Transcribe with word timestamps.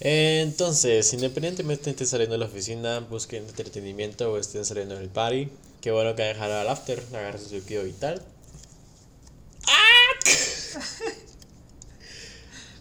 Entonces, 0.00 1.12
independientemente 1.12 1.90
estén 1.90 2.06
saliendo 2.06 2.34
de 2.34 2.38
la 2.38 2.46
oficina, 2.46 3.00
busquen 3.00 3.44
entretenimiento 3.44 4.30
o 4.30 4.38
estén 4.38 4.64
saliendo 4.64 4.96
en 4.96 5.02
el 5.02 5.08
party, 5.08 5.48
qué 5.80 5.90
bueno 5.90 6.14
que 6.14 6.22
dejar 6.22 6.50
al 6.50 6.68
after, 6.68 7.02
agarrarse 7.12 7.48
su 7.48 7.54
líquido 7.54 7.84
vital. 7.84 8.22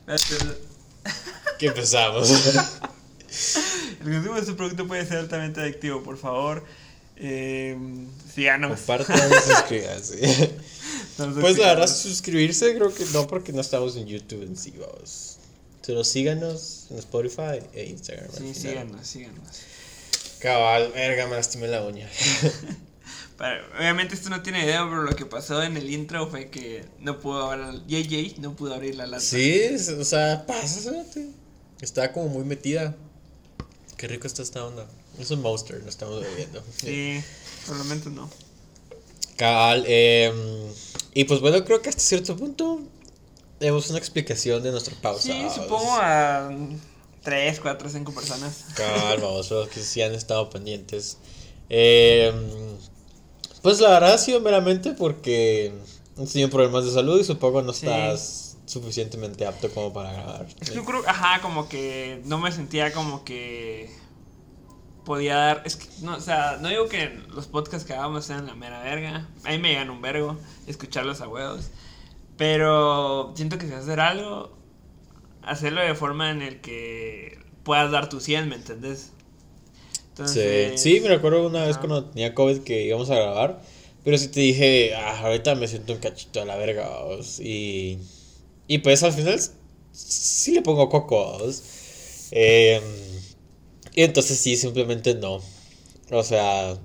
¿Qué 1.60 1.68
empezamos? 1.68 2.30
El 4.02 4.14
consumo 4.14 4.36
de 4.36 4.42
este 4.42 4.54
producto 4.54 4.88
puede 4.88 5.06
ser 5.06 5.18
altamente 5.18 5.62
adictivo, 5.62 6.04
por 6.04 6.18
favor. 6.18 6.64
Eh, 7.18 7.78
síganos. 8.34 8.78
Compartan 8.78 9.18
y 9.18 9.34
suscríbanse. 9.54 10.54
Pues 11.40 11.58
la 11.58 11.68
verdad, 11.68 11.88
suscribirse 11.88 12.76
creo 12.76 12.94
que 12.94 13.06
no, 13.14 13.26
porque 13.26 13.52
no 13.54 13.62
estamos 13.62 13.96
en 13.96 14.06
YouTube 14.06 14.44
en 14.44 14.56
sí, 14.58 14.74
vamos. 14.78 15.38
Solo 15.86 16.04
síganos 16.04 16.88
en 16.90 16.98
Spotify 16.98 17.60
e 17.74 17.86
Instagram. 17.86 18.32
Sí, 18.36 18.56
síganos, 18.56 19.06
síganos. 19.06 19.48
Cabal, 20.40 20.92
verga, 20.94 21.28
me 21.28 21.36
lastimé 21.36 21.68
la 21.68 21.84
uña. 21.84 22.10
obviamente 23.78 24.16
esto 24.16 24.32
no 24.32 24.42
tiene 24.42 24.64
idea, 24.64 24.84
pero 24.90 25.04
lo 25.04 25.16
que 25.16 25.28
pasó 25.28 25.62
en 25.62 25.78
el 25.78 25.88
intro 25.92 26.28
fue 26.28 26.50
que 26.50 26.86
no 27.02 27.20
pudo 27.20 27.52
abrir, 27.52 27.84
JJ 27.86 28.40
no 28.40 28.56
pudo 28.56 28.74
abrir 28.74 28.96
la 28.96 29.06
lata. 29.06 29.24
Sí, 29.24 29.62
o 30.00 30.04
sea, 30.04 30.48
pasa, 30.48 30.92
Estaba 31.80 32.12
como 32.12 32.30
muy 32.30 32.46
metida. 32.46 32.96
Qué 33.96 34.08
rico 34.08 34.26
está 34.26 34.42
esta 34.42 34.66
onda. 34.66 34.88
Es 35.20 35.30
un 35.30 35.44
monster, 35.44 35.84
lo 35.84 35.90
estamos 35.90 36.20
bebiendo. 36.20 36.64
Sí, 36.78 37.22
probablemente 37.68 38.10
no. 38.10 38.28
Cabal, 39.38 39.84
eh, 39.88 40.34
y 41.14 41.26
pues 41.26 41.42
bueno, 41.42 41.64
creo 41.64 41.84
que 41.84 41.90
hasta 41.90 42.02
cierto 42.02 42.36
punto 42.36 42.82
tenemos 43.60 43.90
una 43.90 44.00
explicación 44.00 44.64
de 44.64 44.72
nuestra 44.72 44.96
pausa. 45.02 45.22
Sí, 45.22 45.46
supongo 45.54 45.98
a 46.00 46.50
3, 47.24 47.60
4, 47.60 47.90
5 47.90 48.12
personas. 48.14 48.66
Vamos, 48.78 49.50
los 49.50 49.68
que 49.70 49.82
sí 49.82 50.02
han 50.02 50.14
estado 50.14 50.50
pendientes. 50.50 51.18
Eh, 51.70 52.32
pues 53.62 53.80
la 53.80 53.90
verdad 53.90 54.14
ha 54.14 54.18
sido 54.18 54.40
meramente 54.42 54.92
porque 54.92 55.74
han 56.18 56.28
tenido 56.28 56.50
problemas 56.50 56.86
de 56.86 56.92
salud 56.92 57.20
y 57.20 57.24
supongo 57.24 57.62
no 57.62 57.72
estás 57.72 58.58
suficientemente 58.66 59.46
apto 59.46 59.70
como 59.72 59.92
para 59.92 60.14
grabar. 60.14 60.48
Yo 60.74 60.86
creo, 60.86 61.04
ajá, 61.08 61.42
como 61.42 61.68
que 61.68 62.22
no 62.26 62.38
me 62.38 62.52
sentía 62.52 62.94
como 62.94 63.24
que 63.24 63.90
podía 65.04 65.36
dar. 65.36 65.62
Es 65.66 65.78
que, 65.78 65.88
no, 66.02 66.18
o 66.18 66.20
sea, 66.20 66.58
no 66.60 66.70
digo 66.70 66.88
que 66.90 67.10
los 67.34 67.48
podcasts 67.48 67.88
que 67.88 67.94
hagamos 67.94 68.26
sean 68.26 68.46
la 68.46 68.56
mera 68.56 68.82
verga. 68.82 69.28
A 69.44 69.50
mí 69.50 69.58
me 69.58 69.70
llegan 69.70 69.90
un 69.90 70.02
vergo 70.02 70.38
escucharlos 70.68 71.22
a 71.22 71.28
huevos. 71.28 71.70
Pero 72.38 73.34
siento 73.36 73.58
que 73.58 73.68
si 73.68 73.74
hacer 73.74 74.00
algo, 74.00 74.56
hacerlo 75.42 75.82
de 75.82 75.96
forma 75.96 76.32
en 76.32 76.42
el 76.42 76.62
que 76.62 77.40
puedas 77.64 77.92
dar 77.92 78.10
tu 78.10 78.20
100, 78.20 78.50
¿me 78.50 78.56
entendés? 78.56 79.12
Entonces, 80.10 80.80
sí, 80.80 81.00
me 81.02 81.10
recuerdo 81.10 81.48
una 81.48 81.66
vez 81.66 81.78
cuando 81.78 82.06
tenía 82.06 82.34
COVID 82.34 82.60
que 82.60 82.86
íbamos 82.86 83.10
a 83.10 83.16
grabar. 83.16 83.62
Pero 84.04 84.18
sí 84.18 84.28
te 84.28 84.40
dije, 84.40 84.94
ah, 84.96 85.20
ahorita 85.22 85.56
me 85.56 85.68
siento 85.68 85.94
un 85.94 86.00
cachito 86.00 86.42
a 86.42 86.46
la 86.46 86.56
verga. 86.56 86.90
Y, 87.40 87.98
y 88.68 88.78
pues 88.78 89.02
al 89.04 89.14
final 89.14 89.40
sí 89.92 90.54
le 90.54 90.62
pongo 90.62 90.90
cocos. 90.90 91.64
Eh, 92.32 92.80
y 93.94 94.04
entonces 94.04 94.38
sí, 94.38 94.56
simplemente 94.58 95.16
no. 95.16 95.42
O 96.12 96.24
sea, 96.24 96.78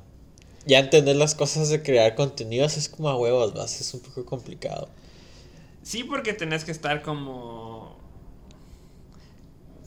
ya 0.67 0.79
entender 0.79 1.17
las 1.17 1.35
cosas 1.35 1.69
de 1.69 1.83
crear 1.83 2.15
contenidos 2.15 2.77
es 2.77 2.89
como 2.89 3.11
a 3.11 3.17
huevos, 3.17 3.53
vas, 3.53 3.81
es 3.81 3.93
un 3.93 4.01
poco 4.01 4.25
complicado. 4.25 4.89
Sí, 5.91 6.05
porque 6.05 6.35
tenés 6.35 6.63
que 6.63 6.71
estar 6.71 7.03
como. 7.03 7.97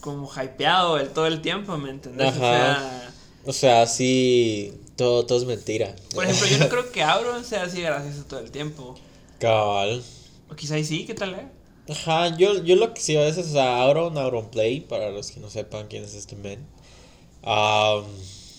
como 0.01 0.29
hypeado 0.29 0.99
el, 0.99 1.07
todo 1.11 1.27
el 1.27 1.41
tiempo, 1.41 1.77
¿me 1.77 1.91
entendés? 1.91 2.35
O 2.35 2.39
sea. 2.39 3.13
O 3.45 3.53
sea, 3.53 3.87
sí. 3.87 4.73
Todo, 4.97 5.25
todo 5.25 5.37
es 5.37 5.45
mentira. 5.45 5.95
Por 6.13 6.25
ejemplo, 6.25 6.45
yo 6.47 6.57
no 6.57 6.67
creo 6.67 6.91
que 6.91 7.01
Auron 7.01 7.45
sea 7.45 7.63
así 7.63 7.81
gracioso 7.81 8.25
todo 8.25 8.41
el 8.41 8.51
tiempo. 8.51 8.95
Cabal. 9.39 10.03
O 10.51 10.55
quizá 10.57 10.83
sí, 10.83 11.05
¿qué 11.05 11.13
tal, 11.13 11.35
eh? 11.35 11.47
Ajá, 11.89 12.35
yo, 12.35 12.61
yo 12.65 12.75
lo 12.75 12.93
que 12.93 12.99
sí 12.99 13.15
a 13.15 13.21
veces, 13.21 13.47
o 13.47 13.51
sea, 13.53 13.81
Auron, 13.81 14.17
Auron 14.17 14.49
Play, 14.49 14.81
para 14.81 15.09
los 15.09 15.31
que 15.31 15.39
no 15.39 15.49
sepan 15.49 15.87
quién 15.87 16.03
es 16.03 16.15
este 16.15 16.35
men 16.35 16.67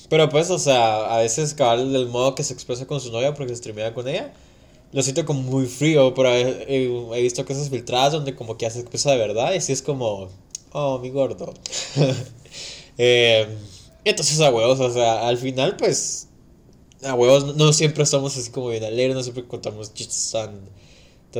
pero 0.09 0.29
pues, 0.29 0.51
o 0.51 0.59
sea, 0.59 1.15
a 1.15 1.19
veces 1.19 1.55
cabal 1.55 1.93
del 1.93 2.07
modo 2.07 2.35
que 2.35 2.43
se 2.43 2.53
expresa 2.55 2.87
con 2.87 3.01
su 3.01 3.11
novia 3.11 3.35
porque 3.35 3.51
se 3.51 3.57
streamea 3.57 3.95
con 3.95 4.07
ella, 4.07 4.33
lo 4.95 5.03
siento 5.03 5.25
como 5.27 5.43
muy 5.43 5.67
frío, 5.67 6.15
pero 6.15 6.33
he, 6.33 7.21
visto 7.21 7.45
cosas 7.45 7.69
filtradas 7.69 8.13
donde 8.13 8.37
como 8.37 8.57
que 8.57 8.65
hace 8.65 8.85
cosas 8.85 9.13
de 9.13 9.19
verdad 9.19 9.53
y 9.53 9.57
así 9.57 9.73
es 9.73 9.83
como, 9.83 10.29
oh, 10.71 11.01
mi 11.01 11.11
gordo. 11.11 11.53
eh, 12.99 13.45
entonces 14.05 14.41
a 14.41 14.51
huevos, 14.51 14.79
o 14.79 14.93
sea, 14.93 15.27
al 15.27 15.37
final 15.37 15.77
pues, 15.77 16.29
a 17.03 17.13
huevos 17.15 17.57
no 17.57 17.73
siempre 17.73 18.07
somos 18.07 18.37
así 18.37 18.53
como 18.53 18.69
bien 18.69 18.85
alegres, 18.85 19.17
no 19.17 19.25
siempre 19.25 19.45
contamos 19.49 19.93
chistes 19.93 20.31
tan, 20.31 20.71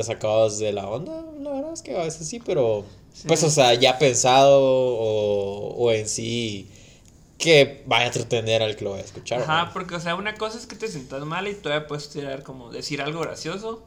sacados 0.03 0.59
de 0.59 0.73
la 0.73 0.89
onda, 0.89 1.25
la 1.39 1.51
verdad 1.51 1.71
es 1.71 1.81
que 1.81 1.95
a 1.95 2.03
veces 2.03 2.27
sí, 2.27 2.41
pero 2.45 2.83
pues, 3.25 3.41
o 3.43 3.49
sea, 3.49 3.73
ya 3.75 3.97
pensado 3.97 4.59
o, 4.61 5.75
o 5.77 5.91
en 5.93 6.09
sí 6.09 6.67
que 7.37 7.83
vaya 7.85 8.05
a 8.05 8.07
entretener 8.07 8.63
al 8.63 8.75
que 8.75 8.83
lo 8.83 8.91
vaya 8.91 9.03
a 9.03 9.05
escuchar. 9.05 9.41
Ajá, 9.41 9.71
porque, 9.73 9.95
o 9.95 9.99
sea, 9.99 10.15
una 10.15 10.35
cosa 10.35 10.57
es 10.57 10.67
que 10.67 10.75
te 10.75 10.87
sientas 10.87 11.23
mal 11.25 11.47
y 11.47 11.53
todavía 11.53 11.87
puedes 11.87 12.09
tirar 12.09 12.43
como 12.43 12.71
decir 12.71 13.01
algo 13.01 13.21
gracioso. 13.21 13.83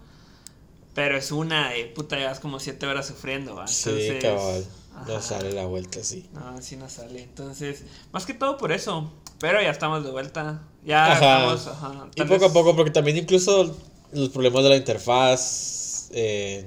Pero 0.94 1.16
es 1.16 1.30
una 1.30 1.70
de 1.70 1.84
puta, 1.86 2.16
llevas 2.16 2.40
como 2.40 2.58
siete 2.58 2.86
horas 2.86 3.06
sufriendo, 3.06 3.54
¿va? 3.54 3.66
sí, 3.68 4.18
cabal. 4.20 4.66
No 5.06 5.22
sale 5.22 5.52
la 5.52 5.64
vuelta, 5.64 6.02
sí. 6.02 6.28
No, 6.32 6.60
sí 6.60 6.76
no 6.76 6.88
sale. 6.88 7.22
Entonces, 7.22 7.84
más 8.10 8.26
que 8.26 8.34
todo 8.34 8.56
por 8.56 8.72
eso. 8.72 9.12
Pero 9.38 9.62
ya 9.62 9.70
estamos 9.70 10.02
de 10.02 10.10
vuelta. 10.10 10.60
Ya 10.84 11.12
estamos. 11.12 11.68
Ajá, 11.68 12.08
y 12.16 12.22
poco 12.24 12.46
a 12.46 12.52
poco, 12.52 12.74
porque 12.74 12.90
también 12.90 13.16
incluso 13.16 13.76
los 14.12 14.28
problemas 14.30 14.64
de 14.64 14.70
la 14.70 14.76
interfaz. 14.76 16.08
Eh, 16.10 16.66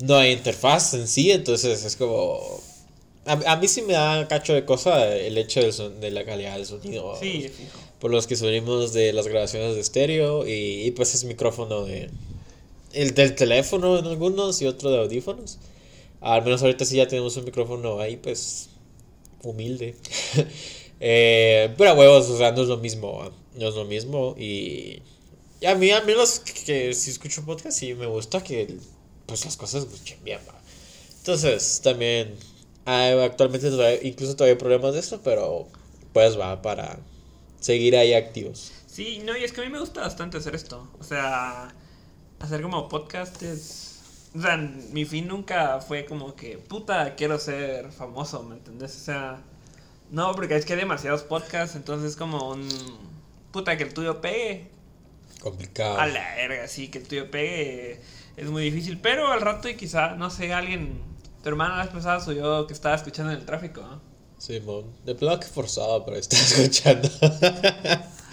no 0.00 0.16
hay 0.16 0.32
interfaz 0.32 0.94
en 0.94 1.06
sí, 1.06 1.30
entonces 1.30 1.84
es 1.84 1.96
como 1.96 2.40
a, 3.30 3.56
mí 3.56 3.68
sí 3.68 3.82
me 3.82 3.92
da 3.92 4.26
cacho 4.28 4.54
de 4.54 4.64
cosa 4.64 5.14
el 5.14 5.38
hecho 5.38 5.60
de 5.90 6.10
la 6.10 6.24
calidad 6.24 6.56
del 6.56 6.66
sonido. 6.66 7.16
Sí, 7.20 7.48
fijo. 7.48 7.78
Por 7.98 8.10
los 8.10 8.26
que 8.26 8.36
subimos 8.36 8.92
de 8.92 9.12
las 9.12 9.28
grabaciones 9.28 9.74
de 9.74 9.80
estéreo 9.80 10.46
y, 10.46 10.90
pues 10.92 11.14
es 11.14 11.24
micrófono 11.24 11.84
de 11.84 12.10
el 12.92 13.14
del 13.14 13.36
teléfono 13.36 13.98
en 13.98 14.06
algunos 14.06 14.60
y 14.62 14.66
otro 14.66 14.90
de 14.90 14.98
audífonos. 14.98 15.58
Al 16.20 16.42
menos 16.42 16.62
ahorita 16.62 16.84
sí 16.84 16.96
ya 16.96 17.06
tenemos 17.06 17.36
un 17.36 17.44
micrófono 17.44 18.00
ahí 18.00 18.16
pues 18.16 18.70
humilde. 19.42 19.94
eh, 21.00 21.72
pero 21.78 21.90
a 21.90 21.94
huevos, 21.94 22.28
o 22.28 22.36
sea, 22.36 22.52
no 22.52 22.62
es 22.62 22.68
lo 22.68 22.78
mismo. 22.78 23.30
No 23.54 23.68
es 23.68 23.74
lo 23.74 23.84
mismo 23.84 24.34
y... 24.38 25.02
Y 25.62 25.66
a 25.66 25.74
mí, 25.74 25.90
a 25.90 26.00
menos 26.00 26.40
que, 26.40 26.94
si 26.94 27.10
escucho 27.10 27.44
podcast, 27.44 27.78
sí 27.78 27.92
me 27.92 28.06
gusta 28.06 28.42
que 28.42 28.76
pues 29.26 29.44
las 29.44 29.58
cosas 29.58 29.84
escuchen 29.84 30.18
bien. 30.24 30.38
Entonces, 31.18 31.82
también 31.84 32.34
actualmente 32.90 33.68
incluso 34.02 34.36
todavía 34.36 34.54
hay 34.54 34.58
problemas 34.58 34.94
de 34.94 35.00
esto, 35.00 35.20
pero 35.22 35.68
pues 36.12 36.38
va 36.38 36.60
para 36.62 36.98
seguir 37.60 37.96
ahí 37.96 38.14
activos. 38.14 38.72
Sí, 38.86 39.22
no, 39.24 39.36
y 39.36 39.44
es 39.44 39.52
que 39.52 39.60
a 39.60 39.64
mí 39.64 39.70
me 39.70 39.78
gusta 39.78 40.00
bastante 40.00 40.38
hacer 40.38 40.54
esto. 40.54 40.88
O 40.98 41.04
sea, 41.04 41.72
hacer 42.40 42.62
como 42.62 42.88
podcast 42.88 43.42
es... 43.42 43.86
O 44.34 44.40
sea, 44.40 44.56
mi 44.56 45.04
fin 45.04 45.26
nunca 45.26 45.80
fue 45.80 46.04
como 46.04 46.36
que, 46.36 46.58
puta, 46.58 47.16
quiero 47.16 47.38
ser 47.38 47.90
famoso, 47.90 48.42
¿me 48.44 48.56
entendés? 48.56 48.96
O 48.96 49.04
sea, 49.04 49.42
no, 50.10 50.34
porque 50.34 50.56
es 50.56 50.64
que 50.64 50.74
hay 50.74 50.78
demasiados 50.80 51.22
podcasts, 51.22 51.76
entonces 51.76 52.12
es 52.12 52.16
como 52.16 52.50
un... 52.50 52.68
Puta, 53.52 53.76
que 53.76 53.84
el 53.84 53.94
tuyo 53.94 54.20
pegue. 54.20 54.68
Complicado. 55.40 55.98
A 55.98 56.06
la 56.06 56.36
verga, 56.36 56.68
sí, 56.68 56.88
que 56.88 56.98
el 56.98 57.08
tuyo 57.08 57.30
pegue 57.30 58.00
es 58.36 58.48
muy 58.48 58.64
difícil, 58.64 58.98
pero 58.98 59.28
al 59.28 59.40
rato 59.40 59.68
y 59.68 59.74
quizá, 59.74 60.14
no 60.14 60.30
sé, 60.30 60.52
alguien 60.52 61.09
tu 61.42 61.48
hermana 61.48 61.76
la 61.76 61.84
vez 61.84 61.92
pasada 61.92 62.20
soy 62.20 62.36
yo 62.36 62.66
que 62.66 62.72
estaba 62.72 62.94
escuchando 62.94 63.32
en 63.32 63.38
el 63.38 63.44
tráfico, 63.44 63.80
¿no? 63.82 64.00
Sí, 64.38 64.60
mon. 64.60 64.84
De 65.04 65.14
plano 65.14 65.38
que 65.38 65.46
forzado, 65.46 66.04
pero 66.04 66.16
estaba 66.16 66.42
escuchando. 66.48 67.08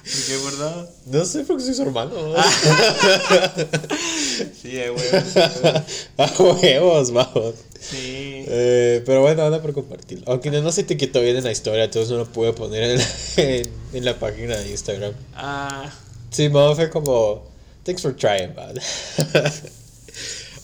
¿Por 0.07 0.25
qué, 0.25 0.37
verdad? 0.45 0.89
No 1.05 1.25
sé, 1.25 1.43
porque 1.43 1.63
soy 1.63 1.73
su 1.73 1.81
hermano. 1.81 2.13
sí, 4.61 4.77
huevos. 4.77 5.35
A 6.17 6.43
huevos, 6.43 7.11
vamos. 7.11 7.55
Sí. 7.77 8.45
Eh, 8.47 9.03
pero 9.05 9.21
bueno, 9.21 9.43
anda 9.43 9.61
por 9.61 9.73
compartirlo. 9.73 10.23
Aunque 10.31 10.49
no, 10.49 10.71
se 10.71 10.83
te 10.83 10.95
quitó 10.95 11.19
bien 11.19 11.35
en 11.35 11.43
la 11.43 11.51
historia, 11.51 11.83
entonces 11.83 12.09
no 12.09 12.19
lo 12.19 12.25
pude 12.25 12.53
poner 12.53 12.83
en 12.83 12.97
la, 12.99 13.05
en, 13.93 14.05
la 14.05 14.17
página 14.17 14.55
de 14.55 14.71
Instagram. 14.71 15.13
Ah. 15.35 15.91
Sí, 16.31 16.47
mo, 16.47 16.73
fue 16.73 16.89
como. 16.89 17.43
Thanks 17.83 18.01
for 18.01 18.15
trying, 18.15 18.55
man. 18.55 18.75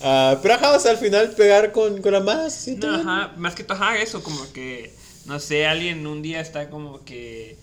Uh, 0.03 0.38
pero 0.41 0.55
ajá, 0.55 0.75
o 0.75 0.79
sea, 0.81 0.91
al 0.91 0.97
final 0.97 1.31
pegar 1.31 1.71
con, 1.71 2.01
con 2.01 2.11
la 2.11 2.19
más. 2.19 2.67
No, 2.67 2.94
ajá, 2.94 3.33
más 3.38 3.55
que 3.55 3.63
todo, 3.63 3.77
ajá, 3.77 3.97
eso, 4.00 4.21
como 4.21 4.51
que, 4.51 4.94
no 5.25 5.39
sé, 5.39 5.65
alguien 5.65 6.05
un 6.05 6.21
día 6.21 6.41
está 6.41 6.69
como 6.69 7.05
que, 7.05 7.55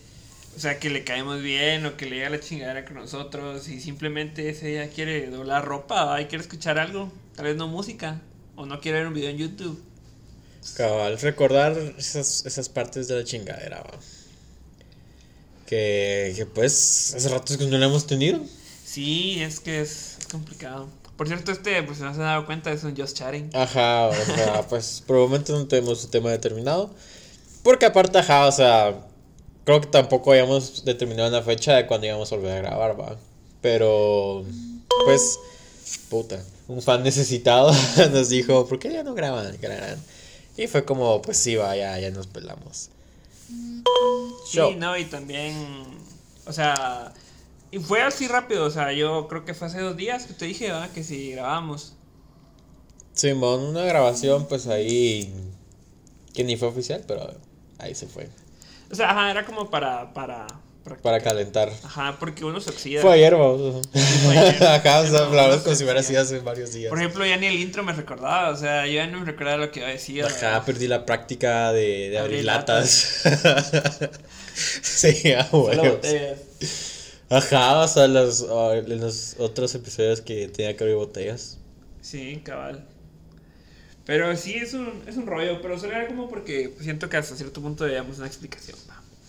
o 0.56 0.58
sea, 0.58 0.78
que 0.78 0.88
le 0.88 1.04
caemos 1.04 1.42
bien 1.42 1.84
o 1.84 1.98
que 1.98 2.06
le 2.06 2.16
llega 2.16 2.31
la 2.31 2.40
chingadera 2.40 2.87
con 2.87 2.94
nosotros 2.94 3.69
y 3.69 3.78
simplemente 3.78 4.48
ese 4.48 4.69
día 4.69 4.88
quiere 4.88 5.26
doblar 5.26 5.66
ropa, 5.66 6.14
o 6.14 6.28
quiere 6.28 6.42
escuchar 6.42 6.78
algo, 6.78 7.12
tal 7.37 7.44
vez 7.44 7.56
no 7.56 7.69
música, 7.69 8.22
o 8.56 8.64
no 8.64 8.81
quiere 8.81 9.00
ver 9.00 9.08
un 9.08 9.14
video 9.14 9.28
en 9.28 9.36
YouTube. 9.36 9.82
Cabal, 10.78 11.20
recordar 11.20 11.76
esas, 11.98 12.46
esas 12.46 12.70
partes 12.70 13.06
de 13.06 13.16
la 13.16 13.25
chingadera, 13.25 13.82
va. 13.82 13.98
Que, 15.66 16.32
que 16.34 16.46
pues 16.46 17.12
hace 17.14 17.28
rato 17.28 17.58
que 17.58 17.66
no 17.66 17.76
la 17.76 17.84
hemos 17.84 18.06
tenido. 18.06 18.40
Sí, 18.82 19.43
es 19.43 19.60
que 19.60 19.82
es, 19.82 20.16
es 20.20 20.26
complicado. 20.26 20.88
Por 21.20 21.28
cierto, 21.28 21.52
este, 21.52 21.82
pues 21.82 21.99
si 21.99 22.02
no 22.02 22.14
se 22.14 22.20
han 22.20 22.28
dado 22.28 22.46
cuenta, 22.46 22.72
es 22.72 22.82
un 22.82 22.96
Just 22.96 23.14
Chatting. 23.14 23.50
Ajá, 23.52 24.06
o 24.06 24.14
sea, 24.14 24.62
pues 24.70 25.02
por 25.06 25.17
el 25.17 25.22
momento 25.25 25.52
no 25.52 25.67
tenemos 25.67 26.02
un 26.02 26.11
tema 26.11 26.31
determinado. 26.31 26.88
Porque 27.62 27.84
aparte, 27.84 28.17
ajá, 28.17 28.46
o 28.46 28.52
sea, 28.52 29.06
creo 29.67 29.82
que 29.82 29.88
tampoco 29.88 30.31
habíamos 30.31 30.82
determinado 30.82 31.28
una 31.28 31.43
fecha 31.43 31.75
de 31.75 31.87
cuando 31.87 32.06
íbamos 32.06 32.32
a 32.32 32.37
volver 32.37 32.52
a 32.52 32.61
grabar, 32.62 32.99
va. 32.99 33.17
Pero, 33.61 34.46
pues, 35.05 35.38
puta, 36.08 36.43
un 36.69 36.81
fan 36.81 37.02
necesitado 37.02 37.70
nos 38.12 38.31
dijo, 38.31 38.67
¿por 38.67 38.78
qué 38.78 38.90
ya 38.90 39.02
no 39.02 39.12
graban? 39.12 39.58
graban? 39.61 40.02
Y 40.56 40.69
fue 40.69 40.87
como, 40.87 41.20
pues 41.20 41.37
sí, 41.37 41.55
va, 41.55 41.76
ya, 41.76 41.99
ya 41.99 42.11
nos 42.11 42.28
pelamos. 42.28 42.88
Sí, 43.46 44.56
Show. 44.56 44.75
no, 44.78 44.96
y 44.96 45.05
también, 45.05 45.84
o 46.46 46.52
sea, 46.55 47.12
y 47.72 47.78
fue 47.78 48.02
así 48.02 48.26
rápido, 48.28 48.64
o 48.64 48.70
sea, 48.70 48.93
yo 48.93 49.28
creo 49.28 49.44
que 49.44 49.55
fue 49.55 49.69
hace 49.69 49.81
dos 49.81 49.96
días 49.96 50.25
que 50.26 50.32
te 50.34 50.44
dije, 50.46 50.67
¿verdad? 50.67 50.90
Que 50.90 51.05
si 51.05 51.32
grabamos. 51.32 51.94
Simón, 53.12 53.61
una 53.61 53.84
grabación, 53.84 54.46
pues 54.49 54.67
ahí, 54.67 55.32
que 56.34 56.44
ni 56.44 56.56
fue 56.56 56.69
oficial, 56.69 57.05
pero 57.06 57.31
ahí 57.78 57.94
se 57.94 58.06
fue. 58.06 58.28
O 58.90 58.94
sea, 58.94 59.11
ajá, 59.11 59.31
era 59.31 59.44
como 59.44 59.70
para, 59.70 60.12
para, 60.14 60.46
para, 60.82 60.96
Para 60.96 61.20
calentar. 61.20 61.70
ajá, 61.84 62.17
porque 62.19 62.44
uno 62.44 62.61
se 62.61 62.70
oxida. 62.70 63.02
Fue 63.02 63.12
ayer, 63.12 63.37
vamos. 63.37 63.87
Ajá, 63.94 65.00
o 65.02 65.06
sea, 65.06 65.28
no 65.28 65.62
como 65.62 65.76
si 65.76 65.84
hubiera 65.84 66.02
sido 66.02 66.22
hace 66.22 66.38
varios 66.40 66.72
días. 66.72 66.88
Por 66.90 66.99
ejemplo, 66.99 67.25
ya 67.26 67.37
ni 67.37 67.46
el 67.46 67.61
intro 67.61 67.82
me 67.84 67.93
recordaba, 67.93 68.50
o 68.50 68.56
sea, 68.56 68.87
yo 68.87 68.94
ya 68.94 69.06
no 69.06 69.20
me 69.20 69.26
recordaba 69.26 69.58
lo 69.58 69.70
que 69.70 69.81
iba 69.81 69.88
a 69.88 69.93
decir. 69.93 70.25
Ajá, 70.25 70.34
¿verdad? 70.34 70.64
perdí 70.64 70.88
la 70.88 71.05
práctica 71.06 71.72
de, 71.72 72.11
de 72.11 72.19
abrir 72.19 72.38
Abrir 72.40 72.44
latas. 72.44 73.22
sí, 74.82 75.32
a 75.32 75.52
Solo 75.72 75.82
huevos. 75.82 75.88
botellas. 75.96 76.38
Ajá, 77.31 77.81
o 77.81 77.88
sea, 77.88 78.06
los, 78.09 78.44
ah, 78.50 78.77
en 78.77 79.00
los 79.00 79.37
otros 79.38 79.75
episodios 79.75 80.21
que 80.21 80.49
tenía 80.49 80.77
que 80.77 80.85
abrir 80.85 80.97
botellas. 80.97 81.56
Sí, 82.03 82.41
cabal. 82.44 82.85
Pero 84.05 84.37
sí, 84.37 84.55
es 84.55 84.75
un, 84.75 85.03
es 85.06 85.17
un 85.17 85.27
rollo, 85.27 85.62
pero 85.62 85.79
solo 85.79 85.93
era 85.93 86.09
como 86.09 86.29
porque 86.29 86.75
siento 86.81 87.09
que 87.09 87.17
hasta 87.17 87.37
cierto 87.37 87.61
punto 87.62 87.85
debíamos 87.85 88.19
una 88.19 88.27
explicación. 88.27 88.77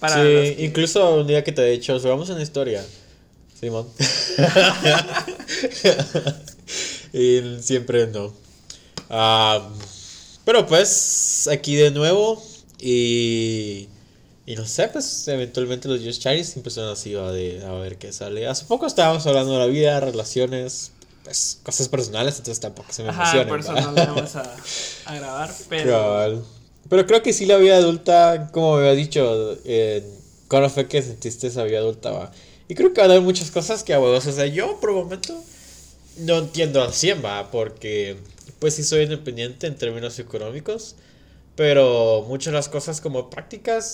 sí, 0.02 0.08
que- 0.16 0.56
incluso 0.60 1.18
un 1.18 1.28
día 1.28 1.44
que 1.44 1.52
te 1.52 1.62
he 1.62 1.72
dicho, 1.72 2.00
subamos 2.00 2.30
una 2.30 2.42
historia. 2.42 2.84
Simón. 3.60 3.88
y 7.14 7.42
siempre 7.62 8.08
no. 8.08 8.34
Ah, 9.10 9.70
pero 10.46 10.66
pues, 10.66 11.48
aquí 11.52 11.76
de 11.76 11.92
nuevo. 11.92 12.42
Y. 12.80 13.88
Y 14.46 14.56
no 14.56 14.66
sé, 14.66 14.88
pues 14.88 15.28
eventualmente 15.28 15.88
los 15.88 16.02
Just 16.02 16.22
Chatties 16.22 16.50
siempre 16.50 16.72
son 16.72 16.90
así, 16.90 17.14
va, 17.14 17.32
de 17.32 17.64
a 17.64 17.74
ver 17.74 17.98
qué 17.98 18.12
sale. 18.12 18.48
Hace 18.48 18.66
poco 18.66 18.88
estábamos 18.88 19.26
hablando 19.28 19.54
de 19.54 19.60
la 19.60 19.68
vida, 19.68 20.00
relaciones, 20.00 20.92
pues 21.24 21.60
cosas 21.64 21.88
personales, 21.90 22.38
entonces 22.38 22.60
tampoco 22.60 22.92
se 22.92 23.04
me 23.04 23.14
por 23.46 23.60
eso 23.60 23.74
va. 23.74 23.92
vamos 23.92 24.36
a, 24.36 24.56
a 25.06 25.16
grabar, 25.16 25.54
pero... 25.70 26.44
Pero 26.90 27.08
creo 27.08 27.24
que 27.24 27.32
sí 27.32 27.46
la 27.46 27.56
vida 27.58 27.78
adulta, 27.78 28.50
como 28.52 28.76
me 28.76 28.82
había 28.82 28.96
dicho, 28.96 29.58
eh, 29.64 30.04
¿cuándo 30.50 30.70
fue 30.70 30.88
que 30.90 31.02
sentiste 31.02 31.48
esa 31.48 31.64
vida 31.64 31.78
adulta? 31.78 32.12
Va? 32.12 32.32
Y 32.68 32.76
creo 32.76 32.92
que 32.92 33.00
van 33.00 33.12
a 33.12 33.14
haber 33.14 33.24
muchas 33.24 33.52
cosas 33.52 33.84
que 33.84 33.94
a 33.94 34.00
huevos, 34.00 34.26
o 34.28 34.32
sea, 34.32 34.46
yo 34.48 34.78
por 34.82 34.90
el 34.90 34.98
momento 34.98 35.42
no 36.18 36.40
entiendo 36.40 36.82
al 36.82 36.94
100, 36.94 37.24
va, 37.24 37.50
porque 37.52 38.18
pues 38.60 38.76
sí 38.76 38.84
soy 38.84 39.04
independiente 39.04 39.68
en 39.68 39.76
términos 39.78 40.20
económicos, 40.20 40.96
pero 41.56 42.26
muchas 42.28 42.48
de 42.48 42.58
las 42.58 42.70
cosas 42.70 43.02
como 43.02 43.30
prácticas 43.30 43.86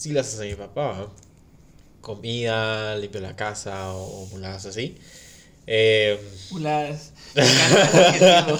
sí 0.00 0.12
las 0.12 0.34
hace 0.34 0.48
mi 0.48 0.54
papá. 0.54 1.08
Comida, 2.00 2.96
limpio 2.96 3.20
la 3.20 3.36
casa 3.36 3.94
o 3.94 4.26
muladas 4.26 4.66
así. 4.66 4.98
Eh, 5.66 6.18
adjetivo. 6.50 7.14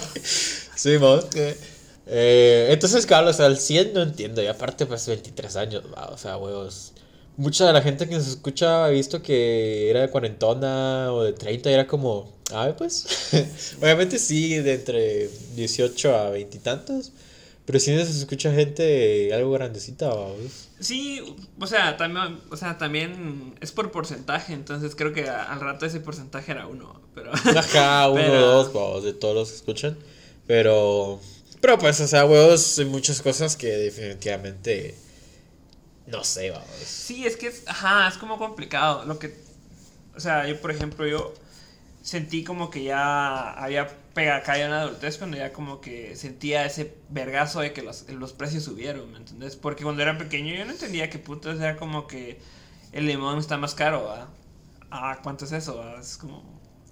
Sí, 0.76 0.98
mo. 0.98 1.20
Eh, 2.06 2.68
entonces, 2.70 3.06
sea, 3.32 3.46
al 3.46 3.58
100 3.58 3.94
no 3.94 4.02
entiendo. 4.02 4.42
Y 4.42 4.46
aparte, 4.46 4.86
pues 4.86 5.06
23 5.06 5.56
años, 5.56 5.84
va, 5.94 6.08
o 6.08 6.18
sea, 6.18 6.36
huevos. 6.36 6.92
Mucha 7.36 7.66
de 7.66 7.72
la 7.72 7.82
gente 7.82 8.08
que 8.08 8.14
nos 8.14 8.28
escucha 8.28 8.84
ha 8.84 8.88
visto 8.90 9.22
que 9.22 9.90
era 9.90 10.02
de 10.02 10.10
cuarentona 10.10 11.12
o 11.12 11.24
de 11.24 11.32
30 11.32 11.70
y 11.70 11.74
era 11.74 11.86
como, 11.86 12.32
a 12.52 12.66
ver, 12.66 12.76
pues. 12.76 13.06
Obviamente 13.80 14.18
sí, 14.18 14.56
de 14.56 14.74
entre 14.74 15.28
18 15.54 16.16
a 16.16 16.30
20 16.30 16.56
y 16.56 16.60
tantos. 16.60 17.12
Pero 17.66 17.80
sí 17.80 17.94
nos 17.94 18.08
escucha 18.08 18.52
gente 18.52 19.32
algo 19.32 19.52
grandecita, 19.52 20.08
vamos. 20.08 20.68
Sí, 20.80 21.22
o 21.58 21.66
sea, 21.66 21.96
también, 21.96 22.38
o 22.50 22.56
sea, 22.56 22.76
también 22.76 23.54
es 23.60 23.72
por 23.72 23.90
porcentaje, 23.90 24.52
entonces 24.52 24.94
creo 24.94 25.12
que 25.14 25.28
al 25.28 25.60
rato 25.60 25.86
ese 25.86 26.00
porcentaje 26.00 26.52
era 26.52 26.66
uno, 26.66 27.00
pero... 27.14 27.32
Ajá, 27.32 28.08
uno 28.10 28.20
o 28.20 28.26
Pero- 28.26 28.46
dos, 28.46 28.72
vamos, 28.72 29.04
de 29.04 29.14
todos 29.14 29.34
los 29.34 29.48
que 29.50 29.56
escuchan. 29.56 29.96
Pero, 30.46 31.20
pero 31.62 31.78
pues, 31.78 31.98
o 32.00 32.06
sea, 32.06 32.26
huevos, 32.26 32.78
hay 32.78 32.84
muchas 32.84 33.22
cosas 33.22 33.56
que 33.56 33.68
definitivamente 33.68 34.94
no 36.06 36.22
sé, 36.22 36.50
vamos. 36.50 36.68
Sí, 36.84 37.26
es 37.26 37.36
que 37.36 37.46
es, 37.46 37.62
ajá, 37.66 38.08
es 38.08 38.18
como 38.18 38.36
complicado. 38.38 39.04
Lo 39.06 39.18
que, 39.18 39.34
o 40.14 40.20
sea, 40.20 40.46
yo 40.46 40.60
por 40.60 40.70
ejemplo, 40.70 41.06
yo 41.06 41.32
sentí 42.02 42.44
como 42.44 42.70
que 42.70 42.84
ya 42.84 43.52
había 43.52 43.88
pega, 44.14 44.42
caído 44.42 44.66
en 44.66 44.72
la 44.72 44.82
adultez 44.82 45.18
cuando 45.18 45.36
ya 45.36 45.52
como 45.52 45.80
que 45.80 46.16
sentía 46.16 46.64
ese 46.64 46.94
vergazo 47.08 47.60
de 47.60 47.72
que 47.72 47.82
los, 47.82 48.08
los 48.10 48.32
precios 48.32 48.64
subieron, 48.64 49.10
¿me 49.12 49.18
entendés? 49.18 49.56
Porque 49.56 49.82
cuando 49.84 50.02
era 50.02 50.16
pequeño 50.16 50.54
yo 50.54 50.64
no 50.64 50.72
entendía 50.72 51.10
que 51.10 51.18
putas 51.18 51.58
era 51.58 51.76
como 51.76 52.06
que 52.06 52.38
el 52.92 53.06
limón 53.06 53.38
está 53.38 53.56
más 53.56 53.74
caro, 53.74 54.04
¿va? 54.04 54.28
Ah, 54.90 55.18
¿cuánto 55.22 55.44
es 55.44 55.52
eso? 55.52 55.76
va? 55.76 56.00
Es 56.00 56.16
como... 56.16 56.42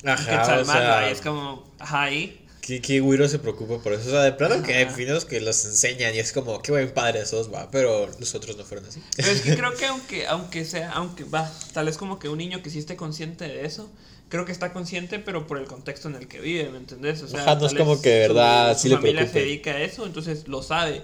Ajá, 0.04 0.24
quetzal 0.38 0.60
o 0.60 0.64
sea- 0.64 1.08
es 1.10 1.20
como, 1.20 1.72
ajá, 1.78 2.02
ahí. 2.02 2.38
¿Qué, 2.60 2.80
qué 2.80 3.00
güiro 3.00 3.28
se 3.28 3.38
preocupa 3.40 3.78
por 3.82 3.92
eso? 3.92 4.08
O 4.08 4.10
sea, 4.12 4.22
de 4.22 4.32
plano 4.32 4.62
que 4.62 4.74
hay 4.74 4.84
Ajá. 4.84 4.94
finos 4.94 5.24
que 5.24 5.40
los 5.40 5.64
enseñan 5.64 6.14
y 6.14 6.18
es 6.20 6.32
como, 6.32 6.62
qué 6.62 6.70
buen 6.70 6.92
padre 6.94 7.26
sos, 7.26 7.52
va. 7.52 7.68
Pero 7.72 8.08
los 8.20 8.34
otros 8.36 8.56
no 8.56 8.64
fueron 8.64 8.86
así. 8.88 9.02
Pero 9.16 9.28
es 9.30 9.40
que 9.42 9.56
creo 9.56 9.74
que 9.74 9.86
aunque, 9.86 10.26
aunque 10.28 10.64
sea, 10.64 10.92
aunque 10.92 11.24
va, 11.24 11.50
tal 11.72 11.86
vez 11.86 11.98
como 11.98 12.18
que 12.20 12.28
un 12.28 12.38
niño 12.38 12.62
que 12.62 12.70
sí 12.70 12.78
esté 12.78 12.94
consciente 12.96 13.46
de 13.46 13.64
eso, 13.66 13.90
creo 14.32 14.46
que 14.46 14.52
está 14.52 14.72
consciente, 14.72 15.18
pero 15.18 15.46
por 15.46 15.58
el 15.58 15.66
contexto 15.66 16.08
en 16.08 16.14
el 16.14 16.26
que 16.26 16.40
vive, 16.40 16.70
¿me 16.70 16.78
entendés? 16.78 17.22
O 17.22 17.28
sea, 17.28 17.42
Ajá, 17.42 17.56
no 17.56 17.66
es 17.66 17.74
como 17.74 18.00
que 18.00 18.08
de 18.08 18.28
verdad 18.28 18.72
su, 18.72 18.80
sí 18.80 18.88
su 18.88 18.94
le 18.94 18.96
familia 18.96 19.26
se 19.26 19.40
dedica 19.40 19.72
a 19.72 19.80
eso, 19.82 20.06
entonces 20.06 20.48
lo 20.48 20.62
sabe, 20.62 21.02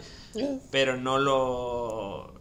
pero 0.71 0.97
no 0.97 1.19
lo. 1.19 2.33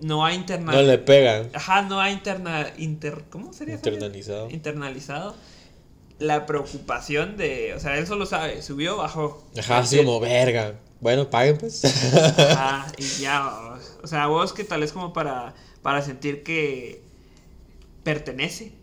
No 0.00 0.24
ha 0.24 0.32
interna... 0.32 0.70
No 0.70 0.82
le 0.82 0.98
pegan. 0.98 1.50
Ajá, 1.54 1.82
no 1.82 2.00
ha 2.00 2.10
interna... 2.10 2.72
Inter... 2.76 3.24
¿Cómo 3.30 3.52
sería? 3.52 3.74
Internalizado. 3.74 4.50
Internalizado. 4.50 5.34
La 6.20 6.46
preocupación 6.46 7.36
de. 7.36 7.74
O 7.74 7.80
sea, 7.80 7.98
él 7.98 8.06
solo 8.06 8.24
sabe, 8.26 8.62
subió, 8.62 8.96
bajó. 8.98 9.44
Ajá, 9.58 9.78
así 9.78 9.96
Así- 9.96 10.04
como, 10.04 10.20
verga. 10.20 10.74
Bueno, 11.00 11.30
paguen 11.30 11.58
pues. 11.58 11.84
Ajá, 11.84 12.86
y 12.96 13.20
ya, 13.20 13.76
o 14.02 14.06
sea, 14.06 14.28
vos 14.28 14.52
que 14.52 14.62
tal 14.62 14.84
es 14.84 14.92
como 14.92 15.12
para, 15.12 15.54
para 15.82 16.00
sentir 16.00 16.44
que 16.44 17.02
pertenece. 18.04 18.81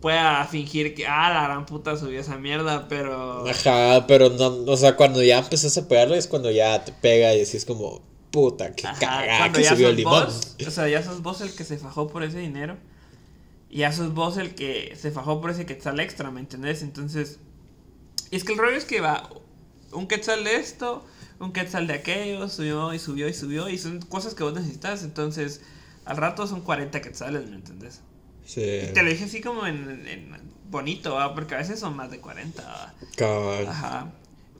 Pueda 0.00 0.44
fingir 0.46 0.94
que, 0.94 1.06
ah, 1.06 1.32
la 1.32 1.44
gran 1.44 1.66
puta 1.66 1.96
subió 1.96 2.20
esa 2.20 2.36
mierda, 2.36 2.86
pero... 2.88 3.48
Ajá, 3.48 4.06
pero 4.06 4.28
no, 4.30 4.48
o 4.70 4.76
sea, 4.76 4.94
cuando 4.96 5.22
ya 5.22 5.38
empezás 5.38 5.76
a 5.78 5.88
pegarle 5.88 6.18
es 6.18 6.26
cuando 6.26 6.50
ya 6.50 6.84
te 6.84 6.92
pega 6.92 7.34
y 7.34 7.40
así 7.40 7.56
es 7.56 7.64
como, 7.64 8.02
puta, 8.30 8.74
qué 8.74 8.82
cagada 8.82 9.50
que 9.52 9.62
ya 9.62 9.70
subió 9.70 9.86
sos 9.86 9.90
el 9.90 9.96
limón. 9.96 10.24
vos, 10.26 10.56
o 10.66 10.70
sea, 10.70 10.88
ya 10.88 11.02
sos 11.02 11.22
vos 11.22 11.40
el 11.40 11.54
que 11.54 11.64
se 11.64 11.78
fajó 11.78 12.08
por 12.08 12.22
ese 12.22 12.38
dinero. 12.38 12.76
Y 13.70 13.78
ya 13.78 13.92
sos 13.92 14.14
vos 14.14 14.36
el 14.36 14.54
que 14.54 14.94
se 14.96 15.10
fajó 15.10 15.40
por 15.40 15.50
ese 15.50 15.66
quetzal 15.66 15.98
extra, 15.98 16.30
¿me 16.30 16.40
entendés? 16.40 16.82
Entonces, 16.82 17.38
y 18.30 18.36
es 18.36 18.44
que 18.44 18.52
el 18.52 18.58
rollo 18.58 18.76
es 18.76 18.84
que 18.84 19.00
va, 19.00 19.30
un 19.92 20.06
quetzal 20.06 20.44
de 20.44 20.56
esto, 20.56 21.04
un 21.40 21.52
quetzal 21.52 21.86
de 21.86 21.94
aquello, 21.94 22.48
subió 22.48 22.92
y 22.94 22.98
subió 22.98 23.28
y 23.28 23.34
subió, 23.34 23.68
y 23.68 23.78
son 23.78 24.00
cosas 24.00 24.34
que 24.34 24.42
vos 24.44 24.54
necesitas, 24.54 25.02
entonces, 25.02 25.62
al 26.04 26.16
rato 26.16 26.46
son 26.46 26.60
40 26.60 27.00
quetzales, 27.00 27.48
¿me 27.48 27.56
entendés? 27.56 28.00
Sí. 28.46 28.62
Y 28.62 28.92
te 28.92 29.02
lo 29.02 29.10
dije 29.10 29.24
así 29.24 29.40
como 29.40 29.66
en, 29.66 30.06
en 30.08 30.36
bonito, 30.70 31.14
¿va? 31.14 31.34
Porque 31.34 31.54
a 31.54 31.58
veces 31.58 31.78
son 31.78 31.96
más 31.96 32.10
de 32.10 32.18
40, 32.18 32.62
¿va? 32.62 32.94
Cabal. 33.16 33.66
Ajá. 33.66 34.12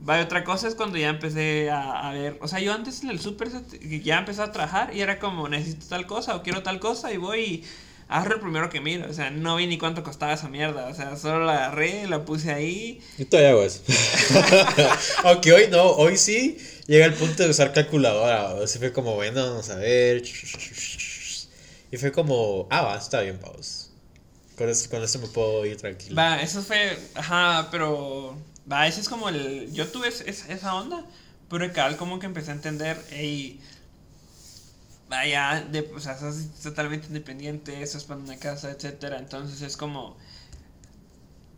Va, 0.07 0.21
otra 0.21 0.43
cosa 0.43 0.67
es 0.67 0.75
cuando 0.75 0.97
ya 0.97 1.09
empecé 1.09 1.71
a, 1.71 2.07
a 2.07 2.13
ver, 2.13 2.37
o 2.41 2.47
sea, 2.47 2.59
yo 2.59 2.73
antes 2.73 3.01
en 3.01 3.09
el 3.09 3.19
súper 3.19 3.49
ya 4.03 4.19
empecé 4.19 4.41
a 4.43 4.51
trabajar 4.51 4.95
y 4.95 5.01
era 5.01 5.17
como, 5.17 5.49
necesito 5.49 5.87
tal 5.87 6.05
cosa 6.05 6.35
o 6.35 6.43
quiero 6.43 6.61
tal 6.61 6.79
cosa 6.79 7.11
y 7.11 7.17
voy 7.17 7.39
y 7.39 7.63
agarro 8.07 8.35
el 8.35 8.41
primero 8.41 8.69
que 8.69 8.79
miro, 8.79 9.09
o 9.09 9.13
sea, 9.13 9.31
no 9.31 9.55
vi 9.55 9.67
ni 9.67 9.77
cuánto 9.77 10.03
costaba 10.03 10.33
esa 10.33 10.49
mierda, 10.49 10.87
o 10.87 10.93
sea, 10.93 11.17
solo 11.17 11.45
la 11.45 11.53
agarré, 11.53 12.07
la 12.07 12.23
puse 12.25 12.51
ahí. 12.51 13.01
Yo 13.17 13.27
todavía 13.27 13.51
hago 13.51 13.63
eso. 13.63 13.81
Aunque 15.23 15.51
hoy 15.51 15.67
no, 15.69 15.83
hoy 15.83 16.15
sí 16.17 16.57
llega 16.85 17.05
el 17.05 17.13
punto 17.13 17.43
de 17.43 17.49
usar 17.49 17.73
calculadora. 17.73 18.63
Así 18.63 18.79
fue 18.79 18.93
como, 18.93 19.15
bueno, 19.15 19.45
vamos 19.45 19.69
a 19.69 19.75
ver. 19.75 20.23
Y 21.91 21.97
fue 21.97 22.11
como, 22.11 22.67
ah, 22.69 22.81
va, 22.81 22.97
está 22.97 23.21
bien, 23.21 23.37
paus. 23.39 23.91
Con 24.57 24.69
eso, 24.69 24.89
con 24.89 25.03
eso 25.03 25.19
me 25.19 25.27
puedo 25.27 25.65
ir 25.65 25.77
tranquilo. 25.77 26.15
Va, 26.17 26.41
eso 26.41 26.61
fue, 26.61 26.97
ajá, 27.15 27.69
pero, 27.71 28.35
va, 28.71 28.87
ese 28.87 29.01
es 29.01 29.09
como 29.09 29.29
el, 29.29 29.71
yo 29.73 29.87
tuve 29.87 30.07
es- 30.07 30.21
es- 30.21 30.49
esa 30.49 30.75
onda 30.75 31.03
Pero 31.49 31.71
cabal 31.71 31.95
como 31.95 32.19
que 32.19 32.25
empecé 32.25 32.51
a 32.51 32.55
entender, 32.55 32.97
hey, 33.09 33.61
vaya, 35.09 35.65
de, 35.71 35.89
o 35.95 35.99
sea, 35.99 36.17
sos 36.17 36.35
totalmente 36.61 37.07
independiente, 37.07 37.81
estás 37.81 38.03
para 38.03 38.19
una 38.19 38.37
casa, 38.37 38.71
etcétera. 38.71 39.17
Entonces 39.19 39.61
es 39.61 39.77
como, 39.77 40.17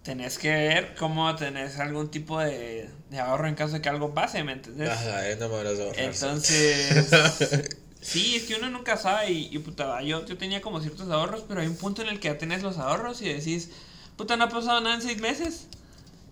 tenés 0.03 0.37
que 0.37 0.49
ver 0.49 0.95
cómo 0.97 1.35
tenés 1.35 1.77
algún 1.79 2.09
tipo 2.09 2.39
de, 2.39 2.89
de 3.09 3.19
ahorro 3.19 3.47
en 3.47 3.55
caso 3.55 3.73
de 3.73 3.81
que 3.81 3.89
algo 3.89 4.13
pase, 4.13 4.43
¿me 4.43 4.53
entendés? 4.53 4.89
Ajá, 4.89 5.27
es 5.27 5.39
de 5.39 5.45
ahorrarse. 5.45 6.25
Entonces, 6.25 7.69
sí, 8.01 8.35
es 8.35 8.43
que 8.43 8.55
uno 8.55 8.69
nunca 8.69 8.97
sabe 8.97 9.31
y, 9.31 9.49
y 9.51 9.59
puta, 9.59 10.01
yo, 10.01 10.25
yo 10.25 10.37
tenía 10.37 10.61
como 10.61 10.81
ciertos 10.81 11.09
ahorros, 11.09 11.43
pero 11.47 11.61
hay 11.61 11.67
un 11.67 11.77
punto 11.77 12.01
en 12.01 12.09
el 12.09 12.19
que 12.19 12.29
ya 12.29 12.37
tenés 12.37 12.63
los 12.63 12.77
ahorros 12.77 13.21
y 13.21 13.29
decís, 13.33 13.69
puta, 14.15 14.37
no 14.37 14.45
ha 14.45 14.49
pasado 14.49 14.81
nada 14.81 14.95
en 14.95 15.01
seis 15.01 15.19
meses. 15.19 15.67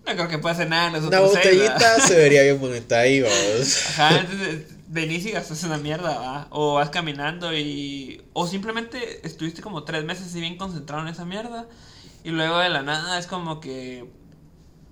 No 0.06 0.14
creo 0.14 0.28
que 0.28 0.38
pase 0.38 0.64
nada 0.64 0.86
en 0.86 0.92
los 0.94 1.04
Una 1.04 1.18
seis, 1.18 1.28
botellita 1.28 2.00
se 2.00 2.16
vería 2.16 2.42
bien 2.42 2.58
bonita 2.58 3.00
ahí, 3.00 3.20
vamos. 3.20 3.86
Ajá, 3.88 4.20
entonces 4.20 4.66
venís 4.86 5.26
y 5.26 5.32
gastas 5.32 5.64
una 5.64 5.76
mierda, 5.76 6.18
¿va? 6.18 6.46
O 6.50 6.74
vas 6.74 6.88
caminando 6.90 7.54
y... 7.54 8.22
O 8.32 8.46
simplemente 8.46 9.26
estuviste 9.26 9.60
como 9.60 9.84
tres 9.84 10.04
meses 10.04 10.28
así 10.28 10.40
bien 10.40 10.56
concentrado 10.56 11.02
en 11.02 11.08
esa 11.08 11.26
mierda 11.26 11.66
y 12.24 12.30
luego 12.30 12.58
de 12.58 12.70
la 12.70 12.82
nada 12.82 13.18
es 13.18 13.26
como 13.26 13.60
que... 13.60 14.06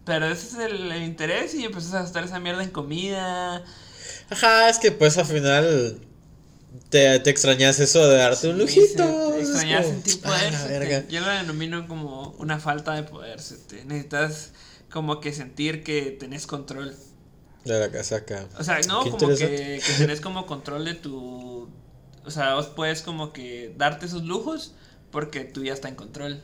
Perdés 0.04 0.54
el, 0.54 0.92
el 0.92 1.02
interés 1.02 1.54
y 1.54 1.64
empiezas 1.64 1.94
a 1.94 2.02
gastar 2.02 2.24
esa 2.24 2.38
mierda 2.38 2.62
en 2.62 2.70
comida. 2.70 3.64
Ajá, 4.30 4.68
es 4.68 4.78
que 4.78 4.92
pues 4.92 5.18
al 5.18 5.26
final 5.26 6.05
te, 6.90 7.18
te 7.20 7.30
extrañas 7.30 7.78
eso 7.80 8.06
de 8.08 8.16
darte 8.16 8.48
un 8.48 8.58
lujito. 8.58 9.32
se- 9.32 9.40
Extrañas 9.40 9.82
como, 9.86 9.94
sentir 9.94 10.20
ah, 10.24 10.26
poder. 10.28 10.68
verga. 10.68 11.02
te- 11.02 11.12
yo 11.12 11.20
lo 11.20 11.28
denomino 11.28 11.86
como 11.88 12.30
una 12.38 12.58
falta 12.58 12.94
de 12.94 13.02
poder. 13.02 13.40
te- 13.68 13.84
necesitas 13.84 14.50
como 14.90 15.20
que 15.20 15.32
sentir 15.32 15.82
que 15.84 16.10
tenés 16.12 16.46
control. 16.46 16.94
De 17.64 17.78
la 17.80 17.90
casaca. 17.90 18.46
O 18.58 18.64
sea, 18.64 18.80
no, 18.86 19.02
Qué 19.02 19.10
como 19.10 19.28
que, 19.28 19.36
que 19.84 19.92
tenés 19.98 20.20
como 20.20 20.46
control 20.46 20.84
de 20.84 20.94
tu... 20.94 21.68
O 22.24 22.30
sea, 22.30 22.54
vos 22.54 22.66
puedes 22.66 23.02
como 23.02 23.32
que 23.32 23.74
darte 23.76 24.06
esos 24.06 24.24
lujos 24.24 24.72
porque 25.10 25.40
tú 25.44 25.64
ya 25.64 25.72
está 25.72 25.88
en 25.88 25.94
control. 25.96 26.42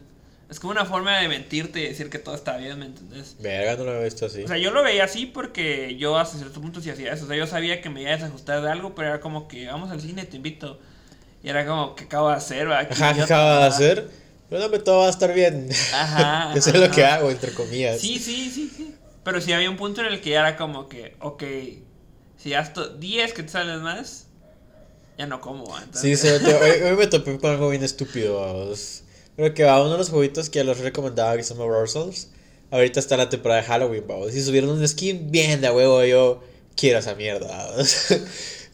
Es 0.50 0.60
como 0.60 0.72
una 0.72 0.84
forma 0.84 1.16
de 1.18 1.28
mentirte 1.28 1.80
y 1.80 1.88
decir 1.88 2.10
que 2.10 2.18
todo 2.18 2.34
está 2.34 2.56
bien, 2.58 2.78
¿me 2.78 2.86
entendés? 2.86 3.36
Verga, 3.40 3.76
no 3.76 3.84
lo 3.84 3.90
había 3.92 4.04
visto 4.04 4.26
así. 4.26 4.42
O 4.44 4.48
sea, 4.48 4.58
yo 4.58 4.70
lo 4.70 4.82
veía 4.82 5.04
así 5.04 5.24
porque 5.26 5.96
yo 5.96 6.18
hasta 6.18 6.36
cierto 6.36 6.60
punto 6.60 6.80
sí 6.82 6.90
hacía 6.90 7.12
eso. 7.12 7.24
O 7.24 7.28
sea, 7.28 7.36
yo 7.36 7.46
sabía 7.46 7.80
que 7.80 7.88
me 7.88 8.02
iba 8.02 8.10
a 8.10 8.14
desajustar 8.14 8.60
de 8.60 8.70
algo, 8.70 8.94
pero 8.94 9.08
era 9.08 9.20
como 9.20 9.48
que 9.48 9.66
vamos 9.66 9.90
al 9.90 10.00
cine, 10.02 10.24
te 10.26 10.36
invito. 10.36 10.78
Y 11.42 11.48
era 11.48 11.64
como, 11.66 11.94
¿qué 11.94 12.04
acabo 12.04 12.28
de 12.28 12.34
hacer? 12.36 12.70
va? 12.70 12.86
Qué 12.86 12.92
Ajá, 12.92 13.14
¿qué 13.14 13.22
acaba 13.22 13.60
de 13.60 13.64
hacer? 13.66 14.10
Pero 14.50 14.68
no, 14.68 14.78
todo 14.80 14.98
va 15.00 15.06
a 15.06 15.10
estar 15.10 15.32
bien. 15.32 15.68
Ajá, 15.94 16.52
Eso 16.54 16.68
es 16.68 16.76
ajá, 16.76 16.86
lo 16.86 16.94
que 16.94 17.02
ajá. 17.04 17.14
hago, 17.16 17.30
entre 17.30 17.52
comillas. 17.54 17.98
Sí, 18.00 18.18
sí, 18.18 18.50
sí, 18.50 18.70
sí. 18.76 18.94
Pero 19.24 19.40
sí 19.40 19.52
había 19.54 19.70
un 19.70 19.76
punto 19.78 20.02
en 20.02 20.08
el 20.08 20.20
que 20.20 20.30
ya 20.30 20.40
era 20.40 20.56
como 20.58 20.88
que, 20.88 21.16
ok, 21.20 21.42
si 22.36 22.50
gasto 22.50 22.88
10 22.88 23.32
que 23.32 23.42
te 23.44 23.48
sales 23.48 23.80
más, 23.80 24.26
ya 25.16 25.26
no 25.26 25.40
como. 25.40 25.64
Sí, 25.94 26.12
Entonces- 26.12 26.20
sí, 26.20 26.44
te- 26.44 26.54
hoy, 26.54 26.70
hoy 26.90 26.96
me 26.96 27.06
topé 27.06 27.38
con 27.38 27.50
algo 27.52 27.70
bien 27.70 27.82
estúpido, 27.84 28.40
vamos. 28.42 29.04
Pero 29.36 29.54
que 29.54 29.64
va 29.64 29.80
uno 29.80 29.92
de 29.92 29.98
los 29.98 30.10
jueguitos 30.10 30.50
que 30.50 30.62
les 30.62 30.78
recomendaba 30.78 31.36
que 31.36 31.42
se 31.42 31.54
llama 31.54 31.86
Souls. 31.86 32.28
Ahorita 32.70 33.00
está 33.00 33.16
la 33.16 33.28
temporada 33.28 33.60
de 33.60 33.66
Halloween, 33.66 34.04
vamos. 34.06 34.34
Y 34.34 34.42
subieron 34.42 34.70
un 34.70 34.86
skin 34.86 35.30
bien 35.30 35.60
de 35.60 35.70
huevo, 35.70 36.04
yo 36.04 36.42
quiero 36.76 36.98
esa 36.98 37.14
mierda. 37.14 37.74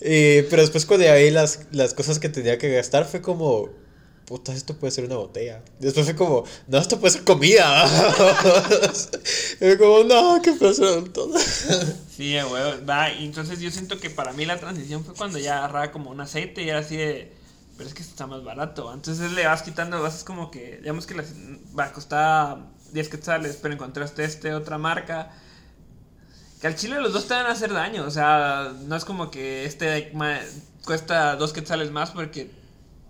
Y- 0.00 0.42
pero 0.50 0.62
después 0.62 0.86
cuando 0.86 1.06
ya 1.06 1.14
vi 1.14 1.30
las, 1.30 1.60
las 1.72 1.94
cosas 1.94 2.18
que 2.18 2.28
tenía 2.28 2.58
que 2.58 2.70
gastar 2.70 3.06
fue 3.06 3.20
como, 3.22 3.70
puta, 4.24 4.52
esto 4.52 4.74
puede 4.76 4.90
ser 4.92 5.04
una 5.04 5.16
botella. 5.16 5.62
Después 5.80 6.06
fue 6.06 6.14
como, 6.16 6.44
no, 6.68 6.78
esto 6.78 7.00
puede 7.00 7.12
ser 7.14 7.24
comida. 7.24 7.86
Y 9.54 9.56
fue 9.64 9.78
como, 9.78 10.04
no, 10.04 10.40
qué 10.42 10.52
pasa 10.52 10.84
Sí, 12.16 12.36
a 12.36 12.46
huevo. 12.46 12.84
Va, 12.88 13.10
entonces 13.10 13.60
yo 13.60 13.70
siento 13.70 13.98
que 13.98 14.10
para 14.10 14.32
mí 14.32 14.44
la 14.44 14.58
transición 14.58 15.04
fue 15.04 15.14
cuando 15.14 15.38
ya 15.38 15.58
agarraba 15.58 15.92
como 15.92 16.10
un 16.10 16.20
aceite 16.20 16.62
y 16.62 16.68
era 16.68 16.80
así 16.80 16.96
de. 16.96 17.38
Pero 17.78 17.88
es 17.88 17.94
que 17.94 18.02
está 18.02 18.26
más 18.26 18.44
barato. 18.44 18.92
Entonces 18.92 19.32
le 19.32 19.47
vas 19.47 19.62
quitando, 19.62 20.02
vas 20.02 20.25
como 20.25 20.50
que. 20.50 20.78
Digamos 20.78 21.06
que 21.06 21.14
las, 21.14 21.32
va 21.78 21.85
a 21.85 21.92
costar 21.92 22.58
10 22.92 23.08
quetzales, 23.08 23.58
pero 23.62 23.73
encontraste 23.73 24.25
este, 24.25 24.52
otra 24.52 24.76
marca. 24.76 25.30
Que 26.61 26.66
al 26.66 26.75
chile 26.75 27.00
los 27.00 27.12
dos 27.12 27.26
te 27.28 27.35
van 27.35 27.47
a 27.47 27.52
hacer 27.52 27.73
daño. 27.73 28.04
O 28.04 28.11
sea, 28.11 28.75
no 28.87 28.97
es 28.97 29.04
como 29.04 29.30
que 29.30 29.64
este 29.64 30.12
cuesta 30.85 31.37
dos 31.37 31.52
quetzales 31.52 31.90
más 31.90 32.11
porque 32.11 32.50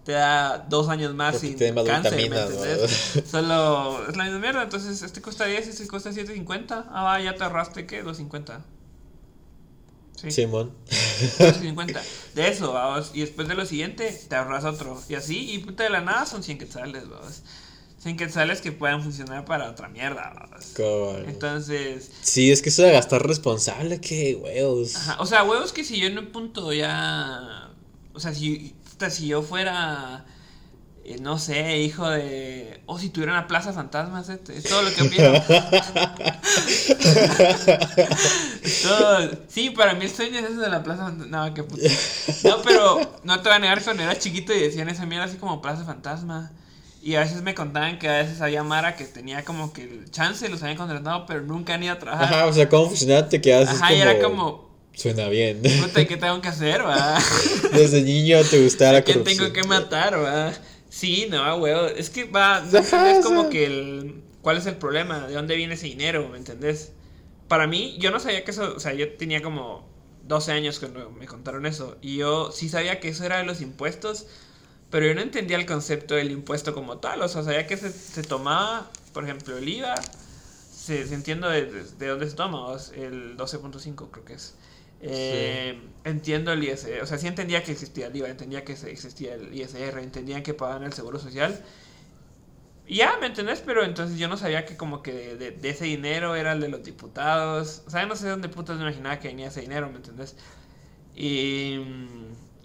te 0.08 0.12
da 0.12 0.58
dos 0.58 0.88
años 0.88 1.14
más 1.14 1.34
Porque 1.34 1.56
sin 1.56 1.84
cáncer. 1.84 2.88
Solo 3.26 4.08
es 4.08 4.16
la 4.16 4.24
misma 4.24 4.38
mierda. 4.38 4.62
Entonces, 4.62 5.02
este 5.02 5.20
cuesta 5.20 5.44
10, 5.44 5.68
este 5.68 5.86
cuesta 5.86 6.10
7.50. 6.10 6.86
Ah, 6.90 7.02
va, 7.02 7.20
ya 7.20 7.34
te 7.34 7.44
ahorraste, 7.44 7.86
¿qué? 7.86 8.04
2.50. 8.04 8.60
Sí, 10.20 10.30
Simón. 10.32 10.72
2.50. 11.38 12.00
De 12.34 12.48
eso, 12.48 12.72
vamos. 12.72 13.12
Y 13.14 13.20
después 13.20 13.46
de 13.46 13.54
lo 13.54 13.64
siguiente, 13.64 14.10
te 14.28 14.34
ahorras 14.34 14.64
otro. 14.64 15.00
Y 15.08 15.14
así, 15.14 15.52
y 15.52 15.58
puta 15.58 15.84
de 15.84 15.90
la 15.90 16.00
nada 16.00 16.26
son 16.26 16.42
100 16.42 16.58
quetzales, 16.58 17.08
vamos. 17.08 17.42
100 18.00 18.16
quetzales 18.16 18.60
que 18.60 18.72
puedan 18.72 19.02
funcionar 19.02 19.44
para 19.44 19.70
otra 19.70 19.88
mierda, 19.88 20.32
vamos. 20.34 20.72
Entonces, 21.26 22.10
Sí, 22.22 22.50
es 22.50 22.62
que 22.62 22.70
eso 22.70 22.82
de 22.82 22.92
gastar 22.92 23.26
responsable, 23.26 24.00
qué 24.00 24.34
huevos. 24.34 24.96
Ajá, 24.96 25.16
o 25.20 25.26
sea, 25.26 25.44
huevos 25.44 25.72
que 25.72 25.84
si 25.84 25.98
yo 26.00 26.08
en 26.08 26.18
un 26.18 26.26
punto 26.26 26.72
ya. 26.72 27.70
O 28.12 28.20
sea, 28.20 28.34
si, 28.34 28.74
puta, 28.90 29.10
si 29.10 29.28
yo 29.28 29.42
fuera. 29.42 30.26
Eh, 31.10 31.16
no 31.20 31.38
sé, 31.38 31.78
hijo 31.78 32.08
de. 32.08 32.80
O 32.86 32.98
si 32.98 33.08
tuviera 33.10 33.32
una 33.32 33.46
plaza 33.48 33.72
fantasmas, 33.72 34.28
eh, 34.28 34.38
es 34.54 34.64
todo 34.64 34.82
lo 34.82 34.92
que 34.94 35.02
opino. 35.02 35.32
Todo- 38.82 39.30
Sí, 39.48 39.70
para 39.70 39.94
mí 39.94 40.04
el 40.04 40.10
sueño 40.10 40.38
es 40.38 40.44
eso 40.46 40.60
de 40.60 40.68
la 40.70 40.82
plaza 40.82 41.04
fantasma. 41.04 41.46
No, 41.48 41.54
qué 41.54 41.62
puta. 41.62 41.82
No, 42.44 42.62
pero 42.62 43.18
no 43.24 43.40
te 43.40 43.48
voy 43.48 43.56
a 43.56 43.58
negar 43.60 43.78
que 43.78 43.84
cuando 43.84 44.02
era 44.02 44.18
chiquito 44.18 44.52
y 44.54 44.60
decían 44.60 44.88
esa 44.88 45.06
mierda 45.06 45.24
así 45.26 45.36
como 45.36 45.60
plaza 45.62 45.84
fantasma. 45.84 46.50
Y 47.02 47.14
a 47.14 47.20
veces 47.20 47.42
me 47.42 47.54
contaban 47.54 47.98
que 47.98 48.08
a 48.08 48.18
veces 48.18 48.40
había 48.40 48.62
Mara 48.64 48.96
que 48.96 49.04
tenía 49.04 49.44
como 49.44 49.72
que 49.72 49.82
el 49.84 50.10
chance, 50.10 50.48
los 50.48 50.62
habían 50.62 50.76
contratado, 50.76 51.26
pero 51.26 51.42
nunca 51.42 51.74
han 51.74 51.82
ido 51.82 51.92
a 51.94 51.98
trabajar. 51.98 52.26
Ajá, 52.34 52.46
o 52.46 52.52
sea, 52.52 52.68
¿cómo 52.68 52.88
funcionaba? 52.88 53.28
Te 53.28 53.40
quedas 53.40 53.68
Ajá, 53.68 53.92
y 53.94 54.00
era 54.00 54.18
como, 54.20 54.68
Suena 54.94 55.28
bien. 55.28 55.62
¿qué 55.62 56.16
tengo 56.16 56.40
que 56.40 56.48
hacer, 56.48 56.84
va? 56.84 57.18
Desde 57.72 58.02
niño 58.02 58.42
te 58.44 58.62
gustaba 58.62 58.92
la 58.92 58.98
¿A 58.98 59.02
quién 59.02 59.18
corrupción. 59.20 59.52
tengo 59.52 59.52
que 59.52 59.68
matar, 59.68 60.18
va? 60.22 60.52
Sí, 60.98 61.26
no, 61.30 61.56
huevo. 61.56 61.86
Es 61.86 62.10
que 62.10 62.24
va, 62.24 62.56
Ajá, 62.78 63.10
es 63.12 63.24
como 63.24 63.48
que 63.50 63.66
el. 63.66 64.22
¿Cuál 64.42 64.56
es 64.56 64.66
el 64.66 64.76
problema? 64.76 65.26
¿De 65.26 65.34
dónde 65.34 65.56
viene 65.56 65.74
ese 65.74 65.86
dinero? 65.86 66.28
¿Me 66.28 66.38
entendés? 66.38 66.92
Para 67.48 67.66
mí, 67.66 67.96
yo 67.98 68.10
no 68.10 68.20
sabía 68.20 68.44
que 68.44 68.50
eso. 68.50 68.74
O 68.76 68.80
sea, 68.80 68.92
yo 68.94 69.12
tenía 69.16 69.42
como 69.42 69.88
12 70.24 70.52
años 70.52 70.78
cuando 70.78 71.10
me 71.10 71.26
contaron 71.26 71.66
eso. 71.66 71.96
Y 72.02 72.16
yo 72.18 72.50
sí 72.52 72.68
sabía 72.68 73.00
que 73.00 73.08
eso 73.08 73.24
era 73.24 73.38
de 73.38 73.44
los 73.44 73.60
impuestos. 73.60 74.26
Pero 74.90 75.06
yo 75.06 75.14
no 75.14 75.20
entendía 75.20 75.56
el 75.58 75.66
concepto 75.66 76.14
del 76.14 76.30
impuesto 76.30 76.74
como 76.74 76.98
tal. 76.98 77.20
O 77.22 77.28
sea, 77.28 77.42
sabía 77.44 77.66
que 77.66 77.76
se, 77.76 77.92
se 77.92 78.22
tomaba, 78.22 78.90
por 79.12 79.24
ejemplo, 79.24 79.56
el 79.58 79.68
IVA. 79.68 79.94
Se, 80.72 81.06
se 81.06 81.14
entiendo 81.14 81.48
de, 81.48 81.66
de- 81.66 81.84
de 81.84 82.06
dónde 82.08 82.28
se 82.30 82.36
toma. 82.36 82.74
El 82.94 83.36
12.5 83.36 84.10
creo 84.10 84.24
que 84.24 84.34
es. 84.34 84.54
Eh, 85.00 85.80
Entiendo 86.04 86.52
el 86.52 86.64
ISR, 86.64 87.02
o 87.02 87.06
sea, 87.06 87.18
sí 87.18 87.26
entendía 87.26 87.62
que 87.62 87.72
existía 87.72 88.06
el 88.06 88.16
IVA, 88.16 88.30
entendía 88.30 88.64
que 88.64 88.72
existía 88.72 89.34
el 89.34 89.52
ISR, 89.54 90.00
entendían 90.02 90.42
que 90.42 90.54
pagaban 90.54 90.84
el 90.84 90.92
seguro 90.94 91.18
social. 91.18 91.62
Y 92.86 92.96
ya, 92.96 93.18
¿me 93.20 93.26
entendés? 93.26 93.60
Pero 93.64 93.84
entonces 93.84 94.18
yo 94.18 94.28
no 94.28 94.36
sabía 94.38 94.64
que 94.64 94.76
como 94.76 95.02
que 95.02 95.12
de, 95.12 95.36
de- 95.36 95.50
de 95.52 95.68
ese 95.70 95.84
dinero 95.84 96.34
era 96.34 96.52
el 96.52 96.60
de 96.60 96.68
los 96.68 96.82
diputados. 96.84 97.82
O 97.86 97.90
sea, 97.90 98.06
no 98.06 98.16
sé 98.16 98.24
de 98.24 98.30
dónde 98.30 98.48
putas 98.48 98.76
me 98.78 98.82
imaginaba 98.84 99.18
que 99.20 99.28
venía 99.28 99.48
ese 99.48 99.60
dinero, 99.60 99.90
¿me 99.90 99.96
entendés? 99.96 100.36
Y, 101.16 101.80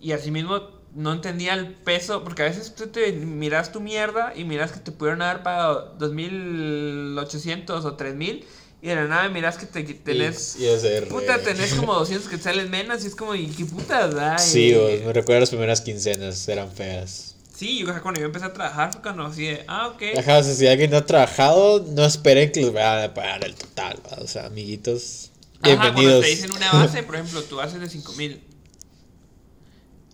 y 0.02 0.14
asimismo 0.14 0.62
no 0.96 1.14
entendía 1.14 1.54
el 1.56 1.74
peso, 1.76 2.24
porque 2.24 2.44
a 2.44 2.46
veces 2.46 2.76
tú 2.76 2.88
te 2.88 3.12
miras 3.14 3.72
tu 3.72 3.82
mierda 3.82 4.34
y 4.36 4.46
miras 4.46 4.72
que 4.74 4.80
te 4.80 4.92
pudieron 4.92 5.22
haber 5.24 5.44
pagado 5.44 5.96
2.800 6.00 7.86
o 7.86 7.96
3.000 7.96 8.46
y 8.84 8.90
de 8.90 8.96
la 8.96 9.06
nada 9.06 9.30
miras 9.30 9.58
que 9.58 9.66
te 9.66 9.82
tenés... 9.82 10.58
Y, 10.60 10.66
y 10.66 10.68
ISR. 10.68 11.08
Puta, 11.08 11.42
tenés 11.42 11.74
como 11.74 11.94
200 12.00 12.30
que 12.30 12.38
salen 12.38 12.70
menos 12.70 13.02
y 13.06 13.08
es 13.08 13.16
como, 13.16 13.34
¿y 13.34 13.48
qué 13.48 13.64
putas? 13.64 14.44
Sí, 14.44 14.74
vos, 14.74 14.92
me 15.06 15.14
recuerdo 15.14 15.40
las 15.40 15.52
primeras 15.52 15.80
quincenas, 15.80 16.46
eran 16.50 16.70
feas. 16.70 17.38
Sí, 17.56 17.80
yo 17.80 18.02
cuando 18.02 18.20
yo 18.20 18.26
empecé 18.26 18.44
a 18.44 18.52
trabajar 18.52 18.92
fue 18.92 19.02
cuando 19.02 19.24
así 19.24 19.46
de, 19.46 19.64
ah, 19.70 19.88
ok. 19.88 20.02
Ajá, 20.18 20.40
o 20.40 20.44
sea, 20.44 20.54
si 20.54 20.68
alguien 20.68 20.92
no 20.92 20.98
ha 20.98 21.06
trabajado, 21.06 21.80
no 21.92 22.04
esperen 22.04 22.52
que 22.52 22.60
les 22.60 22.74
vayan 22.74 23.10
a 23.10 23.14
pagar 23.14 23.46
el 23.46 23.56
total, 23.56 24.02
¿va? 24.06 24.22
O 24.22 24.28
sea, 24.28 24.48
amiguitos, 24.48 25.32
Ajá, 25.62 25.78
cuando 25.78 26.02
bienvenidos. 26.02 26.26
te 26.26 26.30
dicen 26.32 26.52
una 26.52 26.74
base, 26.74 27.04
por 27.04 27.16
ejemplo, 27.16 27.42
tu 27.44 27.56
base 27.56 27.76
es 27.76 27.82
de 27.82 27.90
5000. 27.90 28.44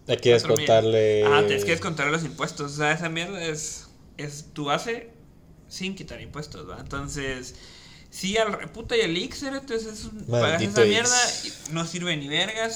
Hay 0.09 0.17
que 0.17 0.33
descontarle... 0.33 1.25
Ah, 1.25 1.41
tienes 1.47 1.65
que 1.65 1.71
descontar 1.71 2.05
los 2.07 2.23
impuestos. 2.23 2.73
O 2.73 2.75
sea, 2.75 2.91
esa 2.91 3.09
mierda 3.09 3.43
es, 3.43 3.88
es 4.17 4.45
tu 4.53 4.65
base 4.65 5.09
sin 5.67 5.95
quitar 5.95 6.21
impuestos, 6.21 6.69
¿va? 6.69 6.77
Entonces, 6.79 7.55
sí, 8.11 8.37
al 8.37 8.53
re- 8.53 8.67
puta 8.67 8.95
y 8.97 9.01
el 9.01 9.17
Ix, 9.17 9.43
entonces 9.43 9.85
es 9.99 10.05
un, 10.05 10.25
pagas 10.25 10.61
esa 10.61 10.81
mierda 10.85 11.17
y 11.43 11.73
no 11.73 11.85
sirve 11.85 12.15
ni 12.17 12.27
verga. 12.27 12.69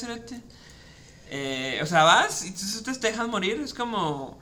Eh, 1.29 1.79
o 1.81 1.85
sea, 1.85 2.03
vas 2.03 2.43
y 2.43 2.47
entonces 2.49 2.99
te 2.99 3.07
dejas 3.07 3.27
morir, 3.27 3.59
es 3.63 3.73
como... 3.73 4.39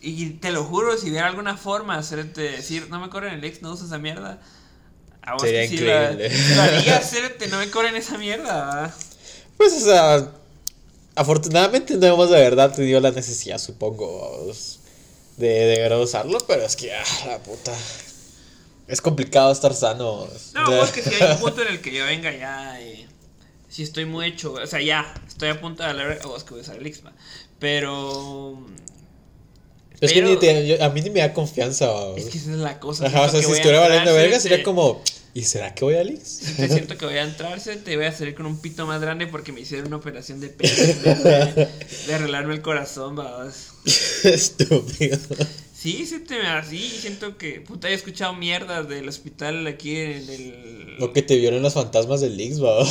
Y 0.00 0.30
te 0.30 0.50
lo 0.50 0.64
juro, 0.64 0.98
si 0.98 1.08
hubiera 1.10 1.28
alguna 1.28 1.56
forma 1.56 1.96
hacerte 1.96 2.42
decir, 2.42 2.88
no 2.90 3.00
me 3.00 3.08
corren 3.08 3.34
el 3.34 3.44
Ix, 3.44 3.62
no 3.62 3.72
usas 3.72 3.86
esa 3.86 3.98
mierda. 3.98 4.40
A 5.22 5.32
vos 5.34 5.42
Sería 5.42 5.66
que 5.68 5.80
la- 5.80 6.12
increíble. 6.12 6.60
Haría, 6.60 7.00
cerote, 7.02 7.46
no 7.48 7.58
me 7.58 7.70
corren 7.70 7.96
esa 7.96 8.18
mierda. 8.18 8.94
Pues, 9.56 9.72
o 9.72 9.80
sea, 9.80 10.30
afortunadamente 11.14 11.96
no 11.96 12.06
hemos 12.06 12.28
de 12.28 12.38
verdad 12.38 12.74
tenido 12.74 13.00
la 13.00 13.12
necesidad, 13.12 13.56
supongo, 13.58 14.52
de, 15.38 15.46
de 15.48 15.78
verdad 15.80 16.02
usarlo, 16.02 16.38
pero 16.46 16.62
es 16.64 16.76
que, 16.76 16.92
ah, 16.94 17.04
la 17.26 17.38
puta. 17.38 17.72
Es 18.86 19.00
complicado 19.00 19.50
estar 19.52 19.74
sano. 19.74 20.26
No, 20.54 20.64
pues 20.66 20.90
que 20.92 21.02
si 21.02 21.14
hay 21.14 21.32
un 21.32 21.38
punto 21.38 21.62
en 21.62 21.68
el 21.68 21.80
que 21.80 21.92
yo 21.92 22.04
venga 22.06 22.30
ya 22.36 22.80
y 22.80 23.06
si 23.68 23.82
estoy 23.82 24.04
muy 24.04 24.26
hecho, 24.26 24.52
o 24.52 24.66
sea, 24.66 24.80
ya, 24.80 25.12
estoy 25.26 25.48
a 25.48 25.60
punto 25.60 25.82
de 25.82 25.88
hablar, 25.90 26.18
oh, 26.24 26.36
es 26.36 26.44
que 26.44 26.50
voy 26.50 26.60
a 26.60 26.62
usar 26.62 26.76
el 26.76 26.86
Ixma, 26.86 27.12
pero... 27.58 28.64
Es 30.00 30.12
que 30.12 30.22
ni 30.22 30.36
te- 30.36 30.66
yo- 30.66 30.82
a 30.84 30.90
mí 30.90 31.00
ni 31.00 31.10
me 31.10 31.20
da 31.20 31.32
confianza. 31.32 31.86
vamos. 31.86 32.18
Es 32.18 32.26
que 32.26 32.36
esa 32.38 32.50
es 32.50 32.56
la 32.58 32.78
cosa. 32.78 33.06
Ajá, 33.06 33.22
o 33.22 33.28
sea, 33.30 33.40
si 33.42 33.50
estuviera 33.50 33.80
valiendo 33.80 34.12
verga, 34.12 34.36
se- 34.36 34.48
sería 34.48 34.64
como, 34.64 35.02
¿y 35.32 35.44
será 35.44 35.74
que 35.74 35.84
voy 35.84 35.94
a 35.94 36.04
Lix? 36.04 36.40
Te 36.56 36.68
siento 36.68 36.98
que 36.98 37.06
voy 37.06 37.16
a 37.16 37.22
entrarse, 37.22 37.76
te 37.76 37.96
voy 37.96 38.04
a 38.04 38.12
salir 38.12 38.34
con 38.34 38.44
un 38.44 38.60
pito 38.60 38.86
más 38.86 39.00
grande 39.00 39.26
porque 39.28 39.52
me 39.52 39.60
hicieron 39.60 39.86
una 39.86 39.96
operación 39.96 40.40
de 40.40 40.48
pelo, 40.50 40.74
de, 40.74 41.68
de 42.06 42.14
arreglarme 42.14 42.54
el 42.54 42.60
corazón, 42.60 43.16
babas. 43.16 43.68
Estúpido. 44.24 45.18
Sí, 45.84 46.06
sí, 46.06 46.20
te 46.20 46.40
así, 46.46 46.78
siento 46.78 47.36
que, 47.36 47.60
puta, 47.60 47.90
he 47.90 47.92
escuchado 47.92 48.32
mierdas 48.32 48.88
del 48.88 49.06
hospital 49.06 49.66
aquí 49.66 49.94
en 49.94 50.30
el... 50.30 50.96
O 50.98 51.12
que 51.12 51.20
te 51.20 51.36
vieron 51.36 51.60
los 51.60 51.74
fantasmas 51.74 52.22
del 52.22 52.38
Lix, 52.38 52.58
va. 52.58 52.82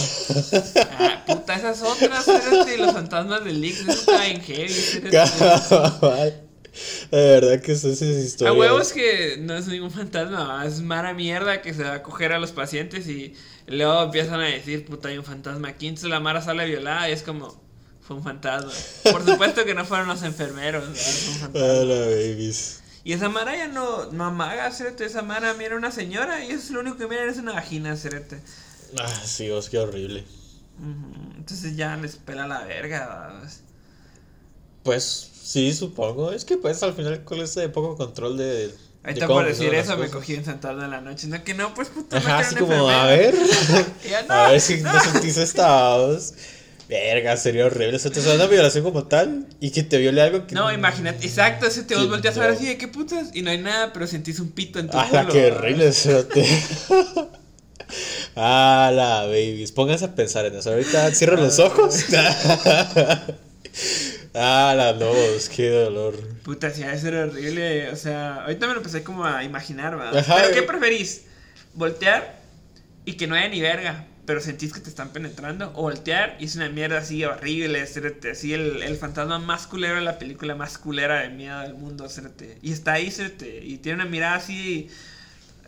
Ah, 0.91 1.23
puta, 1.25 1.55
esas 1.55 1.81
otras, 1.81 2.27
espérate, 2.27 2.77
los 2.77 2.93
fantasmas 2.93 3.43
del 3.45 3.61
Lix, 3.61 3.79
eso 3.79 3.93
está 3.93 4.27
en 4.27 4.41
heavy. 4.41 4.71
De 5.09 5.09
verdad 7.09 7.61
que 7.61 7.71
eso 7.71 7.89
es 7.89 7.99
A 8.03 8.05
historia. 8.05 8.53
huevos 8.53 8.93
que 8.93 9.37
no 9.39 9.57
es 9.57 9.67
ningún 9.67 9.89
fantasma, 9.89 10.63
es 10.63 10.79
mara 10.81 11.15
mierda 11.15 11.63
que 11.63 11.73
se 11.73 11.81
va 11.81 11.95
a 11.95 12.03
coger 12.03 12.31
a 12.31 12.37
los 12.37 12.51
pacientes 12.51 13.07
y 13.07 13.33
luego 13.65 14.03
empiezan 14.03 14.39
a 14.39 14.45
decir, 14.45 14.85
puta, 14.85 15.07
hay 15.07 15.17
un 15.17 15.25
fantasma 15.25 15.69
aquí, 15.69 15.87
entonces 15.87 16.11
la 16.11 16.19
mara 16.19 16.43
sale 16.43 16.67
violada 16.67 17.09
y 17.09 17.13
es 17.13 17.23
como, 17.23 17.59
fue 18.01 18.17
un 18.17 18.23
fantasma. 18.23 18.71
Por 19.09 19.25
supuesto 19.25 19.65
que 19.65 19.73
no 19.73 19.83
fueron 19.83 20.09
los 20.09 20.21
enfermeros, 20.21 20.87
¿verdad? 20.93 21.11
Fue 21.23 21.33
un 21.33 21.39
fantasma. 21.39 21.67
Ah, 21.67 21.83
la 21.85 21.99
babies. 22.05 22.82
Y 23.03 23.13
esa 23.13 23.29
mara 23.29 23.55
ya 23.55 23.67
no, 23.67 24.11
no 24.11 24.25
amaga, 24.25 24.71
cérate, 24.71 25.05
esa 25.05 25.21
mara 25.21 25.53
mira 25.55 25.75
una 25.75 25.91
señora 25.91 26.43
y 26.43 26.47
eso 26.47 26.55
es 26.55 26.71
lo 26.71 26.79
único 26.79 26.97
que 26.97 27.07
miran 27.07 27.27
es 27.27 27.37
una 27.37 27.53
vagina, 27.53 27.95
cérate. 27.97 28.39
Ah, 28.97 29.21
sí, 29.25 29.49
vos, 29.49 29.69
qué 29.69 29.79
horrible. 29.79 30.23
Entonces 31.37 31.75
ya 31.75 31.95
les 31.97 32.15
pela 32.15 32.47
la 32.47 32.63
verga. 32.63 33.41
Pues 34.83 35.29
sí, 35.41 35.73
supongo. 35.73 36.31
Es 36.31 36.45
que 36.45 36.57
pues 36.57 36.81
al 36.83 36.93
final 36.93 37.23
con 37.23 37.39
ese 37.39 37.69
poco 37.69 37.95
control 37.97 38.37
de. 38.37 38.67
de 38.67 38.75
Ahorita 39.03 39.27
cómo 39.27 39.39
por 39.39 39.47
decir 39.47 39.73
eso 39.73 39.97
me 39.97 40.09
cogí 40.09 40.35
en 40.35 40.45
Santana 40.45 40.85
en 40.85 40.91
la 40.91 41.01
noche. 41.01 41.27
No, 41.27 41.43
que 41.43 41.53
no, 41.53 41.73
pues 41.73 41.89
puta, 41.89 42.17
Ajá, 42.17 42.39
así 42.39 42.55
como, 42.55 42.89
a 42.89 43.05
ver. 43.07 43.35
ya, 44.09 44.23
no, 44.23 44.33
a 44.33 44.51
ver 44.51 44.61
si 44.61 44.81
no, 44.81 44.93
no. 44.93 44.99
sentís 45.11 45.37
esta 45.37 45.97
voz. 45.97 46.33
Verga, 46.93 47.35
sería 47.37 47.65
horrible. 47.65 47.95
O 47.95 47.99
sea, 47.99 48.11
te 48.11 48.19
una 48.19 48.45
violación 48.45 48.83
como 48.83 49.05
tal 49.07 49.47
y 49.59 49.71
que 49.71 49.81
te 49.81 49.97
viole 49.97 50.21
algo 50.21 50.45
que. 50.45 50.53
No, 50.53 50.71
imagínate, 50.71 51.25
exacto, 51.25 51.65
ese 51.65 51.83
te 51.83 51.95
vos 51.95 52.07
volteas 52.07 52.37
a 52.37 52.41
ver 52.41 52.49
no. 52.51 52.55
así 52.55 52.67
de 52.67 52.77
qué 52.77 52.87
putas 52.87 53.29
y 53.33 53.41
no 53.41 53.49
hay 53.49 53.57
nada, 53.57 53.91
pero 53.93 54.05
sentís 54.05 54.39
un 54.39 54.51
pito 54.51 54.77
en 54.79 54.89
tu 54.89 54.97
Ah, 54.97 55.07
culo. 55.09 55.33
¿verdad? 55.33 55.57
horrible. 55.57 55.91
Ah, 58.35 58.91
la 58.93 59.25
babies. 59.25 59.71
Pónganse 59.71 60.05
a 60.05 60.15
pensar 60.15 60.45
en 60.45 60.55
eso. 60.55 60.71
Ahorita 60.71 61.13
cierro 61.13 61.35
los 61.35 61.59
ojos. 61.59 62.05
ah, 64.33 64.73
la 64.75 64.93
lobos, 64.93 65.49
qué 65.49 65.69
dolor. 65.69 66.15
Puta, 66.43 66.71
sí, 66.71 66.81
debe 66.81 66.97
ser 66.97 67.15
horrible. 67.15 67.89
O 67.91 67.95
sea, 67.95 68.43
ahorita 68.43 68.65
me 68.67 68.73
lo 68.73 68.79
empecé 68.79 69.03
como 69.03 69.25
a 69.25 69.43
imaginar, 69.43 69.95
¿verdad? 69.97 70.17
Ajá, 70.17 70.37
Pero. 70.41 70.55
¿qué 70.55 70.63
preferís? 70.63 71.25
¿Voltear 71.75 72.39
y 73.05 73.13
que 73.13 73.27
no 73.27 73.35
haya 73.35 73.49
ni 73.49 73.61
verga? 73.61 74.07
Pero 74.25 74.39
sentís 74.39 74.71
que 74.73 74.79
te 74.79 74.89
están 74.89 75.09
penetrando. 75.09 75.71
O 75.75 75.81
voltear 75.83 76.37
y 76.39 76.45
es 76.45 76.55
una 76.55 76.69
mierda 76.69 76.99
así 76.99 77.23
horrible. 77.25 77.85
Cérate, 77.85 78.31
así 78.31 78.53
el, 78.53 78.81
el 78.81 78.95
fantasma 78.95 79.37
más 79.39 79.67
culero 79.67 79.95
de 79.95 80.01
la 80.01 80.17
película 80.17 80.55
más 80.55 80.77
culera 80.77 81.21
de 81.21 81.29
miedo 81.29 81.59
del 81.59 81.73
mundo. 81.73 82.07
Cérate. 82.07 82.57
Y 82.61 82.71
está 82.71 82.93
ahí. 82.93 83.11
Y 83.63 83.77
tiene 83.77 84.01
una 84.01 84.09
mirada 84.09 84.35
así. 84.35 84.87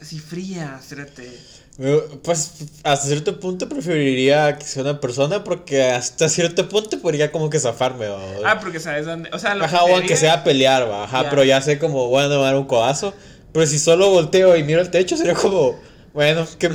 Así 0.02 0.20
fría, 0.20 0.80
cérate. 0.82 1.30
Me- 1.78 1.98
Pues 2.24 2.52
hasta 2.84 3.08
cierto 3.08 3.40
punto 3.40 3.68
preferiría 3.68 4.58
que 4.58 4.64
sea 4.66 4.84
una 4.84 5.00
persona 5.02 5.44
porque 5.44 5.84
hasta 5.84 6.30
cierto 6.30 6.68
punto 6.70 7.00
podría 7.02 7.32
como 7.32 7.50
que 7.50 7.60
zafarme. 7.60 8.08
¿va? 8.08 8.20
Ah, 8.46 8.60
porque 8.62 8.80
sabes 8.80 9.06
dónde. 9.06 9.30
O 9.34 9.40
sea, 9.40 9.56
lo 9.56 9.66
Ajá, 9.66 9.80
sería- 9.86 10.18
sea 10.18 10.44
pelear, 10.46 10.90
¿va? 10.90 11.04
Ajá, 11.06 11.24
Ya. 11.24 11.30
pero 11.30 11.44
ya 11.44 11.62
sé 11.62 11.78
como, 11.80 12.08
bueno, 12.08 12.30
me 12.38 12.44
dar 12.44 12.56
un 12.56 12.66
codazo. 12.68 13.14
Pero 13.52 13.66
si 13.68 13.80
solo 13.80 14.10
volteo 14.12 14.56
y 14.58 14.64
miro 14.64 14.80
el 14.82 14.92
techo, 14.92 15.16
sería 15.18 15.34
como, 15.34 15.80
bueno, 16.16 16.48
que 16.58 16.70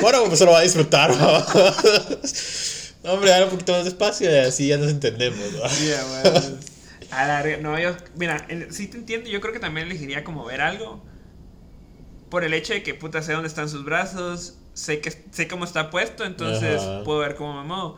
bueno, 0.00 0.24
pues 0.26 0.38
se 0.38 0.46
lo 0.46 0.52
va 0.52 0.58
a 0.58 0.62
disfrutar. 0.62 1.12
No, 3.04 3.14
hombre, 3.14 3.30
dale 3.30 3.46
un 3.46 3.50
poquito 3.50 3.72
más 3.72 3.84
despacio 3.84 4.30
y 4.30 4.38
así 4.38 4.68
ya 4.68 4.78
nos 4.78 4.88
entendemos, 4.88 5.40
¿va? 5.60 5.68
Sí, 5.68 5.90
a. 7.10 7.24
A 7.24 7.26
la. 7.26 7.56
No, 7.56 7.76
yo, 7.76 7.96
mira, 8.14 8.46
sí 8.70 8.86
te 8.86 8.96
entiendo, 8.96 9.28
yo 9.28 9.40
creo 9.40 9.52
que 9.52 9.58
también 9.58 9.88
elegiría 9.88 10.22
como 10.22 10.44
ver 10.44 10.60
algo. 10.60 11.02
Por 12.30 12.44
el 12.44 12.54
hecho 12.54 12.74
de 12.74 12.84
que 12.84 12.94
puta 12.94 13.20
sé 13.20 13.32
dónde 13.32 13.48
están 13.48 13.68
sus 13.68 13.84
brazos, 13.84 14.54
sé 14.72 15.00
que 15.00 15.10
sé 15.32 15.48
cómo 15.48 15.64
está 15.64 15.90
puesto, 15.90 16.24
entonces 16.24 16.80
Ajá. 16.80 17.02
puedo 17.02 17.18
ver 17.18 17.34
cómo 17.34 17.60
me 17.60 17.66
muevo. 17.66 17.96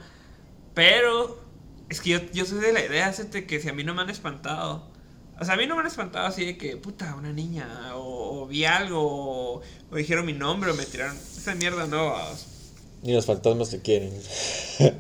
Pero 0.72 1.44
es 1.90 2.00
que 2.00 2.08
yo, 2.10 2.18
yo 2.32 2.46
soy 2.46 2.60
de 2.60 2.72
la 2.72 2.82
idea, 2.82 3.12
que 3.46 3.60
si 3.60 3.68
a 3.68 3.74
mí 3.74 3.84
no 3.84 3.94
me 3.94 4.00
han 4.00 4.10
espantado. 4.10 4.88
O 5.40 5.44
sea, 5.44 5.55
a 5.55 5.57
mí 5.57 5.66
no 5.66 5.75
me 5.75 5.81
han 5.81 5.87
espantado 5.87 6.27
así 6.27 6.44
de 6.44 6.57
que, 6.57 6.77
puta, 6.77 7.14
una 7.16 7.33
niña, 7.33 7.97
o, 7.97 8.42
o 8.42 8.47
vi 8.47 8.64
algo, 8.64 9.01
o, 9.03 9.62
o 9.90 9.97
dijeron 9.97 10.25
mi 10.27 10.33
nombre, 10.33 10.70
o 10.70 10.75
me 10.75 10.85
tiraron. 10.85 11.16
Esa 11.16 11.55
mierda 11.55 11.87
no. 11.87 12.11
vamos. 12.11 12.47
Ni 13.03 13.12
los 13.12 13.27
fantasmas 13.27 13.70
te 13.70 13.83
quieren. 13.83 14.12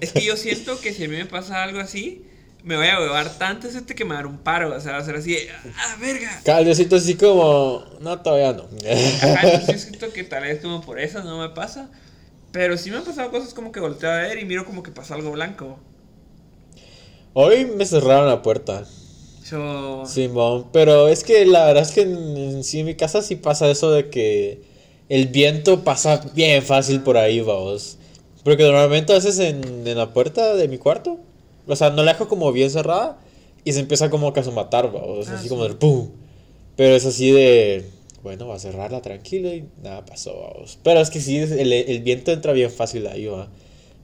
Es 0.00 0.12
que 0.12 0.22
yo 0.22 0.36
siento 0.36 0.78
que 0.80 0.92
si 0.92 1.04
a 1.04 1.08
mí 1.08 1.16
me 1.16 1.26
pasa 1.26 1.62
algo 1.62 1.80
así, 1.80 2.22
me 2.62 2.76
voy 2.76 2.88
a 2.88 2.98
huevar 2.98 3.38
tanto 3.38 3.66
este 3.66 3.94
que 3.94 4.04
me 4.04 4.10
va 4.10 4.16
a 4.16 4.22
dar 4.22 4.26
un 4.26 4.38
paro. 4.38 4.76
O 4.76 4.80
sea, 4.80 4.92
va 4.92 4.98
a 4.98 5.04
ser 5.04 5.16
así, 5.16 5.32
de, 5.32 5.48
¡ah, 5.50 5.96
verga! 6.00 6.40
Cada 6.44 6.60
Diosito 6.60 6.96
así 6.96 7.14
como, 7.14 7.84
no, 8.00 8.20
todavía 8.20 8.52
no. 8.52 8.68
Ajá, 9.22 9.66
yo 9.66 9.78
siento 9.78 10.12
que 10.12 10.24
tal 10.24 10.42
vez 10.42 10.60
como 10.60 10.82
por 10.82 11.00
eso 11.00 11.22
no 11.22 11.38
me 11.38 11.48
pasa. 11.50 11.90
Pero 12.52 12.76
sí 12.76 12.90
me 12.90 12.98
han 12.98 13.04
pasado 13.04 13.30
cosas 13.30 13.54
como 13.54 13.72
que 13.72 13.80
volteo 13.80 14.10
a 14.10 14.18
ver 14.18 14.38
y 14.38 14.44
miro 14.44 14.64
como 14.64 14.82
que 14.82 14.90
pasó 14.90 15.14
algo 15.14 15.32
blanco. 15.32 15.78
Hoy 17.32 17.64
me 17.64 17.86
cerraron 17.86 18.28
la 18.28 18.42
puerta. 18.42 18.84
Yo... 19.50 20.04
Simón, 20.06 20.66
pero 20.72 21.08
es 21.08 21.24
que 21.24 21.44
la 21.46 21.66
verdad 21.66 21.82
es 21.82 21.92
que 21.92 22.02
en, 22.02 22.36
en 22.36 22.64
sí 22.64 22.80
en 22.80 22.86
mi 22.86 22.94
casa 22.94 23.22
sí 23.22 23.36
pasa 23.36 23.70
eso 23.70 23.90
de 23.90 24.08
que 24.10 24.62
el 25.08 25.28
viento 25.28 25.84
pasa 25.84 26.20
bien 26.34 26.62
fácil 26.62 27.02
por 27.02 27.16
ahí, 27.16 27.40
vamos. 27.40 27.98
Porque 28.42 28.62
normalmente 28.64 29.12
a 29.12 29.16
veces 29.16 29.38
en, 29.38 29.86
en 29.86 29.96
la 29.98 30.12
puerta 30.12 30.54
de 30.54 30.68
mi 30.68 30.78
cuarto, 30.78 31.18
o 31.66 31.76
sea, 31.76 31.90
no 31.90 32.02
la 32.02 32.12
dejo 32.12 32.28
como 32.28 32.52
bien 32.52 32.70
cerrada 32.70 33.18
y 33.64 33.72
se 33.72 33.80
empieza 33.80 34.10
como 34.10 34.32
que 34.32 34.40
a 34.40 34.42
matar, 34.50 34.92
vamos, 34.92 35.28
Ah, 35.28 35.34
así 35.34 35.44
sí. 35.44 35.48
como 35.48 35.66
de 35.66 35.74
pum. 35.74 36.08
Pero 36.76 36.94
es 36.96 37.06
así 37.06 37.30
de, 37.30 37.84
bueno, 38.22 38.48
va 38.48 38.56
a 38.56 38.58
cerrarla 38.58 39.00
tranquilo 39.02 39.52
y 39.54 39.64
nada 39.82 40.04
pasó, 40.04 40.34
vamos. 40.40 40.78
Pero 40.82 41.00
es 41.00 41.10
que 41.10 41.20
sí, 41.20 41.38
el, 41.38 41.72
el 41.72 42.02
viento 42.02 42.32
entra 42.32 42.52
bien 42.52 42.70
fácil 42.70 43.06
ahí, 43.06 43.26
va. 43.26 43.48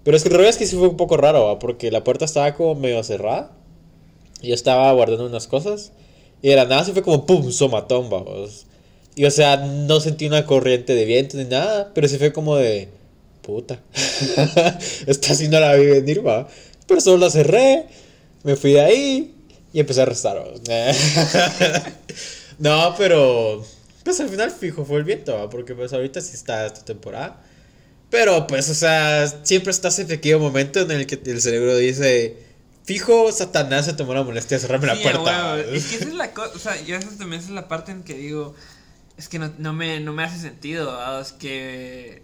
Pero 0.04 0.16
es 0.16 0.22
que 0.22 0.28
el 0.30 0.34
rollo 0.36 0.48
es 0.48 0.56
que 0.56 0.66
sí 0.66 0.76
fue 0.76 0.88
un 0.88 0.96
poco 0.96 1.16
raro, 1.16 1.44
va, 1.46 1.58
porque 1.58 1.90
la 1.90 2.04
puerta 2.04 2.24
estaba 2.24 2.54
como 2.54 2.74
medio 2.74 3.02
cerrada. 3.04 3.52
Yo 4.42 4.54
estaba 4.54 4.92
guardando 4.92 5.26
unas 5.26 5.46
cosas. 5.46 5.92
Y 6.42 6.48
de 6.48 6.56
la 6.56 6.64
nada 6.64 6.84
se 6.84 6.92
fue 6.92 7.02
como 7.02 7.26
pum, 7.26 7.50
somatón. 7.50 8.08
Y 9.14 9.24
o 9.24 9.30
sea, 9.30 9.56
no 9.56 10.00
sentí 10.00 10.26
una 10.26 10.46
corriente 10.46 10.94
de 10.94 11.04
viento 11.04 11.36
ni 11.36 11.44
nada, 11.44 11.92
pero 11.94 12.08
se 12.08 12.18
fue 12.18 12.32
como 12.32 12.56
de 12.56 12.88
puta. 13.42 13.80
Esta 15.06 15.34
sí 15.34 15.48
no 15.48 15.60
la 15.60 15.74
vi 15.74 15.86
venir, 15.86 16.26
va. 16.26 16.48
Pero 16.86 17.00
solo 17.00 17.18
la 17.18 17.30
cerré, 17.30 17.86
me 18.42 18.56
fui 18.56 18.72
de 18.72 18.80
ahí 18.80 19.34
y 19.72 19.80
empecé 19.80 20.02
a 20.02 20.06
restar. 20.06 20.42
no, 22.58 22.94
pero 22.96 23.64
pues 24.04 24.20
al 24.20 24.28
final 24.28 24.50
fijo 24.50 24.84
fue 24.84 24.98
el 24.98 25.04
viento, 25.04 25.34
va, 25.34 25.50
porque 25.50 25.74
pues 25.74 25.92
ahorita 25.92 26.20
sí 26.20 26.32
está 26.34 26.66
esta 26.66 26.84
temporada. 26.84 27.42
Pero 28.10 28.46
pues, 28.46 28.68
o 28.70 28.74
sea, 28.74 29.28
siempre 29.44 29.70
está 29.70 29.88
ese 29.88 30.04
pequeño 30.04 30.40
momento 30.40 30.80
en 30.80 30.90
el 30.90 31.06
que 31.06 31.20
el 31.30 31.40
cerebro 31.40 31.76
dice, 31.76 32.36
fijo, 32.84 33.30
Satanás 33.32 33.86
se 33.86 33.92
tomó 33.92 34.14
la 34.14 34.22
molestia 34.22 34.56
de 34.56 34.62
cerrarme 34.62 34.86
la 34.86 35.00
puerta. 35.00 35.58
Es 35.60 35.86
que 35.86 35.96
esa 35.96 36.04
es 36.08 36.14
la 36.14 36.32
cosa, 36.32 36.52
o 36.54 36.58
sea, 36.58 36.80
yo 36.82 36.96
esa 36.96 37.16
también 37.16 37.42
es 37.42 37.50
la 37.50 37.68
parte 37.68 37.92
en 37.92 38.02
que 38.02 38.14
digo, 38.14 38.54
es 39.16 39.28
que 39.28 39.38
no, 39.38 39.52
no 39.58 39.72
me, 39.72 40.00
no 40.00 40.12
me 40.12 40.24
hace 40.24 40.38
sentido, 40.38 41.20
es 41.20 41.32
que, 41.32 42.22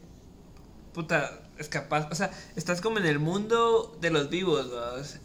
puta, 0.92 1.40
es 1.58 1.68
capaz, 1.68 2.08
o 2.10 2.14
sea, 2.14 2.30
estás 2.56 2.80
como 2.80 2.98
en 2.98 3.06
el 3.06 3.18
mundo 3.18 3.96
de 4.00 4.10
los 4.10 4.30
vivos, 4.30 4.66
sea, 5.04 5.20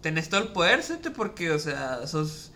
tenés 0.00 0.28
todo 0.28 0.40
el 0.40 0.48
poder, 0.48 0.82
¿sete? 0.82 1.10
porque, 1.10 1.50
o 1.50 1.58
sea, 1.58 2.06
sos, 2.06 2.52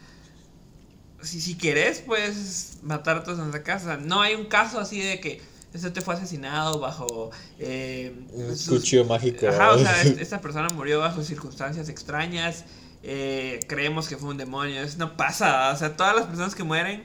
si, 1.23 1.40
si 1.40 1.57
querés, 1.57 2.01
puedes 2.01 2.79
matar 2.83 3.18
a 3.18 3.23
todos 3.25 3.38
en 3.38 3.51
la 3.51 3.62
casa, 3.62 3.97
no 3.97 4.21
hay 4.21 4.35
un 4.35 4.47
caso 4.47 4.79
así 4.79 5.01
de 5.01 5.21
que 5.21 5.42
este 5.74 5.90
te 5.90 6.00
fue 6.00 6.14
asesinado 6.14 6.78
bajo... 6.80 7.30
Eh, 7.58 8.14
Un 8.32 8.56
sus- 8.56 8.78
cuchillo 8.78 9.04
mágico. 9.04 9.48
Ajá, 9.48 9.72
o 9.72 9.78
sea, 9.78 10.02
es- 10.02 10.18
esta 10.18 10.40
persona 10.40 10.68
murió 10.70 11.00
bajo 11.00 11.22
circunstancias 11.22 11.88
extrañas. 11.88 12.64
eh, 13.02 13.61
creemos 13.68 14.08
que 14.08 14.16
fue 14.16 14.30
un 14.30 14.37
demonio. 14.37 14.82
Eso 14.82 14.98
no 14.98 15.16
pasa. 15.16 15.70
O 15.72 15.76
sea, 15.76 15.96
todas 15.96 16.14
las 16.14 16.26
personas 16.26 16.54
que 16.54 16.64
mueren 16.64 17.04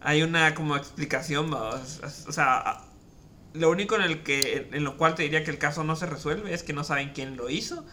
hay 0.00 0.22
una 0.22 0.54
como 0.54 0.76
explicación. 0.76 1.52
¿va? 1.52 1.80
O 2.28 2.32
sea, 2.32 2.82
lo 3.52 3.70
único 3.70 3.96
en 3.96 4.02
el 4.02 4.22
que 4.22 4.68
en 4.72 4.84
lo 4.84 4.96
cual 4.96 5.14
te 5.14 5.22
diría 5.24 5.42
que 5.44 5.50
el 5.50 5.58
caso 5.58 5.82
no 5.84 5.96
se 5.96 6.06
resuelve 6.06 6.52
es 6.54 6.62
que 6.62 6.72
no 6.72 6.84
saben 6.84 7.12
quién 7.14 7.36
lo 7.36 7.48
hizo. 7.50 7.84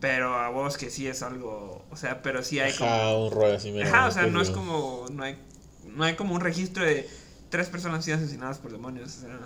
Pero 0.00 0.34
a 0.34 0.48
vos 0.48 0.78
que 0.78 0.88
sí 0.88 1.06
es 1.06 1.22
algo, 1.22 1.84
o 1.90 1.96
sea, 1.96 2.22
pero 2.22 2.42
sí 2.42 2.58
hay 2.58 2.72
como 2.72 3.26
un 3.26 3.30
rollo 3.32 3.56
así, 3.56 3.78
Ajá, 3.82 4.06
o 4.06 4.10
sea, 4.10 4.26
no 4.28 4.40
es 4.40 4.48
como 4.48 5.04
no 5.12 5.24
hay 5.24 5.36
no 5.84 6.04
hay 6.04 6.14
como 6.14 6.34
un 6.34 6.40
registro 6.40 6.84
de 6.86 7.06
tres 7.50 7.68
personas 7.68 8.04
siendo 8.04 8.24
asesinadas 8.24 8.58
por 8.58 8.72
demonios, 8.72 9.16
o 9.18 9.20
sea, 9.20 9.38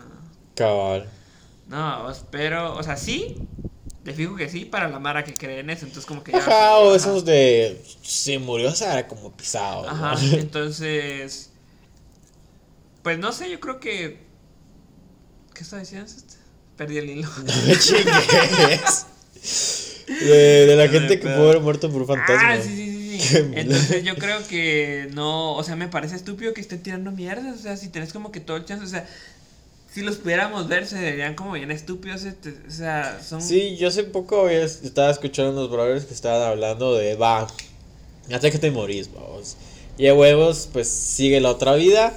Cabal. 0.55 1.09
No, 1.69 2.13
pero, 2.31 2.77
o 2.77 2.83
sea, 2.83 2.97
sí, 2.97 3.37
te 4.05 4.13
fijo 4.13 4.37
que 4.37 4.49
sí, 4.49 4.67
para 4.67 4.89
la 4.89 4.99
Mara 4.99 5.25
que 5.25 5.33
cree 5.35 5.61
en 5.61 5.71
eso. 5.71 5.87
Entonces, 5.87 6.07
como 6.07 6.23
que 6.23 6.33
ya. 6.33 6.39
Ajá, 6.39 6.77
o 6.77 6.95
esos 6.95 7.25
de. 7.25 7.83
Se 8.03 8.39
murió, 8.39 8.69
o 8.69 8.75
sea, 8.75 8.93
era 8.93 9.09
como 9.09 9.33
pisado. 9.33 9.89
Ajá, 9.89 10.15
entonces. 10.33 11.51
Pues 13.03 13.19
no 13.19 13.33
sé, 13.33 13.51
yo 13.51 13.59
creo 13.61 13.81
que. 13.81 14.23
¿Qué 15.55 15.63
está 15.63 15.79
diciendo? 15.79 16.11
Perdí 16.77 16.99
el 16.99 17.11
hilo. 17.11 17.29
No 17.39 17.67
me 17.67 17.79
chingues. 17.79 19.07
De, 20.07 20.67
de 20.67 20.77
la 20.77 20.87
gente 20.87 21.19
que 21.19 21.27
pudo 21.27 21.49
haber 21.49 21.61
muerto 21.61 21.91
por 21.91 22.03
un 22.03 22.07
fantasma. 22.07 22.53
Ah, 22.53 22.61
sí, 22.61 22.69
sí, 22.69 22.84
sí. 23.21 23.37
Entonces 23.55 24.05
yo 24.05 24.17
creo 24.17 24.47
que 24.47 25.09
no, 25.13 25.55
o 25.55 25.63
sea, 25.63 25.77
me 25.77 25.89
parece 25.89 26.17
estúpido 26.17 26.55
que 26.55 26.61
estén 26.61 26.83
tirando 26.83 27.11
mierda, 27.11 27.53
o 27.53 27.57
sea, 27.57 27.77
si 27.77 27.89
tenés 27.89 28.13
como 28.13 28.33
que 28.33 28.41
todo 28.41 28.57
el 28.57 28.65
chance, 28.65 28.85
o 28.85 28.89
sea, 28.89 29.07
si 29.95 30.03
los 30.03 30.17
pudiéramos 30.17 30.67
ver, 30.67 30.89
se 30.89 31.01
verían 31.01 31.37
como 31.37 31.53
bien 31.53 31.71
estúpidos. 31.71 32.25
Este, 32.25 32.53
o 32.67 32.71
sea, 32.71 33.21
son. 33.25 33.41
Sí, 33.41 33.77
yo 33.77 33.87
hace 33.87 34.03
poco 34.03 34.49
estaba 34.49 35.09
escuchando 35.09 35.53
unos 35.53 35.71
brothers 35.71 36.05
que 36.05 36.15
estaban 36.15 36.43
hablando 36.43 36.97
de. 36.97 37.15
Va, 37.15 37.47
hasta 38.33 38.51
que 38.51 38.59
te 38.59 38.73
morís, 38.73 39.09
vamos. 39.15 39.57
Y 39.97 40.09
a 40.09 40.15
huevos, 40.15 40.69
pues 40.73 40.89
sigue 40.89 41.41
la 41.41 41.51
otra 41.51 41.75
vida. 41.77 42.13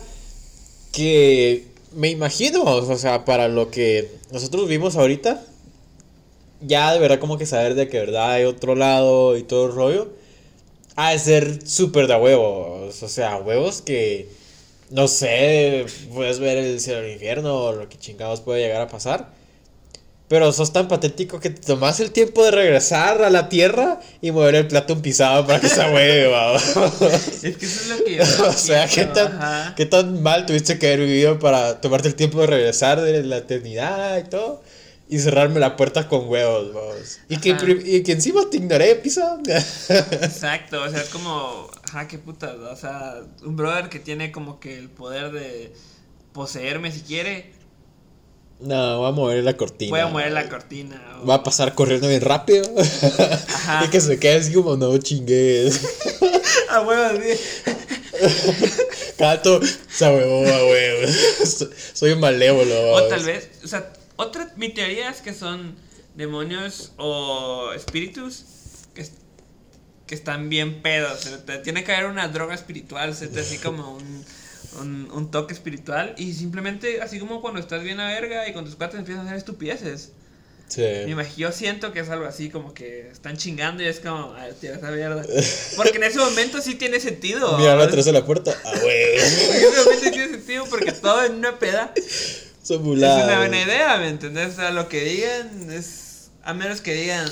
Que 0.92 1.68
me 1.94 2.10
imagino, 2.10 2.64
o 2.64 2.98
sea, 2.98 3.26
para 3.26 3.48
lo 3.48 3.70
que 3.70 4.10
nosotros 4.32 4.68
vimos 4.68 4.96
ahorita. 4.96 5.46
Ya 6.62 6.92
de 6.92 7.00
verdad, 7.00 7.20
como 7.20 7.38
que 7.38 7.46
saber 7.46 7.76
de 7.76 7.88
que 7.88 8.00
verdad 8.00 8.32
hay 8.32 8.46
otro 8.46 8.74
lado 8.74 9.38
y 9.38 9.44
todo 9.44 9.68
el 9.68 9.74
rollo. 9.74 10.10
Ha 10.98 11.12
de 11.12 11.20
ser 11.20 11.68
súper 11.68 12.08
de 12.08 12.16
huevos. 12.18 13.02
O 13.02 13.08
sea, 13.08 13.38
huevos 13.38 13.82
que 13.82 14.28
no 14.90 15.08
sé, 15.08 15.86
puedes 16.14 16.40
ver 16.40 16.58
el 16.58 16.80
cielo 16.80 17.02
del 17.02 17.14
infierno 17.14 17.56
o 17.56 17.72
lo 17.74 17.90
que 17.90 17.98
chingados 17.98 18.42
puede 18.42 18.62
llegar 18.62 18.82
a 18.82 18.88
pasar. 18.88 19.30
Pero 20.30 20.52
sos 20.52 20.74
tan 20.74 20.90
patético 20.90 21.40
que 21.40 21.50
te 21.50 21.62
tomas 21.62 22.02
el 22.02 22.12
tiempo 22.12 22.44
de 22.44 22.52
regresar 22.52 23.22
a 23.24 23.30
la 23.30 23.48
tierra 23.48 24.02
y 24.22 24.32
mover 24.32 24.56
el 24.56 24.68
plato 24.68 24.94
un 24.94 25.02
pisado 25.02 25.48
para 25.48 25.62
que 25.62 25.70
se 25.70 25.80
hueva. 25.80 26.56
es 26.56 27.58
que 27.58 27.66
eso 27.66 27.82
es 27.82 27.88
lo 27.88 28.04
que 28.04 28.16
yo 28.16 28.24
O 28.48 28.52
sea, 28.52 28.88
¿qué 28.88 29.06
tan, 29.06 29.76
¿qué 29.76 29.86
tan 29.86 30.22
mal 30.22 30.46
tuviste 30.46 30.78
que 30.80 30.88
haber 30.88 31.00
vivido 31.00 31.40
para 31.40 31.80
tomarte 31.80 32.10
el 32.10 32.16
tiempo 32.16 32.42
de 32.42 32.48
regresar 32.48 33.00
de 33.00 33.24
la 33.24 33.38
eternidad 33.38 34.18
y 34.18 34.30
todo? 34.30 34.62
Y 35.10 35.20
cerrarme 35.20 35.60
la 35.60 35.76
puerta 35.78 36.08
con 36.08 36.28
huevos, 36.28 36.74
vamos. 36.74 37.20
Y 37.30 37.38
que, 37.38 37.56
y 37.86 38.04
que 38.04 38.12
encima 38.12 38.50
te 38.50 38.58
ignoré, 38.58 38.96
pisa. 38.96 39.40
Exacto, 39.48 40.82
o 40.84 40.90
sea, 40.90 41.02
es 41.02 41.10
como, 41.10 41.70
ajá, 41.84 42.08
qué 42.08 42.18
puta, 42.18 42.54
o 42.72 42.76
sea, 42.76 43.22
un 43.44 43.56
brother 43.56 43.90
que 43.90 44.00
tiene 44.00 44.32
como 44.32 44.60
que 44.60 44.78
el 44.78 44.90
poder 44.90 45.32
de 45.32 45.74
poseerme 46.34 46.92
si 46.92 47.02
quiere. 47.02 47.54
No, 48.60 49.00
voy 49.00 49.10
a 49.10 49.12
mover 49.12 49.44
la 49.44 49.56
cortina. 49.56 49.92
Voy 49.92 50.00
a 50.00 50.08
mover 50.08 50.32
la 50.32 50.50
cortina. 50.50 51.02
Va 51.28 51.36
a 51.36 51.44
pasar 51.44 51.74
corriendo 51.74 52.08
bien 52.08 52.22
rápido. 52.22 52.66
Ajá. 52.78 53.84
y 53.86 53.90
que 53.90 54.02
se 54.02 54.20
quede 54.20 54.38
así 54.38 54.54
como, 54.54 54.76
no 54.76 54.98
chingues. 54.98 55.80
a 56.70 56.82
huevos, 56.82 57.24
sí. 57.24 57.74
Cato, 59.18 59.62
se 59.90 60.06
huevo, 60.06 60.46
a 60.48 60.66
huevos. 60.66 61.70
Soy 61.94 62.12
un 62.12 62.20
malévolo. 62.20 62.94
O 62.94 63.04
tal 63.04 63.24
vez, 63.24 63.50
o 63.64 63.68
sea, 63.68 63.94
otra, 64.18 64.52
mi 64.58 64.70
teoría 64.70 65.10
es 65.10 65.22
que 65.22 65.34
son 65.34 65.76
demonios 66.16 66.92
o 66.98 67.72
espíritus 67.76 68.44
que, 68.94 69.08
que 70.06 70.16
están 70.16 70.50
bien 70.50 70.82
pedos. 70.82 71.28
tiene 71.64 71.84
que 71.84 71.94
haber 71.94 72.10
una 72.10 72.28
droga 72.28 72.56
espiritual, 72.56 73.12
así 73.12 73.58
como 73.64 73.96
un, 73.96 75.12
un, 75.12 75.32
toque 75.32 75.54
espiritual. 75.54 76.16
Y 76.18 76.34
simplemente, 76.34 77.02
así 77.02 77.20
como 77.20 77.42
cuando 77.42 77.60
estás 77.60 77.84
bien 77.84 78.00
a 78.00 78.08
verga 78.08 78.48
y 78.48 78.54
con 78.54 78.66
tus 78.66 78.76
cuates 78.76 79.00
empiezan 79.00 79.24
a 79.24 79.28
hacer 79.28 79.38
estupideces. 79.38 80.12
Sí. 80.68 80.84
Yo 81.38 81.52
siento 81.54 81.94
que 81.94 82.02
es 82.02 82.10
algo 82.10 82.26
así 82.26 82.50
como 82.50 82.74
que 82.74 83.08
están 83.10 83.38
chingando 83.38 83.84
y 83.84 83.86
es 83.86 84.02
como, 84.02 84.34
a 84.34 84.46
ver, 84.46 84.54
tira 84.56 84.76
esa 84.76 84.92
mierda. 84.92 85.24
Porque 85.78 85.98
en 85.98 86.04
ese 86.04 86.20
momento 86.20 86.62
sí 86.62 86.76
tiene 86.76 87.00
sentido. 87.00 87.58
Mira 87.58 87.82
atrás 87.82 88.04
de 88.04 88.12
la 88.12 88.26
puerta. 88.26 88.54
Ah, 88.66 88.74
güey. 88.82 89.14
en 89.16 89.22
ese 89.22 89.84
momento 89.86 90.12
tiene 90.12 90.30
sentido 90.30 90.66
porque 90.70 90.92
todo 90.92 91.24
en 91.24 91.36
una 91.36 91.58
peda 91.58 91.94
es 92.76 93.24
una 93.24 93.38
buena 93.38 93.62
idea, 93.62 93.98
¿me 93.98 94.10
entendés? 94.10 94.54
O 94.54 94.56
sea, 94.56 94.72
lo 94.72 94.90
que 94.90 95.04
digan 95.04 95.72
es. 95.72 96.32
A 96.44 96.54
menos 96.54 96.82
que 96.82 96.94
digan. 96.94 97.30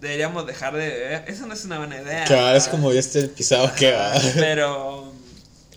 Deberíamos 0.00 0.46
dejar 0.46 0.74
de 0.74 0.88
beber. 0.88 1.24
Eso 1.26 1.46
no 1.46 1.54
es 1.54 1.64
una 1.64 1.78
buena 1.78 2.00
idea. 2.00 2.24
Claro, 2.24 2.56
es 2.56 2.68
como 2.68 2.92
este 2.92 3.28
pisado 3.28 3.72
que 3.74 3.92
va. 3.92 4.14
Pero. 4.34 5.12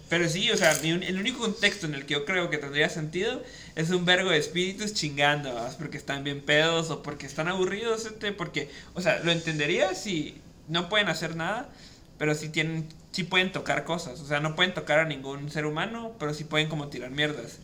Pero 0.10 0.28
sí, 0.28 0.52
o 0.52 0.58
sea, 0.58 0.74
el 0.74 1.18
único 1.18 1.40
contexto 1.40 1.86
en 1.86 1.96
el 1.96 2.06
que 2.06 2.16
yo 2.16 2.26
creo 2.26 2.50
que 2.50 2.58
tendría 2.58 2.90
sentido 2.90 3.42
es 3.76 3.92
un 3.92 4.04
vergo 4.04 4.32
de 4.32 4.40
espíritus 4.40 4.94
chingando, 4.94 5.54
porque 5.80 5.98
están 5.98 6.26
bien 6.26 6.42
pedos 6.42 6.90
o 6.90 7.02
porque 7.02 7.26
están 7.26 7.48
aburridos, 7.48 8.06
este, 8.06 8.34
porque, 8.34 8.70
o 8.94 9.00
sea, 9.00 9.22
lo 9.24 9.32
entendería 9.32 9.96
si 9.96 10.42
no 10.68 10.90
pueden 10.90 11.08
hacer 11.08 11.38
nada, 11.38 11.70
pero 12.18 12.36
sí 12.36 12.50
tienen, 12.50 12.90
sí 13.14 13.24
pueden 13.24 13.54
tocar 13.54 13.86
cosas, 13.86 14.20
o 14.20 14.28
sea, 14.28 14.42
no 14.42 14.54
pueden 14.54 14.74
tocar 14.74 15.00
a 15.00 15.06
ningún 15.06 15.50
ser 15.50 15.66
humano, 15.66 16.12
pero 16.20 16.34
sí 16.34 16.44
pueden 16.44 16.68
como 16.68 16.90
tirar 16.90 17.12
mierdas. 17.12 17.60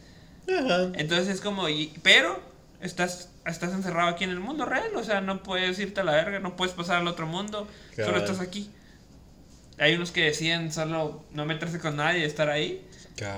Entonces 0.48 1.28
es 1.28 1.42
como, 1.42 1.70
y, 1.70 1.94
pero 2.04 2.40
estás, 2.82 3.30
estás 3.46 3.74
encerrado 3.74 4.10
aquí 4.10 4.24
en 4.24 4.30
el 4.30 4.40
mundo 4.40 4.66
real, 4.66 4.96
o 4.96 5.04
sea, 5.04 5.22
no 5.22 5.44
puedes 5.44 5.78
irte 5.80 6.02
a 6.02 6.04
la 6.04 6.14
verga, 6.14 6.40
no 6.40 6.56
puedes 6.56 6.74
pasar 6.74 6.98
al 6.98 7.08
otro 7.08 7.28
mundo, 7.28 7.68
solo 7.96 8.18
estás 8.18 8.40
aquí. 8.40 8.70
Hay 9.80 9.96
unos 9.96 10.12
que 10.12 10.24
deciden 10.24 10.72
solo 10.72 11.24
no 11.32 11.46
meterse 11.46 11.80
con 11.80 11.98
nadie 11.98 12.22
y 12.22 12.24
estar 12.24 12.50
ahí. 12.50 12.84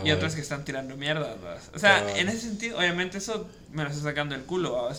Y 0.03 0.11
otros 0.11 0.35
que 0.35 0.41
están 0.41 0.65
tirando 0.65 0.97
mierda. 0.97 1.35
O 1.73 1.79
sea, 1.79 2.17
en 2.17 2.29
ese 2.29 2.41
sentido, 2.41 2.77
obviamente 2.77 3.17
eso 3.17 3.49
me 3.71 3.83
lo 3.83 3.89
está 3.89 4.03
sacando 4.03 4.35
el 4.35 4.41
culo. 4.41 4.89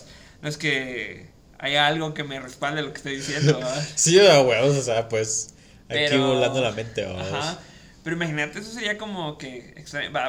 No 0.43 0.49
es 0.49 0.57
que 0.57 1.29
haya 1.59 1.87
algo 1.87 2.15
que 2.15 2.25
me 2.25 2.41
respalde 2.41 2.83
lo 2.83 2.91
que 2.91 2.97
estoy 2.97 3.17
diciendo. 3.17 3.61
sí, 3.95 4.19
huevos, 4.19 4.77
o 4.77 4.83
sea, 4.83 5.09
pues 5.09 5.55
aquí 5.89 6.17
volando 6.17 6.63
la 6.63 6.73
mente. 6.73 7.05
Ajá. 7.05 7.59
Pero 8.03 8.17
imagínate, 8.17 8.59
eso 8.59 8.73
sería 8.73 8.97
como 8.97 9.37
que. 9.37 9.85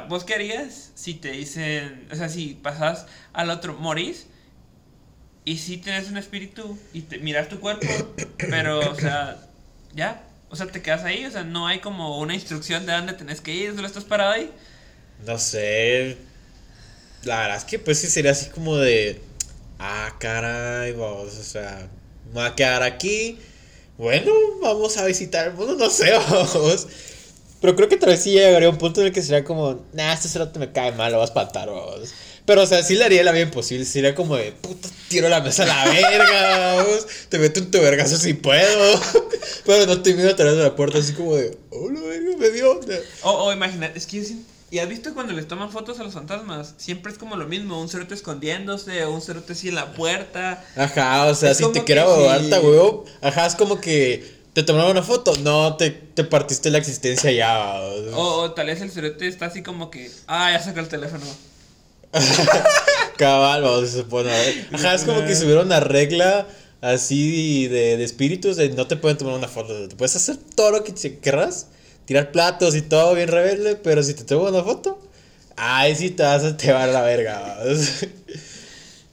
¿Vos 0.09 0.25
qué 0.25 0.35
harías 0.35 0.91
si 0.95 1.13
te 1.13 1.31
dicen. 1.31 2.07
O 2.11 2.15
sea, 2.15 2.27
si 2.27 2.55
pasas 2.55 3.05
al 3.33 3.49
otro, 3.49 3.75
morís. 3.75 4.27
Y 5.45 5.57
si 5.57 5.77
tienes 5.77 6.09
un 6.09 6.17
espíritu 6.17 6.77
y 6.93 7.01
te 7.01 7.17
miras 7.17 7.49
tu 7.49 7.59
cuerpo, 7.59 7.87
pero, 8.37 8.79
o 8.79 8.95
sea, 8.95 9.37
ya. 9.93 10.23
O 10.49 10.55
sea, 10.55 10.67
te 10.67 10.81
quedas 10.81 11.03
ahí. 11.03 11.25
O 11.25 11.31
sea, 11.31 11.43
no 11.43 11.65
hay 11.67 11.79
como 11.79 12.19
una 12.19 12.33
instrucción 12.33 12.85
de 12.85 12.91
dónde 12.91 13.13
tenés 13.13 13.41
que 13.41 13.53
ir. 13.53 13.73
Solo 13.73 13.87
estás 13.87 14.03
parado 14.03 14.31
ahí. 14.31 14.51
No 15.25 15.37
sé. 15.37 16.17
La 17.23 17.41
verdad 17.41 17.57
es 17.57 17.63
que, 17.63 17.79
pues 17.79 17.99
sí 17.99 18.07
sería 18.07 18.31
así 18.31 18.49
como 18.49 18.75
de. 18.75 19.21
Ah, 19.79 20.13
caray, 20.19 20.91
vamos. 20.91 21.37
O 21.37 21.43
sea, 21.43 21.87
me 22.33 22.41
a 22.41 22.53
quedar 22.53 22.83
aquí. 22.83 23.39
Bueno, 23.97 24.31
vamos 24.61 24.97
a 24.97 25.05
visitar 25.05 25.47
el 25.47 25.53
mundo. 25.53 25.75
No 25.75 25.89
sé, 25.89 26.11
vamos. 26.29 26.87
Pero 27.61 27.75
creo 27.75 27.87
que 27.87 27.97
tal 27.97 28.09
vez 28.09 28.23
sí 28.23 28.31
llegaría 28.31 28.67
a 28.67 28.71
un 28.71 28.77
punto 28.77 29.01
en 29.01 29.07
el 29.07 29.13
que 29.13 29.21
sería 29.21 29.43
como, 29.43 29.85
nah, 29.93 30.13
este 30.13 30.27
cerote 30.27 30.57
me 30.57 30.71
cae 30.71 30.91
mal, 30.93 31.11
lo 31.11 31.19
vas 31.19 31.29
a 31.29 31.31
espantar. 31.31 31.69
Pero, 32.45 32.63
o 32.63 32.65
sea, 32.65 32.81
sí 32.81 32.95
le 32.95 33.05
haría 33.05 33.23
la 33.23 33.31
bien 33.31 33.51
posible. 33.51 33.85
Sería 33.85 34.15
como 34.15 34.35
de, 34.35 34.51
puta, 34.51 34.89
tiro 35.07 35.29
la 35.29 35.41
mesa 35.41 35.63
a 35.63 35.67
la 35.67 35.85
verga. 35.85 36.85
Te 37.29 37.37
meto 37.37 37.59
un 37.59 37.69
tu 37.69 37.79
vergazo 37.79 38.17
si 38.17 38.33
puedo. 38.33 38.99
Pero 39.65 39.85
no 39.85 40.01
te 40.01 40.15
miro 40.15 40.31
atrás 40.31 40.55
de 40.55 40.63
la 40.63 40.75
puerta 40.75 40.97
así 40.97 41.13
como 41.13 41.35
de, 41.35 41.55
oh, 41.69 41.91
la 41.91 42.01
verga, 42.01 42.35
me 42.37 42.49
dio. 42.49 42.79
O, 43.23 43.29
o 43.29 43.53
imagínate, 43.53 43.99
es 43.99 44.07
que 44.07 44.25
¿Y 44.71 44.79
has 44.79 44.87
visto 44.87 45.13
cuando 45.13 45.33
les 45.33 45.49
toman 45.49 45.69
fotos 45.69 45.99
a 45.99 46.03
los 46.03 46.13
fantasmas? 46.13 46.75
Siempre 46.77 47.11
es 47.11 47.17
como 47.17 47.35
lo 47.35 47.45
mismo, 47.45 47.81
un 47.81 47.89
cerote 47.89 48.13
escondiéndose, 48.13 49.05
un 49.05 49.21
cerote 49.21 49.51
así 49.51 49.67
en 49.67 49.75
la 49.75 49.91
puerta. 49.91 50.63
Ajá, 50.77 51.25
o 51.25 51.35
sea, 51.35 51.53
si 51.53 51.69
te 51.73 51.83
quiero 51.83 52.29
harta, 52.29 52.61
huevo. 52.61 53.03
Ajá, 53.21 53.47
es 53.47 53.55
como 53.55 53.81
que 53.81 54.40
¿Te 54.53 54.63
tomaron 54.63 54.91
una 54.91 55.03
foto? 55.03 55.33
No, 55.37 55.77
te, 55.77 55.91
te 55.91 56.25
partiste 56.25 56.69
la 56.71 56.77
existencia 56.77 57.31
ya. 57.31 57.79
O, 58.13 58.51
tal 58.51 58.67
vez 58.67 58.81
el 58.81 58.91
cerote 58.91 59.27
está 59.27 59.45
así 59.45 59.63
como 59.63 59.89
que, 59.89 60.11
ah, 60.27 60.51
ya 60.51 60.61
saca 60.61 60.81
el 60.81 60.89
teléfono. 60.89 61.23
Cabal, 63.17 63.61
vamos, 63.61 63.89
se 63.89 63.99
supone. 63.99 64.29
Ajá, 64.73 64.95
es 64.95 65.03
como 65.03 65.25
que 65.25 65.35
si 65.35 65.45
hubiera 65.45 65.61
una 65.61 65.79
regla 65.79 66.47
así 66.81 67.67
de, 67.67 67.95
de 67.95 68.03
espíritus 68.03 68.57
de 68.57 68.69
no 68.69 68.87
te 68.87 68.97
pueden 68.97 69.17
tomar 69.17 69.35
una 69.35 69.47
foto. 69.47 69.87
Te 69.87 69.95
puedes 69.95 70.17
hacer 70.17 70.35
todo 70.35 70.71
lo 70.71 70.83
que 70.83 70.93
querrás, 71.19 71.67
tirar 72.03 72.33
platos 72.33 72.75
y 72.75 72.81
todo 72.81 73.15
bien 73.15 73.29
rebelde, 73.29 73.77
pero 73.77 74.03
si 74.03 74.13
te 74.15 74.25
toman 74.25 74.53
una 74.53 74.63
foto, 74.65 74.99
ay, 75.55 75.95
sí 75.95 76.09
te 76.09 76.23
vas 76.23 76.43
a 76.43 76.57
te 76.57 76.73
va 76.73 76.83
a 76.83 76.87
la 76.87 77.01
verga. 77.03 77.57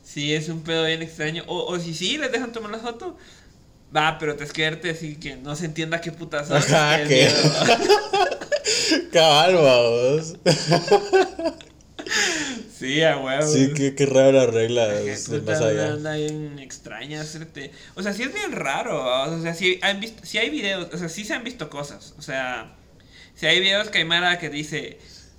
sí, 0.05 0.35
es 0.35 0.48
un 0.48 0.62
pedo 0.62 0.85
bien 0.85 1.03
extraño. 1.03 1.44
O, 1.46 1.64
o 1.64 1.79
si 1.79 1.94
sí 1.94 2.18
les 2.18 2.33
dejan 2.33 2.51
tomar 2.51 2.72
la 2.72 2.79
foto 2.79 3.16
Va, 3.96 4.18
pero 4.18 4.37
te 4.37 4.44
esquerte 4.44 4.90
así 4.90 5.16
que 5.16 5.37
no 5.37 5.57
se 5.57 5.64
entienda 5.64 6.01
qué 6.01 6.12
putas 6.12 6.51
Ajá, 6.51 7.03
que. 7.05 7.29
Cabal, 9.12 9.55
vamos. 9.55 10.35
sí, 12.79 13.03
a 13.03 13.18
huevo. 13.18 13.46
Sí, 13.51 13.72
qué, 13.74 13.94
qué 13.94 14.07
regla 14.07 14.92
es 15.01 15.29
del 15.31 15.40
puta, 15.40 15.53
más 15.53 15.61
allá. 15.62 15.92
Anda 15.92 16.14
bien 16.16 16.59
extraña 16.59 17.20
hacerte. 17.22 17.72
O 17.94 18.03
sea, 18.03 18.12
sí 18.12 18.22
es 18.22 18.33
bien 18.35 18.53
raro. 18.53 19.05
O 19.24 19.42
sea, 19.42 19.55
sí, 19.55 19.79
han 19.83 20.01
visto, 20.01 20.24
sí 20.24 20.38
hay 20.38 20.51
videos. 20.51 20.88
O 20.92 20.98
sea, 20.98 21.09
sí 21.09 21.24
se 21.24 21.35
han 21.35 21.44
visto 21.44 21.70
cosas. 21.70 22.14
O 22.18 22.22
sea, 22.22 22.74
si 23.35 23.46
hay 23.46 23.61
videos 23.61 23.88
que 23.88 23.98
hay 23.98 24.05
Mara 24.05 24.38
que 24.38 24.51
dice. 24.51 24.98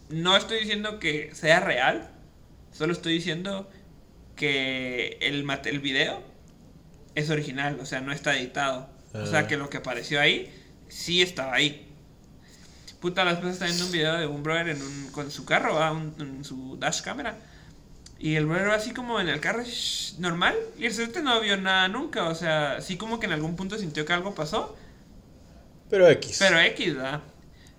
No 0.09 0.35
estoy 0.35 0.59
diciendo 0.62 0.97
que 0.99 1.29
sea 1.35 1.59
real. 1.59 2.09
Solo 2.75 2.93
estoy 2.93 3.13
diciendo 3.13 3.69
que 4.35 5.17
el, 5.21 5.43
mate- 5.43 5.69
el 5.69 5.79
video 5.79 6.23
es 7.19 7.29
original. 7.29 7.77
O 7.82 7.86
sea, 7.86 8.01
no 8.01 8.12
está 8.12 8.36
editado. 8.38 8.89
O 9.13 9.25
sea, 9.25 9.39
Ah. 9.39 9.47
que 9.47 9.58
lo 9.58 9.69
que 9.69 9.77
apareció 9.77 10.19
ahí 10.21 10.53
sí 10.88 11.21
estaba 11.21 11.53
ahí. 11.53 11.86
Puta, 12.99 13.23
las 13.23 13.38
veces 13.38 13.53
está 13.53 13.65
viendo 13.65 13.86
un 13.86 13.91
video 13.91 14.17
de 14.17 14.27
un 14.27 14.43
brother 14.43 14.69
en 14.69 14.82
un, 14.82 15.08
con 15.12 15.32
su 15.32 15.45
carro. 15.45 15.77
Un- 15.91 16.15
en 16.19 16.43
su 16.43 16.77
dash 16.77 17.01
cámara. 17.01 17.38
Y 18.19 18.36
el 18.36 18.45
brother 18.45 18.69
va 18.69 18.75
así 18.75 18.91
como 18.91 19.19
en 19.21 19.29
el 19.29 19.39
carro 19.39 19.63
shh, 19.63 20.15
normal. 20.19 20.53
Y 20.77 20.86
el 20.86 20.93
cerote 20.93 21.21
no 21.21 21.39
vio 21.39 21.55
nada 21.55 21.88
nunca. 21.88 22.25
O 22.27 22.36
sea, 22.36 22.82
sí 22.82 22.97
como 22.97 23.19
que 23.19 23.27
en 23.27 23.32
algún 23.32 23.55
punto 23.55 23.77
sintió 23.77 24.05
que 24.05 24.12
algo 24.13 24.36
pasó. 24.36 24.75
Pero 25.89 26.08
X. 26.10 26.38
Pero 26.39 26.60
X, 26.60 26.95
¿verdad? 26.95 27.21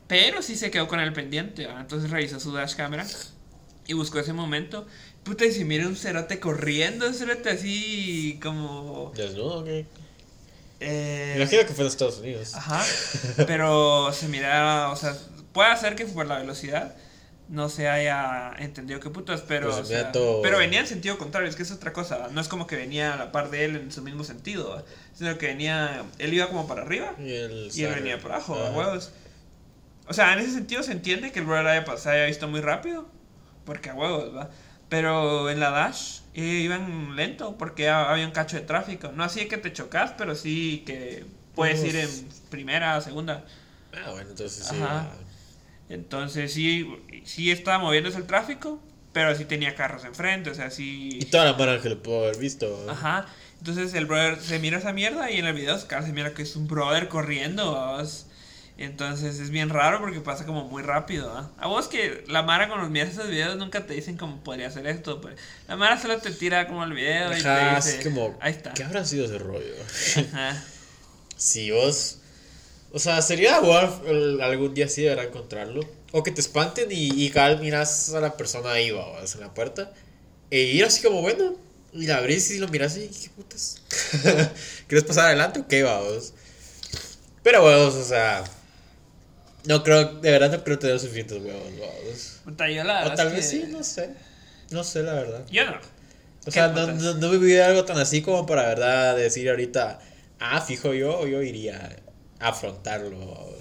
Pero 0.09 0.43
sí 0.43 0.57
se 0.57 0.71
quedó 0.71 0.89
con 0.89 0.99
el 0.99 1.13
pendiente, 1.13 1.67
¿va? 1.67 1.81
Entonces 1.81 2.11
revisó 2.11 2.41
su 2.41 2.53
dash 2.53 2.75
cámara 2.75 3.07
y 3.87 3.93
buscó 3.93 4.19
ese 4.19 4.33
momento. 4.33 4.87
Puta, 5.25 5.45
y 5.45 5.53
se 5.53 5.65
mira 5.65 5.87
un 5.87 5.97
cerote 5.97 6.41
corriendo, 6.41 7.07
un 7.07 7.15
cerote 7.15 7.51
así 7.51 8.39
como... 8.43 9.13
¿Desnudo 9.15 9.65
qué? 9.65 9.87
Eh, 10.81 11.35
Me 11.37 11.43
imagino 11.43 11.63
que 11.67 11.75
fue 11.75 11.85
en 11.85 11.89
Estados 11.89 12.19
Unidos. 12.19 12.55
Ajá. 12.55 12.83
Pero 13.47 14.13
se 14.13 14.29
miraba, 14.29 14.91
o 14.91 14.97
sea, 14.97 15.15
puede 15.53 15.77
ser 15.77 15.95
que 15.95 16.07
por 16.07 16.27
la 16.27 16.39
velocidad 16.39 16.97
no 17.49 17.69
se 17.69 17.89
haya 17.89 18.53
entendido 18.61 19.01
qué 19.01 19.11
putas, 19.11 19.41
pero, 19.43 19.67
Pues 19.71 19.81
o 19.81 19.85
se 19.85 19.89
mira 19.93 20.03
sea, 20.05 20.13
todo- 20.13 20.41
pero 20.41 20.57
venía 20.59 20.79
en 20.79 20.87
sentido 20.87 21.19
contrario, 21.19 21.49
es 21.51 21.57
que 21.57 21.65
es 21.65 21.73
otra 21.73 21.93
cosa, 21.93 22.29
no 22.31 22.41
es 22.41 22.47
como 22.47 22.69
que 22.69 22.77
venía 22.77 23.13
a 23.13 23.17
la 23.17 23.33
par 23.33 23.51
de 23.51 23.65
él 23.65 23.75
en 23.75 23.91
su 23.91 24.03
mismo 24.03 24.23
sentido, 24.23 24.85
sino 25.15 25.37
que 25.37 25.49
venía, 25.49 26.05
él 26.21 26.33
iba 26.33 26.47
como 26.47 26.69
para 26.69 26.83
arriba 26.83 27.13
Y 27.19 27.33
él, 27.33 27.69
y 27.75 27.83
él 27.83 27.89
sabe. 27.89 28.01
venía 28.03 28.21
para 28.23 28.37
abajo, 28.37 28.55
a 28.55 28.69
Ajá. 28.69 28.79
huevos. 28.79 29.11
O 30.07 30.15
sea, 30.15 30.33
en 30.33 30.39
ese 30.39 30.53
sentido 30.53 30.85
se 30.85 30.93
entiende 30.93 31.33
que 31.33 31.41
el 31.41 31.45
brother 31.47 31.67
haya, 31.67 31.85
pas- 31.85 32.07
haya 32.07 32.27
visto 32.27 32.47
muy 32.47 32.61
rápido, 32.61 33.09
porque 33.65 33.91
a 33.91 33.95
huevos, 33.95 34.33
¿va? 34.35 34.49
Pero 34.91 35.49
en 35.49 35.59
la 35.61 35.71
Dash 35.71 36.19
eh, 36.35 36.43
iban 36.43 37.17
lento, 37.17 37.57
porque 37.57 37.89
ha- 37.89 38.11
había 38.11 38.27
un 38.27 38.33
cacho 38.33 38.57
de 38.57 38.63
tráfico. 38.63 39.11
No 39.15 39.25
así 39.25 39.47
que 39.49 39.57
te 39.57 39.73
chocas, 39.73 40.13
pero 40.19 40.35
sí 40.35 40.83
que 40.85 41.25
puedes 41.55 41.81
Uf. 41.81 41.87
ir 41.87 41.97
en 41.97 42.29
primera, 42.51 43.01
segunda. 43.01 43.45
Ah, 43.95 44.11
bueno, 44.11 44.29
entonces 44.31 44.67
sí. 44.67 44.77
Ajá. 44.79 45.11
Entonces 45.89 46.53
sí, 46.53 46.87
sí 47.25 47.51
estaba 47.51 47.79
moviéndose 47.79 48.19
el 48.19 48.27
tráfico, 48.27 48.81
pero 49.13 49.35
sí 49.35 49.45
tenía 49.45 49.75
carros 49.75 50.05
enfrente, 50.05 50.51
o 50.51 50.55
sea, 50.55 50.71
sí... 50.71 51.19
Y 51.21 51.25
toda 51.25 51.45
la 51.47 51.55
mara 51.55 51.81
que 51.81 51.89
lo 51.89 52.01
pudo 52.03 52.25
haber 52.25 52.39
visto. 52.39 52.87
Ajá. 52.89 53.27
Entonces 53.59 53.93
el 53.95 54.07
brother 54.07 54.41
se 54.41 54.59
mira 54.61 54.79
esa 54.79 54.93
mierda 54.93 55.31
y 55.31 55.39
en 55.39 55.47
el 55.47 55.55
video 55.55 55.75
Oscar 55.75 56.05
se 56.05 56.13
mira 56.13 56.33
que 56.33 56.43
es 56.43 56.55
un 56.57 56.69
brother 56.69 57.09
corriendo. 57.09 57.73
¿vos? 57.73 58.27
Entonces 58.81 59.39
es 59.41 59.51
bien 59.51 59.69
raro 59.69 60.01
porque 60.01 60.21
pasa 60.21 60.47
como 60.47 60.65
muy 60.65 60.83
rápido. 60.83 61.31
¿ah? 61.37 61.51
A 61.59 61.67
vos 61.67 61.87
que 61.87 62.25
la 62.29 62.43
Mara 62.43 62.67
cuando 62.67 62.89
miras 62.89 63.11
esos 63.11 63.29
videos 63.29 63.59
nunca 63.59 63.85
te 63.85 63.93
dicen 63.93 64.17
cómo 64.17 64.43
podría 64.43 64.69
hacer 64.69 64.87
esto. 64.87 65.21
Pues. 65.21 65.37
La 65.69 65.77
Mara 65.77 66.01
solo 66.01 66.17
te 66.17 66.31
tira 66.31 66.67
como 66.67 66.83
el 66.85 66.95
video 66.95 67.31
y 67.37 67.43
te 67.43 67.75
dice, 67.77 68.03
como. 68.03 68.39
ahí 68.41 68.53
está. 68.53 68.73
¿Qué 68.73 68.83
habrá 68.83 69.05
sido 69.05 69.27
ese 69.27 69.39
rollo? 69.39 69.75
Ajá. 70.33 70.65
Si 71.37 71.71
vos. 71.71 72.19
O 72.93 72.99
sea, 72.99 73.23
sería 73.23 73.57
jugar 73.57 73.91
algún 74.43 74.75
día 74.75 74.89
sí 74.89 75.03
deberá 75.03 75.25
encontrarlo. 75.25 75.81
O 76.13 76.23
que 76.23 76.31
te 76.33 76.41
espanten 76.41 76.91
y, 76.91 77.25
y 77.25 77.31
cabal 77.31 77.61
miras 77.61 78.13
a 78.13 78.21
la 78.21 78.37
persona 78.37 78.73
ahí, 78.73 78.91
babas, 78.91 79.35
en 79.37 79.43
la 79.43 79.55
puerta. 79.55 79.93
E 80.51 80.61
ir 80.61 80.85
así 80.85 81.03
como, 81.03 81.21
bueno. 81.23 81.55
Y 81.93 82.07
la 82.07 82.17
abrís 82.17 82.51
y 82.51 82.59
lo 82.59 82.69
miras 82.69 82.97
y, 82.97 83.09
¿qué 83.09 83.31
putas? 83.31 83.83
¿Quieres 84.87 85.05
pasar 85.05 85.27
adelante 85.27 85.61
o 85.61 85.69
qué, 85.69 85.83
babos? 85.83 86.33
Pero, 87.43 87.65
huevos, 87.65 87.95
o 87.95 88.05
sea. 88.05 88.45
No 89.67 89.83
creo, 89.83 90.21
de 90.21 90.31
verdad 90.31 90.51
no 90.51 90.65
creo 90.65 90.79
tener 90.79 90.99
suficientes 90.99 91.39
huevos, 91.43 91.79
babos. 91.79 92.41
Puta, 92.45 92.69
yo 92.71 92.85
la 92.85 93.07
O 93.07 93.15
tal 93.15 93.29
vez 93.31 93.37
que- 93.37 93.43
sí, 93.43 93.65
no 93.69 93.83
sé. 93.85 94.11
No 94.71 94.85
sé, 94.85 95.03
la 95.03 95.15
verdad. 95.15 95.45
Yo 95.51 95.65
no. 95.65 95.79
O 96.47 96.51
sea, 96.51 96.73
¿Qué 96.73 96.81
no, 96.81 96.87
no, 96.87 97.15
no 97.15 97.31
viví 97.31 97.59
algo 97.59 97.85
tan 97.85 97.99
así 97.99 98.23
como 98.23 98.47
para 98.47 98.67
verdad 98.67 99.17
decir 99.17 99.51
ahorita, 99.51 100.01
ah, 100.39 100.61
fijo 100.61 100.95
yo, 100.95 101.27
yo 101.27 101.43
iría 101.43 101.97
a 102.39 102.49
afrontarlo. 102.49 103.19
vamos. 103.19 103.57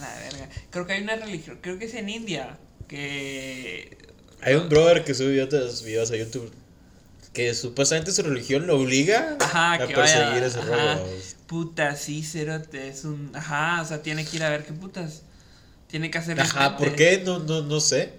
La 0.00 0.14
verga. 0.20 0.48
Creo 0.70 0.86
que 0.86 0.92
hay 0.94 1.02
una 1.02 1.16
religión, 1.16 1.58
creo 1.60 1.78
que 1.78 1.84
es 1.84 1.94
en 1.94 2.08
India, 2.08 2.58
que... 2.88 3.98
Hay 4.40 4.54
un 4.54 4.68
brother 4.68 5.04
que 5.04 5.14
sube 5.14 5.42
otros 5.42 5.82
videos 5.82 6.10
a 6.10 6.16
YouTube 6.16 6.52
que 7.32 7.52
supuestamente 7.54 8.12
su 8.12 8.22
religión 8.22 8.66
lo 8.66 8.78
obliga 8.78 9.36
Ajá, 9.40 9.72
a 9.74 9.86
que 9.86 9.94
perseguir 9.94 10.26
vaya, 10.26 10.46
ese 10.46 10.60
ajá. 10.60 11.00
Puta, 11.48 11.96
sí, 11.96 12.22
cerote, 12.22 12.88
es 12.88 13.04
un... 13.04 13.32
Ajá, 13.34 13.82
o 13.82 13.84
sea, 13.84 14.02
tiene 14.02 14.24
que 14.24 14.36
ir 14.36 14.44
a 14.44 14.50
ver 14.50 14.64
qué 14.64 14.72
putas. 14.72 15.22
Tiene 15.94 16.10
que 16.10 16.18
hacer 16.18 16.40
Ajá, 16.40 16.76
¿por 16.76 16.96
qué? 16.96 17.22
No, 17.24 17.38
no, 17.38 17.62
no 17.62 17.78
sé. 17.78 18.14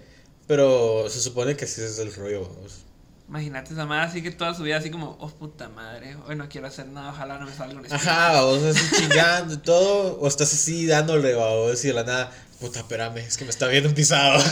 Pero 0.46 1.10
se 1.10 1.20
supone 1.20 1.58
que 1.58 1.66
así 1.66 1.82
es 1.82 1.98
el 1.98 2.10
rollo. 2.14 2.48
vamos. 2.48 2.84
Imagínate 3.28 3.74
esa 3.74 3.84
madre 3.84 4.06
así 4.06 4.22
que 4.22 4.30
toda 4.30 4.54
su 4.54 4.62
vida 4.62 4.78
así 4.78 4.88
como, 4.88 5.18
oh 5.20 5.28
puta 5.28 5.68
madre, 5.68 6.16
hoy 6.26 6.36
no 6.36 6.48
quiero 6.48 6.68
hacer 6.68 6.86
nada, 6.86 7.10
ojalá 7.10 7.36
no 7.36 7.44
me 7.44 7.54
salga 7.54 7.78
un 7.78 7.84
espíritu. 7.84 8.08
Ajá, 8.08 8.40
vos 8.40 8.62
así 8.62 8.80
chingando 8.96 9.52
y 9.52 9.56
todo, 9.58 10.18
o 10.18 10.26
estás 10.26 10.54
así 10.54 10.86
dándole, 10.86 11.34
vamos, 11.34 11.84
y 11.84 11.88
de 11.88 11.92
la 11.92 12.04
nada, 12.04 12.32
puta, 12.60 12.78
espérame, 12.78 13.18
es 13.18 13.36
que 13.36 13.44
me 13.44 13.50
está 13.50 13.66
viendo 13.66 13.90
un 13.90 13.94
pisado. 13.94 14.42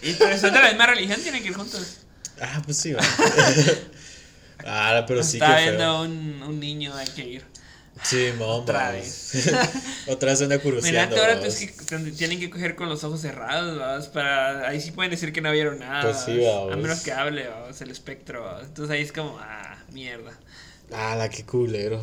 Y 0.00 0.14
pero 0.14 0.38
son 0.38 0.54
de 0.54 0.60
la 0.62 0.68
misma 0.70 0.86
religión, 0.86 1.20
tienen 1.20 1.42
que 1.42 1.48
ir 1.50 1.54
juntos. 1.54 1.98
Ah, 2.40 2.62
pues 2.64 2.78
sí, 2.78 2.94
va. 2.94 3.02
ah, 4.66 5.04
pero 5.06 5.22
sí 5.22 5.36
Está 5.36 5.56
que 5.58 5.62
viendo 5.64 5.80
feo. 5.84 6.00
un, 6.00 6.42
un 6.44 6.58
niño, 6.60 6.94
hay 6.96 7.08
que 7.08 7.26
ir. 7.26 7.53
Sí, 8.02 8.30
mamá. 8.38 8.54
Otra 8.54 8.92
Otra 10.08 10.30
vez 10.32 10.42
anda 10.42 10.58
curioseando. 10.58 11.00
Mirate 11.00 11.20
ahora 11.20 11.34
vamos. 11.40 11.56
pues, 11.56 11.86
que 11.86 12.10
tienen 12.12 12.40
que 12.40 12.50
coger 12.50 12.74
con 12.74 12.88
los 12.88 13.04
ojos 13.04 13.20
cerrados, 13.20 13.78
¿vamos? 13.78 14.08
para 14.08 14.68
ahí 14.68 14.80
sí 14.80 14.90
pueden 14.90 15.10
decir 15.10 15.32
que 15.32 15.40
no 15.40 15.50
vieron 15.52 15.78
nada. 15.78 16.02
Pues 16.02 16.18
sí, 16.24 16.38
¿vamos? 16.38 16.54
vamos. 16.54 16.72
A 16.72 16.76
menos 16.76 17.00
que 17.00 17.12
hable, 17.12 17.48
¿vamos? 17.48 17.80
el 17.80 17.90
espectro. 17.90 18.42
¿vamos? 18.44 18.64
Entonces 18.64 18.94
ahí 18.94 19.02
es 19.02 19.12
como, 19.12 19.38
ah, 19.40 19.78
mierda. 19.92 20.38
Ah, 20.92 21.16
la 21.16 21.30
que 21.30 21.44
culero. 21.44 22.02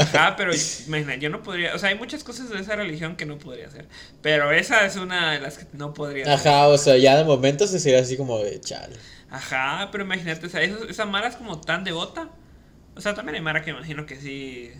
Ajá, 0.00 0.34
pero 0.36 0.52
imagina, 0.86 1.14
yo 1.16 1.30
no 1.30 1.42
podría, 1.42 1.74
o 1.74 1.78
sea, 1.78 1.90
hay 1.90 1.94
muchas 1.94 2.24
cosas 2.24 2.50
de 2.50 2.58
esa 2.60 2.74
religión 2.74 3.16
que 3.16 3.26
no 3.26 3.38
podría 3.38 3.68
hacer, 3.68 3.86
pero 4.22 4.50
esa 4.50 4.84
es 4.84 4.96
una 4.96 5.32
de 5.32 5.40
las 5.40 5.58
que 5.58 5.66
no 5.72 5.94
podría 5.94 6.34
hacer. 6.34 6.48
Ajá, 6.52 6.66
o 6.68 6.78
sea, 6.78 6.96
ya 6.96 7.16
de 7.16 7.24
momento 7.24 7.66
se 7.66 7.78
sería 7.78 8.00
así 8.00 8.16
como 8.16 8.40
de 8.40 8.60
chale. 8.60 8.96
Ajá, 9.30 9.88
pero 9.92 10.04
imagínate, 10.04 10.46
o 10.46 10.48
sea, 10.50 10.62
esos- 10.62 10.88
esa 10.90 11.04
Mara 11.06 11.28
es 11.28 11.36
como 11.36 11.60
tan 11.60 11.84
devota. 11.84 12.28
O 12.96 13.00
sea, 13.00 13.14
también 13.14 13.36
hay 13.36 13.42
Mara 13.42 13.62
que 13.62 13.70
imagino 13.70 14.06
que 14.06 14.20
sí. 14.20 14.70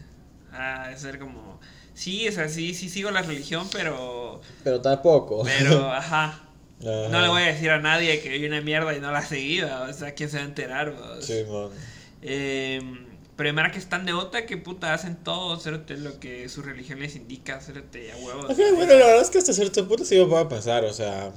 Ah, 0.53 0.91
es 0.93 1.01
ser 1.01 1.19
como. 1.19 1.61
Sí, 1.95 2.27
es 2.27 2.39
así, 2.39 2.75
sí 2.75 2.89
sigo 2.89 3.11
la 3.11 3.23
religión, 3.23 3.69
pero. 3.73 4.41
Pero 4.65 4.81
tampoco. 4.81 5.45
Pero, 5.45 5.91
ajá. 5.91 6.43
Ajá. 6.79 7.09
No 7.09 7.23
le 7.23 7.29
voy 7.29 7.43
a 7.43 7.47
decir 7.47 7.71
a 7.71 7.81
nadie 7.81 8.21
que 8.21 8.29
vi 8.29 8.45
una 8.45 8.61
mierda 8.61 8.95
y 8.95 9.01
no 9.01 9.11
la 9.11 9.23
seguí, 9.23 9.61
¿va? 9.61 9.89
o 9.89 9.93
sea, 9.95 10.13
¿quién 10.13 10.29
se 10.29 10.37
va 10.37 10.43
a 10.43 10.47
enterar? 10.47 10.93
¿va? 10.93 11.23
Sí, 11.23 11.43
man. 11.49 11.71
Eh, 12.21 12.83
pero 13.37 13.49
hay 13.49 13.55
Mara 13.55 13.71
que 13.71 13.79
es 13.79 13.89
tan 13.89 14.05
devota 14.05 14.45
que 14.45 14.57
puta 14.59 14.93
hacen 14.93 15.17
todo, 15.17 15.59
cérate 15.59 15.97
lo 15.97 16.21
que 16.21 16.49
su 16.49 16.63
religión 16.63 17.01
les 17.01 17.17
indica, 17.17 17.61
cérate 17.61 18.13
a 18.13 18.17
huevos. 18.17 18.51
Ajá, 18.51 18.63
bueno, 18.75 18.95
la 18.95 19.07
verdad 19.07 19.23
es 19.23 19.31
que 19.31 19.39
hasta 19.39 19.53
cierto 19.53 19.89
punto 19.89 20.05
sí 20.05 20.17
me 20.17 20.27
puedo 20.27 20.49
pasar, 20.49 20.85
o 20.85 20.93
sea, 20.93 21.33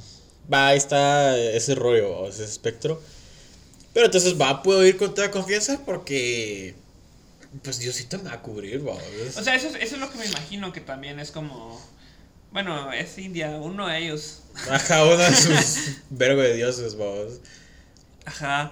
va, 0.51 0.67
ahí 0.67 0.77
está 0.77 1.37
ese 1.37 1.75
rollo, 1.75 2.27
ese 2.27 2.43
espectro. 2.43 3.01
Pero 3.93 4.05
entonces 4.05 4.39
va, 4.39 4.61
puedo 4.63 4.85
ir 4.85 4.97
con 4.97 5.13
toda 5.13 5.31
confianza 5.31 5.81
porque, 5.85 6.75
pues 7.63 7.79
Diosito 7.79 8.17
me 8.19 8.25
va 8.25 8.33
a 8.35 8.41
cubrir, 8.41 8.87
va. 8.87 8.93
O 9.37 9.43
sea, 9.43 9.55
eso, 9.55 9.67
es- 9.67 9.75
eso 9.75 9.95
es 9.95 10.01
lo 10.01 10.11
que 10.11 10.17
me 10.17 10.25
imagino 10.25 10.71
que 10.71 10.81
también 10.81 11.19
es 11.19 11.31
como. 11.31 11.79
Bueno, 12.51 12.91
es 12.91 13.17
India, 13.17 13.49
uno 13.61 13.87
de 13.87 13.97
ellos. 13.99 14.41
Ajá, 14.69 15.05
uno 15.05 15.17
de 15.17 15.35
sus 15.35 15.97
vergo 16.09 16.41
de 16.41 16.55
dioses, 16.55 16.95
vamos. 16.97 17.39
Ajá. 18.25 18.71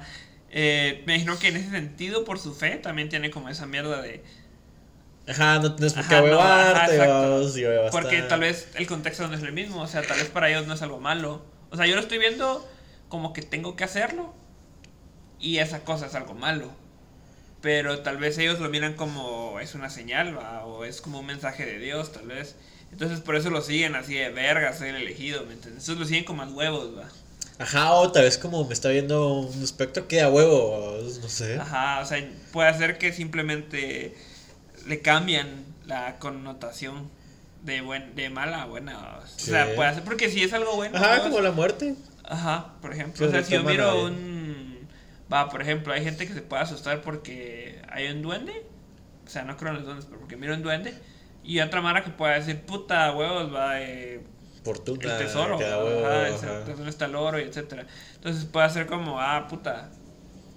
Eh, 0.50 1.04
me 1.06 1.16
imagino 1.16 1.38
que 1.40 1.50
en 1.50 1.58
ese 1.58 1.70
sentido, 1.72 2.24
por 2.24 2.40
su 2.40 2.54
fe, 2.56 2.78
también 2.78 3.10
tiene 3.10 3.30
como 3.32 3.50
esa 3.50 3.66
mierda 3.66 4.02
de. 4.02 4.24
Ajá, 5.28 5.60
no 5.60 5.76
tienes 5.76 5.94
por 5.94 6.08
qué 6.08 6.16
no, 6.16 6.24
huevarte, 6.24 7.02
a 7.02 7.92
Porque 7.92 8.22
tal 8.22 8.40
vez 8.40 8.70
el 8.76 8.88
contexto 8.88 9.28
no 9.28 9.36
es 9.36 9.44
el 9.44 9.52
mismo. 9.52 9.82
O 9.82 9.88
sea, 9.88 10.02
tal 10.04 10.18
vez 10.18 10.30
para 10.30 10.50
ellos 10.50 10.66
no 10.68 10.74
es 10.74 10.82
algo 10.82 11.00
malo. 11.00 11.44
O 11.70 11.76
sea, 11.76 11.86
yo 11.86 11.96
lo 11.96 12.02
estoy 12.02 12.18
viendo 12.18 12.68
como 13.10 13.34
que 13.34 13.42
tengo 13.42 13.76
que 13.76 13.84
hacerlo. 13.84 14.34
Y 15.40 15.58
esa 15.60 15.82
cosa 15.84 16.08
es 16.08 16.16
algo 16.16 16.34
malo. 16.34 16.72
Pero 17.62 18.00
tal 18.00 18.18
vez 18.18 18.38
ellos 18.38 18.60
lo 18.60 18.70
miran 18.70 18.94
como 18.94 19.60
es 19.60 19.74
una 19.76 19.90
señal, 19.90 20.38
¿va? 20.38 20.66
o 20.66 20.86
es 20.86 21.02
como 21.02 21.20
un 21.20 21.26
mensaje 21.26 21.66
de 21.66 21.80
Dios, 21.80 22.12
tal 22.12 22.28
vez. 22.28 22.56
Entonces 22.92 23.20
por 23.20 23.36
eso 23.36 23.50
lo 23.50 23.62
siguen 23.62 23.96
así 23.96 24.14
de 24.14 24.30
verga, 24.30 24.74
soy 24.74 24.90
el 24.90 24.96
elegido, 24.96 25.40
¿me 25.46 25.54
entiendes? 25.54 25.84
Entonces 25.84 25.98
lo 25.98 26.06
siguen 26.06 26.24
con 26.24 26.38
más 26.38 26.52
huevos, 26.52 26.98
va. 26.98 27.10
Ajá, 27.60 27.92
o 27.94 28.12
tal 28.12 28.24
vez 28.24 28.38
como 28.38 28.64
me 28.66 28.74
está 28.76 28.90
viendo 28.90 29.34
un 29.40 29.64
espectro 29.64 30.08
que 30.08 30.22
a 30.22 30.30
huevo, 30.30 31.00
no 31.22 31.28
sé. 31.28 31.58
Ajá, 31.60 32.00
o 32.02 32.06
sea, 32.06 32.24
puede 32.54 32.72
ser 32.78 33.00
que 33.00 33.12
simplemente 33.12 34.16
le 34.86 35.02
cambian 35.02 35.66
la 35.88 36.20
connotación 36.20 37.10
de 37.64 37.82
buen, 37.82 38.16
de 38.16 38.30
mala 38.30 38.62
a 38.62 38.66
buena. 38.68 39.18
O 39.18 39.28
Sí. 39.28 39.50
sea, 39.50 39.74
puede 39.76 39.96
ser, 39.96 40.04
porque 40.04 40.30
si 40.30 40.44
es 40.44 40.54
algo 40.54 40.76
bueno. 40.76 40.96
Ajá, 40.98 41.18
¿no? 41.18 41.24
como 41.24 41.42
la 41.42 41.52
muerte. 41.52 41.96
Ajá, 42.24 42.74
por 42.82 42.94
ejemplo. 42.94 43.28
O 43.28 43.32
sea, 43.32 43.44
si 43.44 43.54
yo 43.54 43.64
miro 43.64 43.90
a- 43.90 44.04
un... 44.04 44.37
Va, 45.32 45.50
por 45.50 45.62
ejemplo, 45.62 45.94
hay 45.94 46.04
gente 46.04 46.28
que 46.28 46.34
se 46.34 46.42
puede 46.42 46.64
asustar 46.64 47.02
porque 47.02 47.82
hay 47.90 48.08
un 48.08 48.22
duende. 48.22 48.66
O 49.26 49.30
sea, 49.30 49.44
no 49.44 49.58
creo 49.58 49.72
en 49.72 49.76
los 49.78 49.86
duendes, 49.86 50.06
pero 50.06 50.20
porque 50.20 50.38
miro 50.38 50.54
un 50.54 50.64
duende. 50.64 50.94
Y 51.44 51.60
otra 51.60 51.82
mara 51.82 52.04
que 52.04 52.12
puede 52.12 52.36
decir, 52.36 52.62
puta, 52.62 53.12
huevos, 53.14 53.54
va, 53.54 53.82
eh, 53.82 54.22
Fortuna. 54.64 55.14
el 55.14 55.18
tesoro, 55.18 55.58
huevo, 55.58 56.06
Ajá, 56.06 56.28
ajá. 56.28 56.30
exacto, 56.30 56.72
¿dónde 56.76 56.90
está 56.90 57.06
el 57.06 57.16
oro? 57.16 57.40
Y 57.40 57.44
etcétera. 57.44 57.86
Entonces 58.16 58.46
puede 58.46 58.70
ser 58.70 58.86
como, 58.88 59.20
ah, 59.20 59.48
puta, 59.50 59.90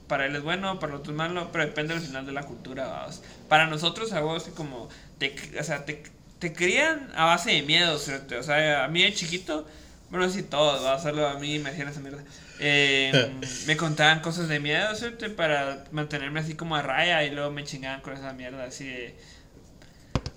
para 0.08 0.26
él 0.26 0.34
es 0.36 0.42
bueno, 0.42 0.78
para 0.80 0.94
otros 0.96 1.10
es 1.10 1.16
malo, 1.16 1.48
pero 1.52 1.64
depende 1.64 1.94
al 1.94 2.00
final 2.00 2.26
de 2.26 2.32
la 2.32 2.42
cultura, 2.44 2.86
vamos. 2.88 3.22
Para 3.48 3.66
nosotros, 3.66 4.12
a 4.12 4.20
vos, 4.20 4.48
como, 4.56 4.88
te, 5.18 5.34
o 5.58 5.62
sea, 5.64 5.84
te, 5.84 6.02
te 6.40 6.52
crían 6.52 7.10
a 7.14 7.26
base 7.26 7.50
de 7.52 7.62
miedo, 7.62 7.96
¿cierto? 7.98 8.38
O 8.38 8.42
sea, 8.42 8.84
a 8.84 8.88
mí 8.88 9.02
de 9.02 9.12
chiquito, 9.14 9.66
bueno, 10.10 10.28
sí 10.28 10.42
todos, 10.42 10.84
va 10.84 10.92
a 10.92 10.96
hacerlo 10.96 11.28
a 11.28 11.34
mí, 11.38 11.58
me 11.60 11.70
hacían 11.70 11.88
esa 11.88 12.00
mierda. 12.00 12.24
Eh, 12.60 13.32
me 13.66 13.76
contaban 13.76 14.20
cosas 14.20 14.48
de 14.48 14.60
miedo, 14.60 14.94
¿cierto? 14.94 15.34
Para 15.34 15.84
mantenerme 15.90 16.40
así 16.40 16.54
como 16.54 16.76
a 16.76 16.82
raya 16.82 17.24
y 17.24 17.30
luego 17.30 17.50
me 17.50 17.64
chingaban 17.64 18.02
con 18.02 18.12
esa 18.12 18.32
mierda, 18.32 18.64
así 18.64 18.86
de... 18.86 19.16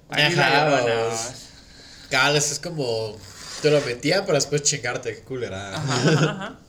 Ajá, 0.09 0.65
vamos. 0.65 1.49
Cada 2.09 2.37
es 2.37 2.59
como. 2.59 3.17
Te 3.61 3.71
lo 3.71 3.81
metían 3.81 4.25
para 4.25 4.35
después 4.35 4.61
chingarte, 4.61 5.15
qué 5.15 5.21
culera. 5.21 5.75
Ajá, 5.75 5.95
ajá, 5.95 6.31
ajá. 6.31 6.59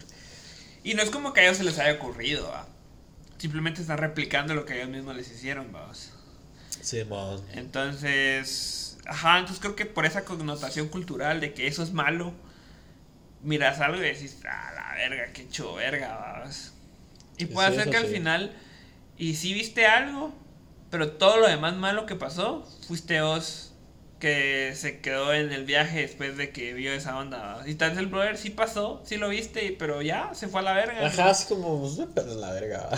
Y 0.82 0.94
no 0.94 1.02
es 1.02 1.10
como 1.10 1.32
que 1.32 1.40
a 1.40 1.44
ellos 1.44 1.56
se 1.58 1.64
les 1.64 1.78
haya 1.78 1.94
ocurrido, 1.94 2.48
¿va? 2.48 2.66
Simplemente 3.38 3.80
están 3.80 3.98
replicando 3.98 4.54
lo 4.54 4.64
que 4.64 4.76
ellos 4.76 4.88
mismos 4.88 5.16
les 5.16 5.30
hicieron, 5.30 5.72
vamos. 5.72 6.12
Sí, 6.80 7.04
man. 7.04 7.40
Entonces, 7.52 8.96
ajá, 9.06 9.38
entonces 9.38 9.60
creo 9.60 9.76
que 9.76 9.86
por 9.86 10.06
esa 10.06 10.24
connotación 10.24 10.88
cultural 10.88 11.40
de 11.40 11.52
que 11.52 11.66
eso 11.66 11.82
es 11.82 11.92
malo, 11.92 12.32
miras 13.42 13.80
algo 13.80 13.98
y 13.98 14.00
decís, 14.00 14.38
ah, 14.48 14.72
la 14.74 14.83
verga, 14.94 15.32
qué 15.32 15.42
hecho 15.42 15.74
verga, 15.74 16.34
vamos. 16.36 16.72
Y 17.36 17.46
puede 17.46 17.74
ser 17.74 17.90
que 17.90 17.96
al 17.96 18.06
sí. 18.06 18.14
final, 18.14 18.52
y 19.18 19.34
sí 19.34 19.54
viste 19.54 19.86
algo, 19.86 20.34
pero 20.90 21.12
todo 21.12 21.38
lo 21.38 21.48
demás 21.48 21.74
malo 21.74 22.06
que 22.06 22.14
pasó, 22.14 22.68
fuiste 22.86 23.20
vos 23.20 23.72
que 24.24 24.72
se 24.74 25.00
quedó 25.00 25.34
en 25.34 25.52
el 25.52 25.64
viaje 25.64 26.00
después 26.00 26.36
de 26.38 26.50
que 26.50 26.72
vio 26.72 26.94
esa 26.94 27.18
onda. 27.18 27.56
¿va? 27.58 27.68
Y 27.68 27.74
tal 27.74 27.90
vez 27.90 27.98
el 27.98 28.06
brother 28.06 28.38
sí 28.38 28.50
pasó, 28.50 29.02
sí 29.04 29.16
lo 29.18 29.28
viste, 29.28 29.76
pero 29.78 30.00
ya 30.00 30.30
se 30.34 30.48
fue 30.48 30.60
a 30.60 30.62
la 30.62 30.72
verga. 30.72 31.06
Ajá, 31.06 31.30
así 31.30 31.46
como, 31.46 31.80
pues 31.80 31.98
me 31.98 32.34
la 32.36 32.52
verga. 32.52 32.88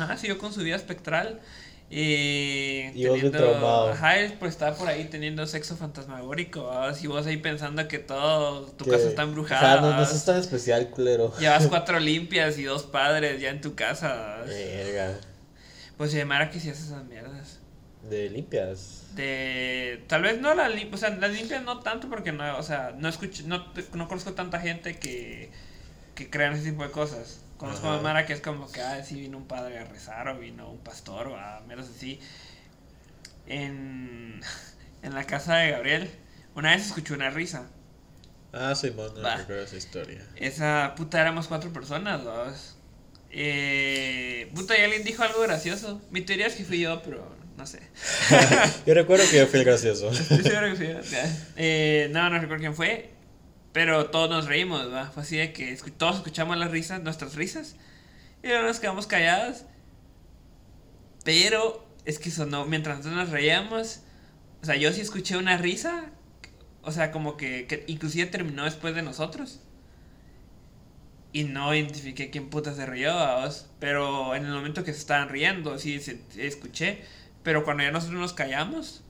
Ajá, 0.00 0.16
siguió 0.16 0.38
con 0.38 0.52
su 0.52 0.60
vida 0.62 0.74
espectral. 0.74 1.40
Y, 1.90 2.90
Y 2.94 3.06
vos 3.06 3.20
bien 3.20 3.32
traumado. 3.32 3.90
Ajá, 3.92 4.14
pues 4.38 4.52
estaba 4.52 4.76
por 4.76 4.88
ahí 4.88 5.04
teniendo 5.04 5.46
sexo 5.46 5.76
fantasmagórico. 5.76 6.70
Y 7.00 7.06
vos 7.06 7.26
ahí 7.26 7.38
pensando 7.38 7.88
que 7.88 7.98
todo, 7.98 8.66
tu 8.66 8.84
casa 8.84 9.08
está 9.08 9.22
embrujada. 9.22 9.74
Ajá, 9.74 9.80
no, 9.80 9.96
no 9.96 10.02
es 10.02 10.24
tan 10.24 10.38
especial, 10.38 10.90
culero. 10.90 11.32
Llevas 11.38 11.66
cuatro 11.68 11.98
limpias 11.98 12.58
y 12.58 12.64
dos 12.64 12.82
padres 12.82 13.40
ya 13.40 13.50
en 13.50 13.60
tu 13.62 13.74
casa. 13.74 14.42
Verga. 14.46 15.18
Pues 15.96 16.12
se 16.12 16.18
llamara 16.18 16.50
que 16.50 16.60
si 16.60 16.68
haces 16.68 16.86
esas 16.86 17.04
mierdas. 17.06 17.58
De 18.08 18.28
limpias. 18.28 19.06
De. 19.14 20.04
Tal 20.08 20.22
vez 20.22 20.40
no 20.40 20.54
las 20.54 20.70
limpias. 20.70 20.94
O 20.94 21.06
sea, 21.06 21.16
las 21.16 21.32
limpias 21.32 21.62
no 21.64 21.80
tanto 21.80 22.08
porque 22.10 22.32
no. 22.32 22.58
O 22.58 22.62
sea, 22.62 22.94
no 22.98 23.08
escucho. 23.08 23.44
No, 23.46 23.64
no 23.94 24.08
conozco 24.08 24.34
tanta 24.34 24.60
gente 24.60 24.98
que. 24.98 25.50
Que 26.14 26.28
crean 26.28 26.52
ese 26.52 26.70
tipo 26.70 26.82
de 26.82 26.90
cosas. 26.90 27.40
Conozco 27.58 27.88
a 27.88 28.00
Mara 28.00 28.24
que 28.24 28.32
es 28.32 28.40
como 28.40 28.70
que, 28.70 28.80
ah, 28.80 29.02
sí 29.04 29.20
vino 29.20 29.36
un 29.36 29.46
padre 29.46 29.78
a 29.78 29.84
rezar 29.84 30.28
o 30.28 30.38
vino 30.38 30.70
un 30.70 30.78
pastor 30.78 31.26
o 31.28 31.36
a 31.36 31.60
menos 31.66 31.88
así. 31.88 32.20
En. 33.46 34.40
En 35.00 35.14
la 35.14 35.22
casa 35.22 35.58
de 35.58 35.70
Gabriel. 35.70 36.10
Una 36.56 36.72
vez 36.72 36.86
escuché 36.86 37.14
una 37.14 37.30
risa. 37.30 37.68
Ah, 38.52 38.74
sí, 38.74 38.92
no 38.96 39.36
recuerdo 39.36 39.62
esa 39.62 39.76
historia. 39.76 40.26
Esa 40.34 40.94
puta 40.96 41.20
éramos 41.20 41.46
cuatro 41.46 41.72
personas, 41.72 42.24
dos. 42.24 42.76
Eh, 43.30 44.50
puta, 44.54 44.76
y 44.76 44.82
alguien 44.82 45.04
dijo 45.04 45.22
algo 45.22 45.40
gracioso. 45.42 46.00
Mi 46.10 46.22
teoría 46.22 46.48
es 46.48 46.56
que 46.56 46.64
fui 46.64 46.80
yo, 46.80 47.00
pero 47.02 47.36
no 47.56 47.66
sé. 47.66 47.80
Yo 48.86 48.94
recuerdo 48.94 49.24
que 49.30 49.36
yo 49.36 49.46
fui 49.46 49.60
el 49.60 49.66
gracioso. 49.66 50.10
Que 50.28 50.74
fui 50.76 50.88
yo. 50.88 51.00
Eh, 51.56 52.08
no, 52.12 52.30
no 52.30 52.38
recuerdo 52.38 52.60
quién 52.60 52.74
fue. 52.74 53.10
Pero 53.78 54.10
todos 54.10 54.28
nos 54.28 54.46
reímos, 54.46 54.92
¿va? 54.92 55.06
Fue 55.12 55.22
así 55.22 55.36
de 55.36 55.52
que 55.52 55.76
todos 55.96 56.16
escuchamos 56.16 56.56
las 56.56 56.72
risas, 56.72 57.00
nuestras 57.00 57.36
risas. 57.36 57.76
Y 58.42 58.48
luego 58.48 58.64
nos 58.66 58.80
quedamos 58.80 59.06
callados. 59.06 59.66
Pero 61.24 61.86
es 62.04 62.18
que 62.18 62.30
sonó, 62.30 62.64
mientras 62.66 62.98
nosotros 62.98 63.24
nos 63.24 63.30
reíamos. 63.30 64.00
O 64.62 64.66
sea, 64.66 64.76
yo 64.76 64.92
sí 64.92 65.00
escuché 65.00 65.36
una 65.36 65.56
risa. 65.56 66.06
O 66.82 66.92
sea, 66.92 67.12
como 67.12 67.36
que, 67.36 67.66
que 67.66 67.84
inclusive 67.86 68.26
terminó 68.26 68.64
después 68.64 68.94
de 68.94 69.02
nosotros. 69.02 69.60
Y 71.32 71.44
no 71.44 71.74
identifiqué 71.74 72.30
quién 72.30 72.48
puta 72.48 72.74
se 72.74 72.86
rió, 72.86 73.12
¿vos? 73.14 73.66
Pero 73.78 74.34
en 74.34 74.46
el 74.46 74.52
momento 74.52 74.82
que 74.84 74.92
se 74.94 75.00
estaban 75.00 75.28
riendo, 75.28 75.78
sí 75.78 76.00
se- 76.00 76.22
escuché. 76.38 77.02
Pero 77.42 77.64
cuando 77.64 77.82
ya 77.82 77.90
nosotros 77.90 78.18
nos 78.20 78.32
callamos, 78.32 79.02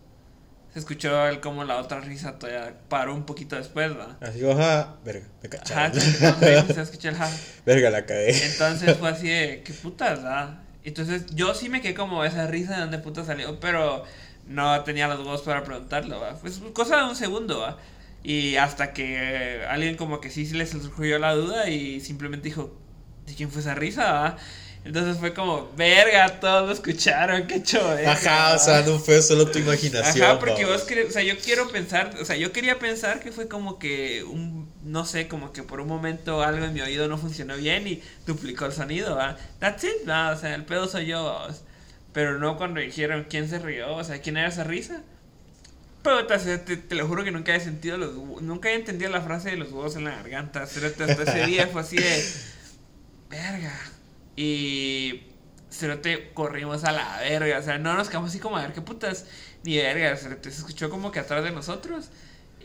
se 0.72 0.78
escuchó 0.78 1.26
el 1.28 1.40
como 1.40 1.64
la 1.64 1.76
otra 1.78 2.00
risa 2.00 2.38
todavía 2.38 2.74
paró 2.88 3.14
un 3.14 3.24
poquito 3.24 3.56
después, 3.56 3.96
¿va? 3.96 4.16
Así 4.20 4.38
digo, 4.38 4.52
ajá, 4.52 4.96
verga, 5.04 5.26
me 5.42 5.48
Ajá, 5.48 5.90
cacharon. 5.92 6.00
cuando 6.20 6.74
se- 6.74 6.82
escuchó 6.82 7.08
el 7.08 7.16
ja. 7.16 7.30
verga, 7.66 7.90
la 7.90 8.04
cagué. 8.06 8.44
Entonces 8.46 8.96
fue 8.98 9.08
así 9.10 9.28
de, 9.28 9.62
¿qué 9.66 9.72
putas, 9.72 10.24
va? 10.24 10.60
Entonces 10.84 11.26
yo 11.34 11.54
sí 11.54 11.68
me 11.68 11.80
quedé 11.80 11.94
como 11.94 12.24
esa 12.24 12.46
risa 12.46 12.74
de 12.74 12.80
dónde 12.82 12.98
puta 12.98 13.24
salió, 13.24 13.58
pero 13.60 14.04
no 14.46 14.82
tenía 14.84 15.08
los 15.08 15.18
huevos 15.18 15.42
para 15.42 15.64
preguntarlo, 15.64 16.20
va. 16.20 16.34
Pues 16.36 16.60
cosa 16.72 16.98
de 16.98 17.04
un 17.04 17.16
segundo, 17.16 17.60
va. 17.60 17.78
Y 18.22 18.56
hasta 18.56 18.92
que 18.92 19.64
alguien 19.68 19.96
como 19.96 20.20
que 20.20 20.30
sí 20.30 20.46
se 20.46 20.54
les 20.54 20.70
surgió 20.70 21.18
la 21.18 21.34
duda 21.34 21.68
y 21.68 22.00
simplemente 22.00 22.48
dijo, 22.48 22.76
¿de 23.26 23.34
quién 23.34 23.50
fue 23.50 23.60
esa 23.60 23.74
risa, 23.74 24.12
va? 24.12 24.36
Entonces 24.84 25.18
fue 25.18 25.34
como, 25.34 25.70
verga, 25.76 26.40
todos 26.40 26.66
lo 26.66 26.72
escucharon, 26.72 27.46
qué 27.46 27.62
chover. 27.62 28.08
Ajá, 28.08 28.54
o 28.54 28.58
sea, 28.58 28.82
no 28.82 28.98
fue 28.98 29.20
solo 29.20 29.50
tu 29.50 29.58
imaginación. 29.58 30.24
Ajá, 30.24 30.38
porque 30.38 30.64
vamos. 30.64 30.86
vos 30.88 31.06
o 31.08 31.10
sea, 31.10 31.22
yo 31.22 31.36
quiero 31.38 31.68
pensar, 31.68 32.14
o 32.20 32.24
sea, 32.24 32.36
yo 32.36 32.52
quería 32.52 32.78
pensar 32.78 33.20
que 33.20 33.30
fue 33.30 33.48
como 33.48 33.78
que 33.78 34.24
un, 34.24 34.70
no 34.84 35.04
sé, 35.04 35.28
como 35.28 35.52
que 35.52 35.62
por 35.62 35.80
un 35.80 35.88
momento 35.88 36.42
algo 36.42 36.64
en 36.64 36.72
mi 36.72 36.80
oído 36.80 37.06
no 37.08 37.18
funcionó 37.18 37.56
bien 37.56 37.86
y 37.86 38.02
duplicó 38.26 38.66
el 38.66 38.72
sonido, 38.72 39.16
¿va? 39.16 39.36
That's 39.58 39.84
it, 39.84 40.08
¿va? 40.08 40.30
O 40.30 40.38
sea, 40.38 40.54
el 40.54 40.64
pedo 40.64 40.88
soy 40.88 41.06
yo, 41.06 41.24
¿va? 41.24 41.48
Pero 42.12 42.38
no 42.38 42.56
cuando 42.56 42.80
dijeron 42.80 43.26
quién 43.28 43.48
se 43.48 43.58
rió, 43.58 43.94
o 43.94 44.04
sea, 44.04 44.20
quién 44.20 44.36
era 44.38 44.48
esa 44.48 44.64
risa. 44.64 45.02
Pero 46.02 46.26
te, 46.26 46.76
te, 46.76 46.94
lo 46.94 47.06
juro 47.06 47.24
que 47.24 47.30
nunca 47.30 47.54
he 47.54 47.60
sentido 47.60 47.98
los, 47.98 48.14
nunca 48.40 48.70
he 48.70 48.74
entendido 48.74 49.10
la 49.10 49.20
frase 49.20 49.50
de 49.50 49.56
los 49.56 49.70
huevos 49.70 49.96
en 49.96 50.04
la 50.04 50.12
garganta. 50.12 50.62
Hasta 50.62 50.86
hasta 50.86 51.04
ese 51.04 51.46
día 51.46 51.66
fue 51.66 51.82
así 51.82 51.96
de, 51.96 52.24
verga. 53.28 53.78
Y 54.40 55.24
Cerote 55.68 56.30
corrimos 56.32 56.84
a 56.84 56.92
la 56.92 57.18
verga, 57.18 57.58
o 57.58 57.62
sea, 57.62 57.76
no 57.78 57.94
nos 57.94 58.08
quedamos 58.08 58.30
así 58.30 58.38
como 58.38 58.56
a 58.56 58.62
ver 58.62 58.72
qué 58.72 58.80
putas, 58.80 59.26
ni 59.64 59.76
verga, 59.78 60.16
Cerote 60.16 60.52
se 60.52 60.58
escuchó 60.58 60.90
como 60.90 61.10
que 61.10 61.18
atrás 61.18 61.42
de 61.42 61.50
nosotros 61.50 62.10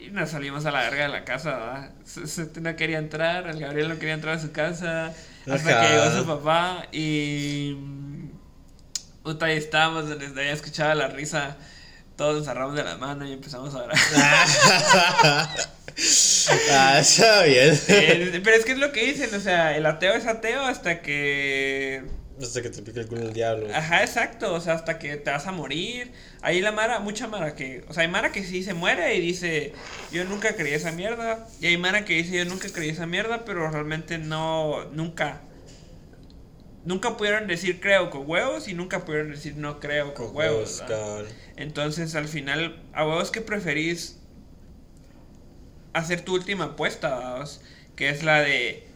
y 0.00 0.10
nos 0.10 0.30
salimos 0.30 0.66
a 0.66 0.70
la 0.70 0.82
verga 0.82 1.02
de 1.02 1.08
la 1.08 1.24
casa. 1.24 1.90
Cerote 2.04 2.60
no 2.60 2.76
quería 2.76 2.98
entrar, 2.98 3.48
el 3.48 3.58
Gabriel 3.58 3.88
no 3.88 3.98
quería 3.98 4.14
entrar 4.14 4.36
a 4.36 4.38
su 4.38 4.52
casa, 4.52 5.12
hasta 5.50 5.70
Ajá. 5.70 5.80
que 5.80 5.94
llegó 5.94 6.16
su 6.16 6.24
papá 6.24 6.86
y... 6.92 7.76
Puta, 9.24 9.46
ahí 9.46 9.56
estábamos 9.56 10.08
donde 10.08 10.26
había 10.26 10.52
escuchado 10.52 10.94
la 10.94 11.08
risa, 11.08 11.56
todos 12.16 12.38
nos 12.38 12.48
agarramos 12.48 12.76
de 12.76 12.84
la 12.84 12.96
mano 12.96 13.26
y 13.26 13.32
empezamos 13.32 13.74
a 13.74 13.84
orar. 13.84 13.98
ah, 16.70 16.98
está 17.00 17.42
bien. 17.44 17.78
Eh, 17.88 18.40
pero 18.42 18.56
es 18.56 18.64
que 18.64 18.72
es 18.72 18.78
lo 18.78 18.92
que 18.92 19.04
dicen, 19.06 19.34
o 19.34 19.40
sea, 19.40 19.76
el 19.76 19.86
ateo 19.86 20.14
es 20.14 20.26
ateo 20.26 20.62
hasta 20.62 21.02
que 21.02 22.04
Hasta 22.40 22.62
que 22.62 22.70
te 22.70 22.82
pique 22.82 23.00
el 23.00 23.06
culo 23.06 23.22
el 23.22 23.32
diablo. 23.32 23.68
Ajá, 23.74 24.02
exacto, 24.02 24.54
o 24.54 24.60
sea, 24.60 24.74
hasta 24.74 24.98
que 24.98 25.16
te 25.16 25.30
vas 25.30 25.46
a 25.46 25.52
morir. 25.52 26.12
Ahí 26.40 26.60
la 26.60 26.72
Mara, 26.72 27.00
mucha 27.00 27.26
Mara 27.26 27.54
que, 27.54 27.84
o 27.88 27.94
sea, 27.94 28.02
hay 28.02 28.08
Mara 28.08 28.32
que 28.32 28.44
sí 28.44 28.62
se 28.62 28.74
muere 28.74 29.14
y 29.16 29.20
dice, 29.20 29.72
yo 30.12 30.24
nunca 30.24 30.54
creí 30.54 30.74
esa 30.74 30.92
mierda. 30.92 31.46
Y 31.60 31.66
hay 31.66 31.76
Mara 31.78 32.04
que 32.04 32.14
dice, 32.14 32.36
yo 32.36 32.44
nunca 32.44 32.68
creí 32.68 32.90
esa 32.90 33.06
mierda, 33.06 33.44
pero 33.44 33.70
realmente 33.70 34.18
no, 34.18 34.84
nunca. 34.92 35.40
Nunca 36.84 37.16
pudieron 37.16 37.46
decir 37.46 37.80
creo 37.80 38.10
con 38.10 38.28
huevos 38.28 38.68
y 38.68 38.74
nunca 38.74 39.04
pudieron 39.04 39.30
decir 39.30 39.56
no 39.56 39.80
creo 39.80 40.14
con, 40.14 40.26
Con 40.26 40.36
huevos. 40.36 40.82
Entonces, 41.56 42.14
al 42.14 42.28
final, 42.28 42.82
a 42.92 43.06
huevos 43.06 43.30
que 43.30 43.40
preferís 43.40 44.18
hacer 45.92 46.22
tu 46.22 46.34
última 46.34 46.64
apuesta, 46.64 47.08
vamos, 47.08 47.62
que 47.96 48.10
es 48.10 48.22
la 48.22 48.40
de 48.40 48.86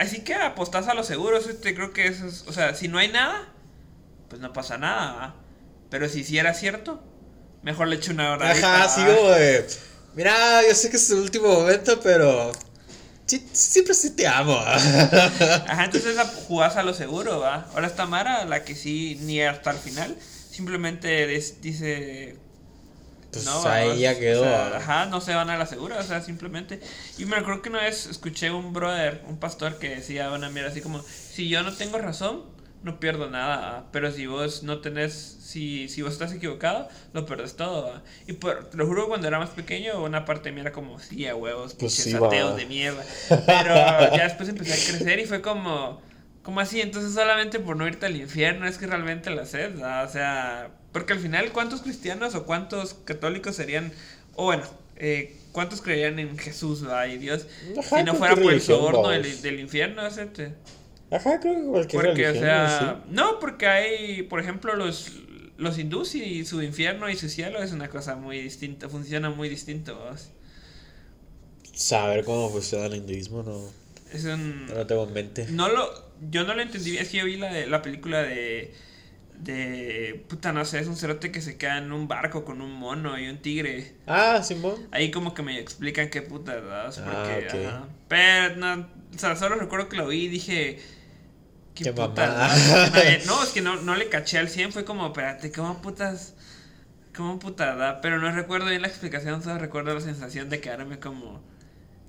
Así 0.00 0.20
que 0.20 0.34
apostás 0.34 0.88
a 0.88 0.94
lo 0.94 1.04
seguro, 1.04 1.36
eso 1.36 1.50
te 1.56 1.74
creo 1.74 1.92
que 1.92 2.06
eso 2.06 2.26
es, 2.26 2.46
o 2.48 2.54
sea, 2.54 2.74
si 2.74 2.88
no 2.88 2.96
hay 2.96 3.08
nada, 3.08 3.52
pues 4.30 4.40
no 4.40 4.50
pasa 4.50 4.78
nada, 4.78 5.12
¿va? 5.12 5.34
Pero 5.90 6.08
si 6.08 6.24
sí 6.24 6.38
era 6.38 6.54
cierto, 6.54 7.02
mejor 7.62 7.88
le 7.88 7.96
echo 7.96 8.12
una 8.12 8.32
hora. 8.32 8.50
Ajá, 8.50 8.88
sí, 8.88 9.02
de. 9.02 9.66
Mira, 10.14 10.66
yo 10.66 10.74
sé 10.74 10.88
que 10.88 10.96
es 10.96 11.10
el 11.10 11.18
último 11.18 11.48
momento, 11.48 12.00
pero. 12.00 12.50
Sí- 13.30 13.48
siempre 13.52 13.94
sí 13.94 14.10
te 14.10 14.26
amo. 14.26 14.58
Ajá, 14.66 15.84
entonces 15.84 16.16
jugás 16.48 16.76
a 16.76 16.82
lo 16.82 16.94
seguro, 16.94 17.40
¿va? 17.40 17.66
Ahora 17.74 17.86
está 17.86 18.06
Mara, 18.06 18.44
la 18.44 18.64
que 18.64 18.74
sí, 18.74 19.18
ni 19.22 19.40
hasta 19.42 19.70
el 19.70 19.78
final, 19.78 20.16
simplemente 20.50 21.26
dice, 21.60 22.36
Pues 23.30 23.44
no, 23.44 23.64
ahí 23.68 24.00
ya 24.00 24.18
quedó. 24.18 24.40
o 24.40 24.44
sea, 24.44 24.76
ajá, 24.78 25.06
no 25.06 25.20
se 25.20 25.34
van 25.34 25.50
a 25.50 25.56
la 25.56 25.66
segura, 25.66 25.98
o 25.98 26.02
sea, 26.02 26.20
simplemente. 26.22 26.80
Y 27.18 27.24
me 27.26 27.36
acuerdo 27.36 27.62
que 27.62 27.68
una 27.68 27.82
vez 27.82 28.06
escuché 28.06 28.50
un 28.50 28.72
brother, 28.72 29.22
un 29.28 29.38
pastor 29.38 29.78
que 29.78 29.88
decía 29.90 30.30
una 30.32 30.50
mierda 30.50 30.70
así 30.70 30.80
como: 30.80 31.02
Si 31.32 31.48
yo 31.48 31.62
no 31.62 31.72
tengo 31.76 31.98
razón, 31.98 32.42
no 32.82 32.98
pierdo 33.00 33.28
nada, 33.28 33.86
pero 33.92 34.10
si 34.10 34.26
vos 34.26 34.62
no 34.62 34.80
tenés, 34.80 35.12
si, 35.14 35.88
si 35.88 36.02
vos 36.02 36.12
estás 36.12 36.32
equivocado, 36.32 36.88
lo 37.12 37.26
perdés 37.26 37.56
todo. 37.56 37.92
ah". 37.94 38.02
Y 38.26 38.34
por, 38.34 38.70
te 38.70 38.76
lo 38.76 38.86
juro, 38.86 39.08
cuando 39.08 39.28
era 39.28 39.38
más 39.38 39.50
pequeño, 39.50 40.02
una 40.02 40.24
parte 40.24 40.48
de 40.48 40.54
mí 40.54 40.60
era 40.60 40.72
como: 40.72 40.98
Sí, 40.98 41.26
a 41.26 41.34
huevos, 41.36 41.74
Pues 41.74 41.92
sí, 41.94 42.14
ateos 42.14 42.52
va. 42.52 42.56
de 42.56 42.66
mierda. 42.66 43.04
Pero 43.28 43.74
ya 44.16 44.24
después 44.24 44.48
empecé 44.48 44.72
a 44.72 44.76
crecer 44.76 45.18
y 45.18 45.26
fue 45.26 45.42
como. 45.42 46.00
¿Cómo 46.42 46.60
así? 46.60 46.80
Entonces 46.80 47.12
solamente 47.12 47.60
por 47.60 47.76
no 47.76 47.86
irte 47.86 48.06
al 48.06 48.16
infierno 48.16 48.66
es 48.66 48.78
que 48.78 48.86
realmente 48.86 49.28
lo 49.28 49.42
haces, 49.42 49.74
¿verdad? 49.74 50.04
O 50.06 50.08
sea, 50.08 50.70
porque 50.90 51.12
al 51.12 51.18
final 51.18 51.52
¿cuántos 51.52 51.82
cristianos 51.82 52.34
o 52.34 52.46
cuántos 52.46 52.94
católicos 52.94 53.54
serían, 53.56 53.92
o 54.36 54.44
bueno, 54.44 54.62
eh, 54.96 55.36
cuántos 55.52 55.82
creerían 55.82 56.18
en 56.18 56.38
Jesús, 56.38 56.80
¿verdad? 56.80 57.06
Y 57.08 57.18
Dios, 57.18 57.46
Ajá, 57.78 57.98
si 57.98 58.04
no 58.04 58.14
fuera 58.14 58.36
por 58.36 58.54
el 58.54 58.62
soborno 58.62 59.10
del, 59.10 59.42
del 59.42 59.60
infierno, 59.60 60.00
¿acepte? 60.00 60.54
Ajá, 61.10 61.40
creo 61.40 61.54
que 61.56 61.66
cualquier 61.66 62.04
Porque, 62.04 62.28
o 62.28 62.34
sea, 62.34 63.02
no, 63.08 63.40
porque 63.40 63.66
hay, 63.66 64.22
por 64.22 64.40
ejemplo, 64.40 64.76
los, 64.76 65.12
los 65.58 65.78
hindús 65.78 66.14
y 66.14 66.44
su 66.44 66.62
infierno 66.62 67.08
y 67.08 67.16
su 67.16 67.28
cielo 67.28 67.62
es 67.62 67.72
una 67.72 67.88
cosa 67.88 68.14
muy 68.16 68.40
distinta, 68.40 68.88
funciona 68.88 69.30
muy 69.30 69.48
distinto. 69.48 69.98
Saber 71.72 72.24
cómo 72.24 72.50
funciona 72.50 72.86
el 72.86 72.96
hinduismo, 72.96 73.42
no, 73.42 73.60
Es 74.12 74.24
un... 74.24 74.66
no 74.66 74.74
lo 74.74 74.86
tengo 74.86 75.04
en 75.04 75.12
mente. 75.12 75.46
No 75.50 75.68
lo, 75.68 76.10
yo 76.30 76.44
no 76.44 76.54
lo 76.54 76.62
entendí, 76.62 76.96
es 76.96 77.08
que 77.08 77.18
yo 77.18 77.24
vi 77.24 77.36
la, 77.36 77.52
de, 77.52 77.66
la 77.66 77.82
película 77.82 78.22
de, 78.22 78.72
de, 79.38 80.24
puta, 80.28 80.52
no 80.52 80.64
sé, 80.64 80.78
es 80.78 80.86
un 80.86 80.96
cerote 80.96 81.32
que 81.32 81.40
se 81.40 81.56
queda 81.56 81.78
en 81.78 81.90
un 81.92 82.06
barco 82.06 82.44
con 82.44 82.60
un 82.60 82.72
mono 82.72 83.18
y 83.18 83.28
un 83.28 83.38
tigre. 83.38 83.94
Ah, 84.06 84.42
Simón. 84.44 84.76
Ahí 84.92 85.10
como 85.10 85.34
que 85.34 85.42
me 85.42 85.58
explican 85.58 86.08
qué 86.08 86.22
puta, 86.22 86.54
¿verdad? 86.54 86.94
Ah, 86.98 87.24
porque, 87.24 87.46
ok. 87.46 87.66
ajá. 87.66 87.88
Pero, 88.08 88.56
no, 88.56 88.86
o 89.14 89.18
sea, 89.18 89.34
solo 89.36 89.56
recuerdo 89.56 89.88
que 89.88 89.96
lo 89.96 90.06
vi 90.08 90.24
y 90.24 90.28
dije, 90.28 90.78
qué, 91.84 91.92
Qué 92.94 93.22
No, 93.26 93.42
es 93.42 93.50
que 93.50 93.60
no, 93.60 93.76
no 93.82 93.94
le 93.94 94.08
caché 94.08 94.38
al 94.38 94.48
100, 94.48 94.72
fue 94.72 94.84
como, 94.84 95.06
espérate, 95.06 95.50
¿cómo 95.52 95.80
putas? 95.82 96.34
¿Cómo 97.14 97.38
puta, 97.38 97.66
verdad? 97.66 97.98
Pero 98.02 98.18
no 98.18 98.30
recuerdo 98.32 98.66
bien 98.68 98.82
la 98.82 98.88
explicación, 98.88 99.42
solo 99.42 99.58
recuerdo 99.58 99.94
la 99.94 100.00
sensación 100.00 100.48
de 100.48 100.60
quedarme 100.60 100.98
como, 101.00 101.42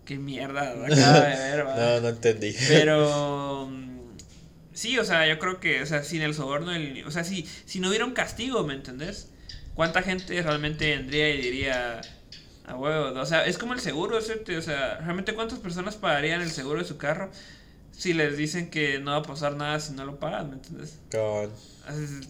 qué 0.05 0.17
mierda. 0.17 0.61
Acabo 0.71 0.85
de 1.21 1.35
ver, 1.37 1.57
¿verdad? 1.65 1.95
No, 1.95 2.01
no 2.01 2.09
entendí. 2.09 2.55
Pero 2.67 3.69
sí, 4.73 4.97
o 4.99 5.03
sea, 5.05 5.27
yo 5.27 5.39
creo 5.39 5.59
que, 5.59 5.81
o 5.81 5.85
sea, 5.85 6.03
sin 6.03 6.21
el 6.21 6.33
soborno, 6.33 6.71
el- 6.71 7.03
o 7.05 7.11
sea, 7.11 7.23
si, 7.23 7.47
si 7.65 7.79
no 7.79 7.89
hubiera 7.89 8.05
un 8.05 8.13
castigo, 8.13 8.63
¿me 8.65 8.73
entendés? 8.73 9.29
¿Cuánta 9.73 10.01
gente 10.03 10.41
realmente 10.41 10.95
vendría 10.95 11.29
y 11.29 11.41
diría 11.41 12.01
a 12.65 12.75
huevo? 12.75 13.19
O 13.19 13.25
sea, 13.25 13.45
es 13.45 13.57
como 13.57 13.73
el 13.73 13.79
seguro, 13.79 14.21
¿cierto? 14.21 14.53
O 14.57 14.61
sea, 14.61 14.97
realmente 14.97 15.33
cuántas 15.33 15.59
personas 15.59 15.95
pagarían 15.95 16.41
el 16.41 16.51
seguro 16.51 16.79
de 16.79 16.85
su 16.85 16.97
carro 16.97 17.31
si 18.01 18.13
les 18.13 18.35
dicen 18.35 18.69
que 18.71 18.99
no 18.99 19.11
va 19.11 19.17
a 19.17 19.23
pasar 19.23 19.55
nada 19.55 19.79
si 19.79 19.93
no 19.93 20.05
lo 20.05 20.19
pagan, 20.19 20.49
¿me 20.49 20.57
Haces- 21.87 22.27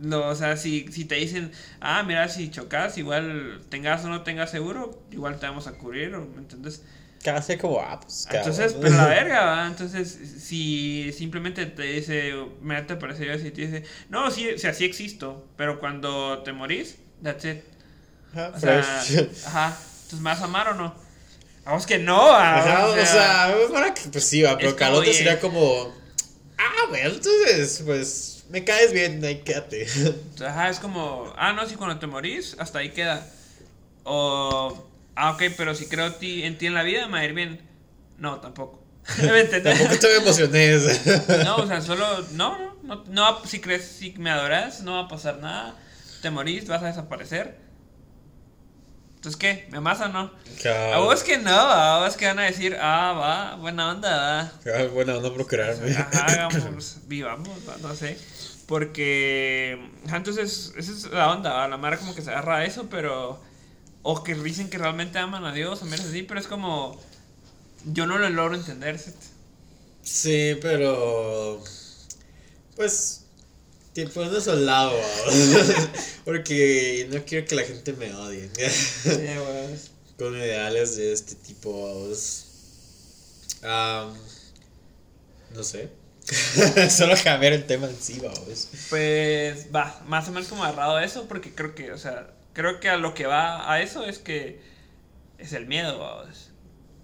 No, 0.00 0.28
o 0.28 0.34
sea, 0.34 0.56
si, 0.56 0.86
si 0.92 1.04
te 1.04 1.16
dicen, 1.16 1.52
ah, 1.80 2.02
mira, 2.02 2.28
si 2.28 2.50
chocas, 2.50 2.96
igual 2.98 3.60
tengas 3.68 4.04
o 4.04 4.08
no 4.08 4.22
tengas 4.22 4.50
seguro, 4.50 5.02
igual 5.10 5.38
te 5.38 5.46
vamos 5.46 5.66
a 5.66 5.72
cubrir, 5.72 6.14
¿o 6.14 6.24
¿me 6.26 6.38
entendés? 6.38 6.82
Casi 7.22 7.58
como, 7.58 7.80
ah, 7.80 8.00
pues. 8.00 8.26
Entonces, 8.30 8.72
pero 8.80 8.96
la 8.96 9.06
verga, 9.06 9.44
¿va? 9.44 9.66
Entonces, 9.66 10.18
si 10.38 11.12
simplemente 11.12 11.66
te 11.66 11.82
dice, 11.82 12.34
me 12.62 12.80
te 12.82 12.96
parece 12.96 13.24
Dios 13.24 13.42
y 13.44 13.50
te 13.50 13.60
dice, 13.66 13.84
no, 14.08 14.30
sí, 14.30 14.48
o 14.50 14.58
sea, 14.58 14.72
sí 14.72 14.84
existo, 14.86 15.46
pero 15.56 15.80
cuando 15.80 16.42
te 16.42 16.52
morís, 16.52 16.96
that's 17.22 17.44
it. 17.44 17.58
Ajá, 18.32 18.52
O 18.56 18.60
sea, 18.60 19.00
ajá, 19.46 19.76
entonces 20.04 20.20
me 20.20 20.30
vas 20.30 20.40
a 20.40 20.44
amar 20.44 20.68
o 20.68 20.74
no. 20.74 21.09
Vamos 21.64 21.86
que 21.86 21.98
no, 21.98 22.16
¿va? 22.16 22.58
Ajá, 22.58 22.86
o 22.86 23.06
sea, 23.06 23.54
para 23.72 23.94
que, 23.94 24.08
pues 24.08 24.24
sí, 24.24 24.42
va, 24.42 24.56
pero 24.58 24.74
Carlota 24.76 25.12
sería 25.12 25.38
como, 25.38 25.94
ah, 26.58 26.86
bueno, 26.88 27.10
entonces, 27.10 27.82
pues, 27.84 28.44
me 28.50 28.64
caes 28.64 28.92
bien, 28.92 29.24
ahí 29.24 29.42
quédate. 29.42 29.86
Ajá, 30.44 30.68
es 30.68 30.80
como, 30.80 31.32
ah, 31.36 31.52
no, 31.52 31.66
si 31.68 31.76
cuando 31.76 31.98
te 31.98 32.06
morís, 32.06 32.56
hasta 32.58 32.80
ahí 32.80 32.90
queda. 32.90 33.26
O, 34.04 34.88
ah, 35.14 35.32
ok, 35.32 35.42
pero 35.56 35.74
si 35.74 35.86
creo 35.86 36.14
ti, 36.14 36.42
en 36.42 36.58
ti 36.58 36.66
en 36.66 36.74
la 36.74 36.82
vida, 36.82 37.06
me 37.06 37.12
va 37.12 37.18
a 37.20 37.24
ir 37.24 37.34
bien. 37.34 37.60
No, 38.18 38.40
tampoco. 38.40 38.80
Tampoco 39.62 39.98
te 39.98 40.16
emociones. 40.16 41.00
No, 41.44 41.56
o 41.56 41.66
sea, 41.66 41.80
solo, 41.80 42.04
no, 42.32 42.58
no, 42.58 42.74
no, 42.82 43.04
no 43.08 43.44
si 43.44 43.60
crees, 43.60 43.84
si 43.84 44.12
me 44.18 44.30
adoras, 44.30 44.82
no 44.82 44.94
va 44.94 45.00
a 45.00 45.08
pasar 45.08 45.38
nada, 45.38 45.74
te 46.22 46.30
morís, 46.30 46.66
vas 46.66 46.82
a 46.82 46.86
desaparecer. 46.86 47.56
Entonces, 49.20 49.38
¿qué? 49.38 49.68
¿Me 49.70 49.76
amas 49.76 50.00
o 50.00 50.08
no? 50.08 50.30
Cabal. 50.62 50.94
A 50.94 50.98
vos 51.00 51.22
que 51.22 51.36
no, 51.36 51.50
a 51.50 52.02
vos 52.02 52.16
que 52.16 52.24
van 52.24 52.38
a 52.38 52.44
decir, 52.44 52.74
ah, 52.80 53.12
va, 53.12 53.56
buena 53.56 53.90
onda, 53.90 54.16
va. 54.16 54.52
Cabal, 54.64 54.88
Buena 54.88 55.18
onda 55.18 55.34
procurarme. 55.34 55.94
Ajá, 55.94 56.24
hagamos, 56.48 56.96
vivamos, 57.06 57.50
va, 57.68 57.76
no 57.82 57.94
sé. 57.94 58.16
Porque, 58.66 59.78
ajá, 60.06 60.16
entonces, 60.16 60.72
esa 60.74 60.92
es 60.92 61.04
la 61.10 61.32
onda, 61.32 61.52
¿va? 61.52 61.68
la 61.68 61.76
mara 61.76 61.98
como 61.98 62.14
que 62.14 62.22
se 62.22 62.30
agarra 62.30 62.56
a 62.56 62.64
eso, 62.64 62.88
pero, 62.88 63.38
o 64.00 64.24
que 64.24 64.34
dicen 64.34 64.70
que 64.70 64.78
realmente 64.78 65.18
aman 65.18 65.44
a 65.44 65.52
Dios, 65.52 65.82
o 65.82 65.84
menos 65.84 66.06
así, 66.06 66.22
pero 66.22 66.40
es 66.40 66.46
como, 66.46 66.98
yo 67.84 68.06
no 68.06 68.16
lo 68.16 68.30
logro 68.30 68.54
entender, 68.54 68.98
¿sí? 68.98 69.12
Sí, 70.02 70.58
pero. 70.62 71.62
Pues. 72.74 73.19
Te 73.92 74.06
pones 74.06 74.46
al 74.46 74.66
lado, 74.66 74.92
Porque 76.24 77.08
no 77.12 77.24
quiero 77.24 77.46
que 77.46 77.54
la 77.56 77.62
gente 77.62 77.92
me 77.94 78.14
odie. 78.14 78.48
Sí. 78.70 79.10
Con 80.18 80.36
ideales 80.36 80.96
de 80.96 81.12
este 81.12 81.34
tipo. 81.34 82.06
Am, 83.62 84.14
no 85.54 85.62
sé. 85.64 85.88
Solo 86.90 87.14
cambiar 87.24 87.52
el 87.54 87.66
tema 87.66 87.88
en 87.88 87.96
sí. 88.00 88.20
Pues 88.90 89.66
va, 89.74 90.00
más 90.06 90.28
o 90.28 90.32
menos 90.32 90.48
como 90.48 90.62
agarrado 90.64 90.96
a 90.96 91.04
eso, 91.04 91.26
porque 91.26 91.52
creo 91.52 91.74
que, 91.74 91.92
o 91.92 91.98
sea, 91.98 92.30
creo 92.52 92.78
que 92.78 92.88
a 92.88 92.96
lo 92.96 93.14
que 93.14 93.26
va 93.26 93.72
a 93.72 93.82
eso 93.82 94.04
es 94.04 94.18
que 94.18 94.60
es 95.38 95.52
el 95.52 95.66
miedo, 95.66 95.98
vamos. 95.98 96.50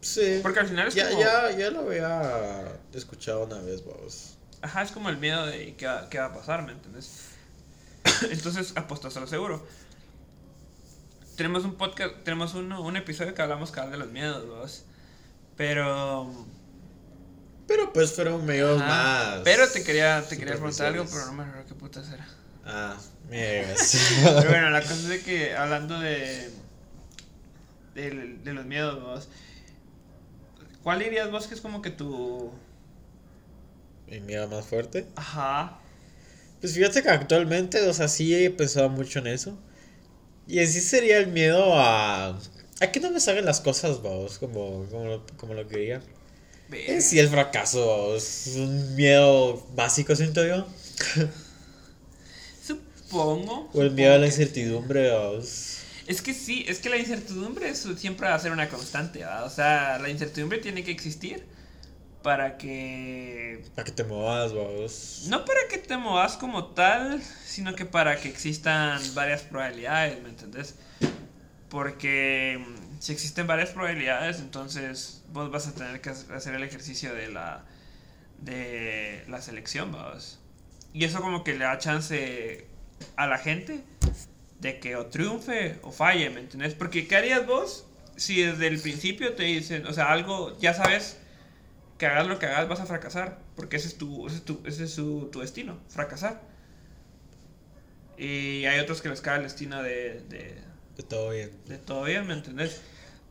Sí. 0.02 0.38
Porque 0.42 0.60
al 0.60 0.68
final 0.68 0.86
es 0.88 0.94
ya, 0.94 1.08
como- 1.08 1.20
ya, 1.20 1.50
ya 1.56 1.70
lo 1.70 1.80
había 1.80 2.78
escuchado 2.94 3.44
una 3.44 3.60
vez, 3.60 3.84
vamos. 3.84 4.35
Ajá, 4.62 4.82
es 4.82 4.90
como 4.90 5.08
el 5.08 5.18
miedo 5.18 5.46
de 5.46 5.74
qué 5.76 5.86
va, 5.86 6.08
qué 6.08 6.18
va 6.18 6.26
a 6.26 6.32
pasar, 6.32 6.64
¿me 6.64 6.72
entiendes? 6.72 7.28
Entonces 8.30 8.72
apostas 8.76 9.16
a 9.16 9.20
lo 9.20 9.26
seguro. 9.26 9.66
Tenemos 11.36 11.64
un 11.64 11.74
podcast, 11.74 12.14
tenemos 12.24 12.54
uno, 12.54 12.80
un 12.80 12.96
episodio 12.96 13.34
que 13.34 13.42
hablamos 13.42 13.70
cada 13.70 13.90
de 13.90 13.98
los 13.98 14.10
miedos, 14.10 14.48
vamos. 14.48 14.84
Pero. 15.56 16.46
Pero 17.66 17.92
pues 17.92 18.12
fueron 18.12 18.48
ajá, 18.48 18.76
más. 18.78 19.40
Pero 19.44 19.68
te 19.68 19.82
quería, 19.82 20.26
te 20.26 20.38
quería 20.38 20.54
preguntar 20.54 20.86
algo, 20.86 21.04
pero 21.04 21.26
no 21.26 21.32
me 21.32 21.42
acuerdo 21.42 21.66
qué 21.66 21.74
putas 21.74 22.08
era. 22.10 22.26
Ah, 22.64 22.96
mierdas. 23.28 23.96
Pero 24.24 24.48
bueno, 24.50 24.70
la 24.70 24.82
cosa 24.82 24.94
es 24.94 25.08
de 25.08 25.20
que 25.22 25.54
hablando 25.54 26.00
de. 26.00 26.50
De, 27.94 28.38
de 28.42 28.52
los 28.52 28.64
miedos, 28.66 29.02
vos. 29.02 29.28
¿Cuál 30.82 30.98
dirías 31.00 31.30
vos 31.30 31.46
que 31.46 31.54
es 31.54 31.60
como 31.60 31.82
que 31.82 31.90
tu. 31.90 32.52
Mi 34.08 34.20
miedo 34.20 34.46
más 34.48 34.66
fuerte. 34.66 35.06
Ajá. 35.16 35.80
Pues 36.60 36.74
fíjate 36.74 37.02
que 37.02 37.10
actualmente, 37.10 37.82
o 37.82 37.92
sea, 37.92 38.08
sí 38.08 38.34
he 38.34 38.50
pensado 38.50 38.88
mucho 38.88 39.18
en 39.18 39.28
eso. 39.28 39.58
Y 40.46 40.60
en 40.60 40.68
sí 40.68 40.80
sería 40.80 41.18
el 41.18 41.28
miedo 41.28 41.74
a. 41.78 42.38
A 42.80 42.92
que 42.92 43.00
no 43.00 43.10
me 43.10 43.20
salgan 43.20 43.46
las 43.46 43.60
cosas, 43.60 44.02
vamos, 44.02 44.38
como, 44.38 44.84
como, 44.90 45.06
lo, 45.06 45.26
como 45.38 45.54
lo 45.54 45.66
quería. 45.66 46.02
En 46.70 47.00
sí 47.00 47.18
el 47.18 47.28
fracaso, 47.28 47.86
vamos. 47.86 48.46
Es 48.46 48.56
un 48.56 48.94
miedo 48.94 49.66
básico, 49.74 50.14
siento 50.14 50.46
yo. 50.46 50.66
Supongo. 52.64 53.70
O 53.74 53.82
el 53.82 53.92
miedo 53.92 54.14
a 54.14 54.18
la 54.18 54.26
incertidumbre, 54.26 55.10
vamos. 55.10 55.78
Es 56.06 56.22
que 56.22 56.34
sí, 56.34 56.64
es 56.68 56.80
que 56.80 56.88
la 56.88 56.98
incertidumbre 56.98 57.74
siempre 57.74 58.28
va 58.28 58.34
a 58.34 58.38
ser 58.38 58.52
una 58.52 58.68
constante, 58.68 59.24
¿va? 59.24 59.44
O 59.44 59.50
sea, 59.50 59.98
la 59.98 60.08
incertidumbre 60.08 60.58
tiene 60.58 60.84
que 60.84 60.90
existir 60.90 61.44
para 62.26 62.58
que... 62.58 63.62
Para 63.76 63.84
que 63.84 63.92
te 63.92 64.02
muevas, 64.02 64.52
vamos. 64.52 65.26
No 65.28 65.44
para 65.44 65.60
que 65.70 65.78
te 65.78 65.96
movas 65.96 66.36
como 66.36 66.64
tal, 66.64 67.22
sino 67.22 67.76
que 67.76 67.86
para 67.86 68.16
que 68.16 68.28
existan 68.28 69.00
varias 69.14 69.42
probabilidades, 69.42 70.20
¿me 70.24 70.30
entendés? 70.30 70.74
Porque 71.68 72.58
mm, 72.58 72.98
si 72.98 73.12
existen 73.12 73.46
varias 73.46 73.70
probabilidades, 73.70 74.40
entonces 74.40 75.22
vos 75.32 75.52
vas 75.52 75.68
a 75.68 75.74
tener 75.76 76.00
que 76.00 76.10
hacer 76.10 76.56
el 76.56 76.64
ejercicio 76.64 77.14
de 77.14 77.28
la, 77.28 77.64
de 78.40 79.22
la 79.28 79.40
selección, 79.40 79.92
vamos. 79.92 80.40
Y 80.92 81.04
eso 81.04 81.20
como 81.20 81.44
que 81.44 81.52
le 81.52 81.64
da 81.64 81.78
chance 81.78 82.66
a 83.14 83.28
la 83.28 83.38
gente 83.38 83.84
de 84.58 84.80
que 84.80 84.96
o 84.96 85.06
triunfe 85.06 85.78
o 85.82 85.92
falle, 85.92 86.28
¿me 86.30 86.40
entendés? 86.40 86.74
Porque 86.74 87.06
¿qué 87.06 87.18
harías 87.18 87.46
vos 87.46 87.86
si 88.16 88.42
desde 88.42 88.66
el 88.66 88.80
principio 88.80 89.34
te 89.34 89.44
dicen, 89.44 89.86
o 89.86 89.92
sea, 89.92 90.10
algo, 90.10 90.58
ya 90.58 90.74
sabes 90.74 91.18
que 91.98 92.06
hagas 92.06 92.26
lo 92.26 92.38
que 92.38 92.46
hagas 92.46 92.68
vas 92.68 92.80
a 92.80 92.86
fracasar, 92.86 93.38
porque 93.56 93.76
ese 93.76 93.88
es 93.88 93.98
tu, 93.98 94.26
ese 94.26 94.36
es 94.36 94.44
tu, 94.44 94.60
ese 94.66 94.84
es 94.84 94.92
su- 94.94 95.28
tu 95.32 95.40
destino, 95.40 95.78
fracasar. 95.88 96.40
Y 98.18 98.64
hay 98.64 98.78
otros 98.80 99.02
que 99.02 99.08
les 99.08 99.20
cae 99.20 99.36
el 99.38 99.42
destino 99.42 99.82
de, 99.82 100.20
de, 100.28 100.58
De 100.96 101.02
todo 101.02 101.30
bien. 101.30 101.50
De 101.66 101.78
todo 101.78 102.04
bien, 102.04 102.26
¿me 102.26 102.34
entendés? 102.34 102.80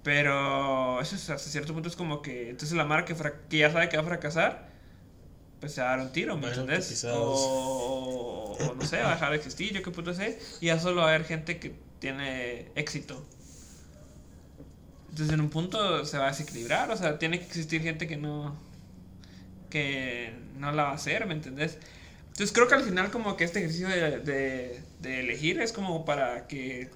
Pero 0.04 1.02
eso 1.02 1.16
es, 1.16 1.30
hasta 1.32 1.50
cierto 1.50 1.74
punto 1.74 1.90
es 1.90 1.96
como 1.96 2.22
que. 2.22 2.50
Entonces 2.52 2.78
la 2.78 2.86
marca 2.86 3.16
que, 3.16 3.32
que 3.50 3.58
ya 3.58 3.72
sabe 3.72 3.90
que 3.90 3.98
va 3.98 4.04
a 4.04 4.06
fracasar, 4.06 4.70
pues 5.60 5.74
se 5.74 5.82
va 5.82 5.94
a 5.94 5.98
dar 5.98 6.06
un 6.08 6.14
tiro, 6.14 6.36
¿me 6.36 6.42
Bueno, 6.42 6.62
entendés? 6.62 7.06
o 7.12 8.76
no 8.76 8.86
sé, 8.86 8.98
va 9.02 9.12
a 9.12 9.14
dejar 9.16 9.32
de 9.32 9.38
existir, 9.38 9.74
yo 9.74 9.82
qué 9.82 9.92
puto 9.92 10.14
sé. 10.14 10.40
Y 10.62 10.68
ya 10.68 10.80
solo 10.80 11.02
va 11.02 11.08
a 11.08 11.10
haber 11.16 11.26
gente 11.26 11.60
que 11.60 11.74
tiene 12.00 12.68
éxito. 12.76 13.26
Entonces 15.16 15.34
en 15.34 15.40
un 15.40 15.50
punto 15.50 16.04
se 16.04 16.18
va 16.18 16.26
a 16.26 16.32
desequilibrar, 16.32 16.92
o 16.92 16.98
sea, 16.98 17.18
tiene 17.18 17.40
que 17.40 17.46
existir 17.46 17.82
gente 17.82 18.06
que 18.06 18.18
no. 18.18 18.54
que 19.70 20.34
no 20.58 20.74
la 20.74 20.84
va 20.84 20.90
a 20.90 20.96
hacer, 20.96 21.26
¿me 21.26 21.34
entendés? 21.34 21.78
Entonces 22.28 22.52
creo 22.52 22.68
que 22.68 22.76
al 22.76 22.84
final 22.84 23.12
como 23.12 23.38
que 23.38 23.46
este 23.46 23.60
ejercicio 23.60 23.88
de, 23.88 24.20
de, 24.20 24.82
de 25.00 25.20
elegir 25.22 25.62
es 25.62 25.72
como 25.72 26.04
para 26.04 26.48
que 26.48 26.90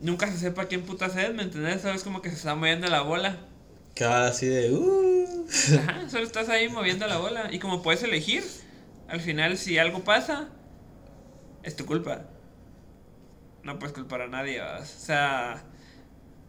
nunca 0.00 0.32
se 0.32 0.38
sepa 0.38 0.64
quién 0.64 0.80
puta 0.80 1.08
es, 1.08 1.34
¿me 1.34 1.42
entendés? 1.42 1.82
Sabes 1.82 2.04
como 2.04 2.22
que 2.22 2.30
se 2.30 2.36
está 2.36 2.54
moviendo 2.54 2.86
la 2.86 3.02
bola. 3.02 3.36
Así 4.00 4.46
de. 4.46 4.72
Uh. 4.72 5.46
Ajá, 5.78 6.08
solo 6.08 6.24
estás 6.24 6.48
ahí 6.48 6.70
moviendo 6.70 7.06
la 7.06 7.18
bola. 7.18 7.52
Y 7.52 7.58
como 7.58 7.82
puedes 7.82 8.02
elegir, 8.02 8.44
al 9.08 9.20
final 9.20 9.58
si 9.58 9.76
algo 9.76 10.04
pasa, 10.04 10.48
es 11.62 11.76
tu 11.76 11.84
culpa. 11.84 12.22
No 13.62 13.78
puedes 13.78 13.92
culpar 13.92 14.22
a 14.22 14.26
nadie, 14.26 14.58
¿vas? 14.58 14.96
o 14.96 15.04
sea, 15.04 15.64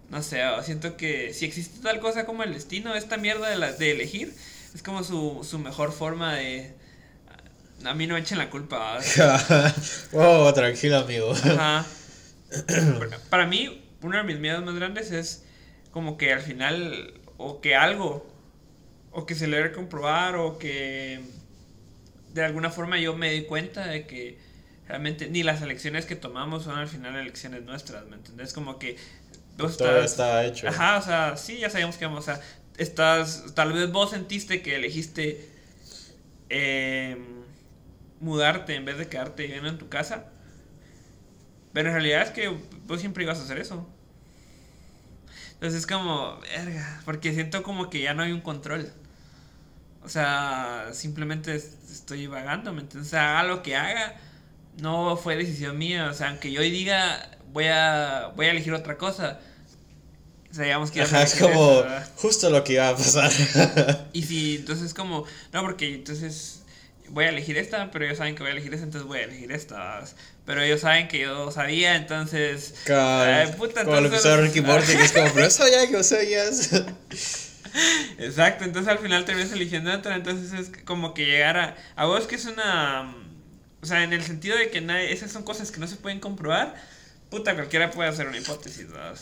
no 0.10 0.24
sé, 0.24 0.42
siento 0.64 0.96
que 0.98 1.34
si 1.34 1.46
existe 1.46 1.80
tal 1.82 2.00
cosa 2.00 2.26
como 2.26 2.44
el 2.44 2.54
destino, 2.54 2.96
esta 2.96 3.18
mierda 3.18 3.50
de, 3.50 3.58
la, 3.58 3.74
de 3.74 3.92
elegir, 3.92 4.34
es 4.74 4.82
como 4.82 5.04
su, 5.04 5.46
su 5.48 5.60
mejor 5.60 5.92
forma 5.92 6.36
de... 6.36 6.74
A 7.84 7.94
mí 7.94 8.08
no 8.08 8.16
me 8.16 8.22
echen 8.22 8.40
la 8.40 8.50
culpa, 8.50 9.00
wow, 10.12 10.52
tranquilo, 10.56 10.98
amigo. 10.98 11.32
Ajá. 11.32 11.86
Para- 13.30 13.46
mí, 13.46 13.84
uno 14.02 14.18
de 14.18 14.24
mis 14.24 14.40
miedos 14.40 14.64
más 14.64 14.76
grandes 14.76 15.12
es 15.12 15.44
como 15.92 16.18
que 16.18 16.34
al 16.34 16.42
final, 16.42 17.14
o 17.38 17.62
que 17.62 17.76
algo, 17.76 18.28
o 19.12 19.26
que 19.26 19.36
se 19.36 19.48
le 19.48 19.72
comprobar, 19.72 20.36
o 20.38 20.58
que 20.58 21.20
de 22.34 22.44
alguna 22.44 22.72
forma 22.72 23.00
yo 23.00 23.16
me 23.16 23.32
di 23.32 23.44
cuenta 23.44 23.86
de 23.86 24.08
que 24.08 24.38
realmente 24.88 25.30
ni 25.30 25.44
las 25.44 25.62
elecciones 25.62 26.06
que 26.06 26.16
tomamos 26.16 26.64
son 26.64 26.78
al 26.78 26.88
final 26.88 27.16
elecciones 27.16 27.64
nuestras, 27.64 28.06
¿me 28.08 28.16
entendés? 28.16 28.54
Como 28.54 28.80
que 28.80 28.96
vos 29.58 29.78
Todo 29.78 29.90
estás- 29.90 30.12
estaba 30.12 30.46
hecho. 30.46 30.68
Ajá, 30.68 30.98
o 30.98 31.02
sea, 31.02 31.38
sí, 31.38 31.58
ya 31.60 31.70
sabíamos 31.70 31.98
que 31.98 32.06
vamos 32.06 32.28
a... 32.30 32.40
Estás, 32.78 33.46
tal 33.56 33.74
vez 33.74 33.92
vos 33.92 34.12
sentiste 34.12 34.62
que 34.62 34.76
elegiste 34.76 35.50
eh, 36.50 37.18
mudarte 38.20 38.76
en 38.76 38.86
vez 38.86 38.98
de 38.98 39.08
quedarte 39.08 39.44
viviendo 39.44 39.70
en 39.70 39.78
tu 39.78 39.90
casa. 39.90 40.26
Pero 41.74 41.90
en 41.90 41.96
realidad 41.96 42.22
es 42.24 42.30
que 42.32 42.48
vos 42.86 43.00
siempre 43.00 43.24
ibas 43.24 43.40
a 43.40 43.44
hacer 43.44 43.60
eso. 43.60 43.88
Entonces 45.54 45.82
es 45.82 45.88
como, 45.88 46.40
verga, 46.42 47.02
porque 47.06 47.34
siento 47.34 47.64
como 47.64 47.90
que 47.90 48.02
ya 48.02 48.14
no 48.14 48.24
hay 48.24 48.32
un 48.32 48.42
control. 48.42 48.92
O 50.04 50.10
sea, 50.10 50.90
simplemente 50.94 51.56
es- 51.56 51.78
estoy 51.92 52.28
vagando, 52.28 52.74
¿me 52.74 52.82
entiendes? 52.82 53.08
O 53.08 53.12
sea, 53.12 53.40
haga 53.40 53.48
lo 53.50 53.64
que 53.64 53.76
haga, 53.76 54.16
no 54.82 55.18
fue 55.18 55.36
decisión 55.36 55.78
mía. 55.78 56.10
O 56.10 56.14
sea, 56.14 56.30
aunque 56.30 56.52
yo 56.52 56.62
hoy 56.62 56.70
diga, 56.72 57.32
voy 57.58 57.66
a, 57.66 58.32
voy 58.36 58.46
a 58.46 58.52
elegir 58.52 58.72
otra 58.72 58.98
cosa. 59.00 59.40
O 60.52 60.54
sea, 60.54 60.66
digamos 60.66 60.92
que 60.92 61.02
Ajá, 61.02 61.24
es 61.24 61.34
como 61.34 61.80
eso, 61.80 62.12
justo 62.18 62.50
lo 62.52 62.64
que 62.64 62.74
iba 62.74 62.88
a 62.90 62.96
pasar. 62.96 63.32
Y 64.14 64.22
si, 64.22 64.58
entonces 64.58 64.94
como, 64.94 65.26
no, 65.52 65.62
porque 65.64 65.96
entonces 65.96 66.62
voy 67.10 67.26
a 67.26 67.30
elegir 67.30 67.58
esta, 67.58 67.90
pero 67.90 68.06
ellos 68.06 68.20
saben 68.20 68.36
que 68.36 68.44
voy 68.44 68.50
a 68.50 68.54
elegir 68.54 68.76
esta, 68.76 68.86
entonces 68.86 69.08
voy 69.08 69.20
a 69.20 69.24
elegir 69.24 69.52
esta. 69.52 70.04
Pero 70.46 70.62
ellos 70.62 70.82
saben 70.82 71.08
que 71.08 71.20
yo 71.22 71.50
sabía, 71.52 71.96
entonces... 71.96 72.76
Ay, 72.90 73.52
puta, 73.58 73.84
como 73.86 74.00
lo 74.02 74.10
que 74.12 74.18
entonces- 74.18 74.40
Ricky 74.40 74.62
Morty, 74.68 74.96
que 74.96 75.04
es 75.04 75.12
como, 75.12 75.34
pero 75.34 75.48
eso 75.48 75.68
ya 75.68 75.88
que 75.88 76.04
sabías. 76.04 76.72
Exacto, 78.20 78.66
entonces 78.66 78.92
al 78.92 79.00
final 79.00 79.26
terminas 79.26 79.52
eligiendo 79.52 79.92
otra, 79.92 80.16
entonces 80.16 80.54
es 80.54 80.72
como 80.86 81.16
que 81.16 81.26
llegar 81.26 81.58
a... 81.58 81.76
A 81.96 82.06
vos 82.06 82.28
que 82.28 82.36
es 82.36 82.46
una... 82.46 83.16
O 83.82 83.86
sea, 83.86 84.04
en 84.04 84.14
el 84.14 84.24
sentido 84.24 84.56
de 84.58 84.70
que 84.70 84.80
nadie, 84.82 85.12
esas 85.12 85.32
son 85.32 85.44
cosas 85.44 85.72
que 85.72 85.80
no 85.80 85.88
se 85.88 85.96
pueden 85.96 86.20
comprobar, 86.20 86.76
puta, 87.30 87.56
cualquiera 87.56 87.92
puede 87.92 88.10
hacer 88.10 88.28
una 88.28 88.38
hipótesis, 88.38 88.92
¿verdad? 88.92 89.18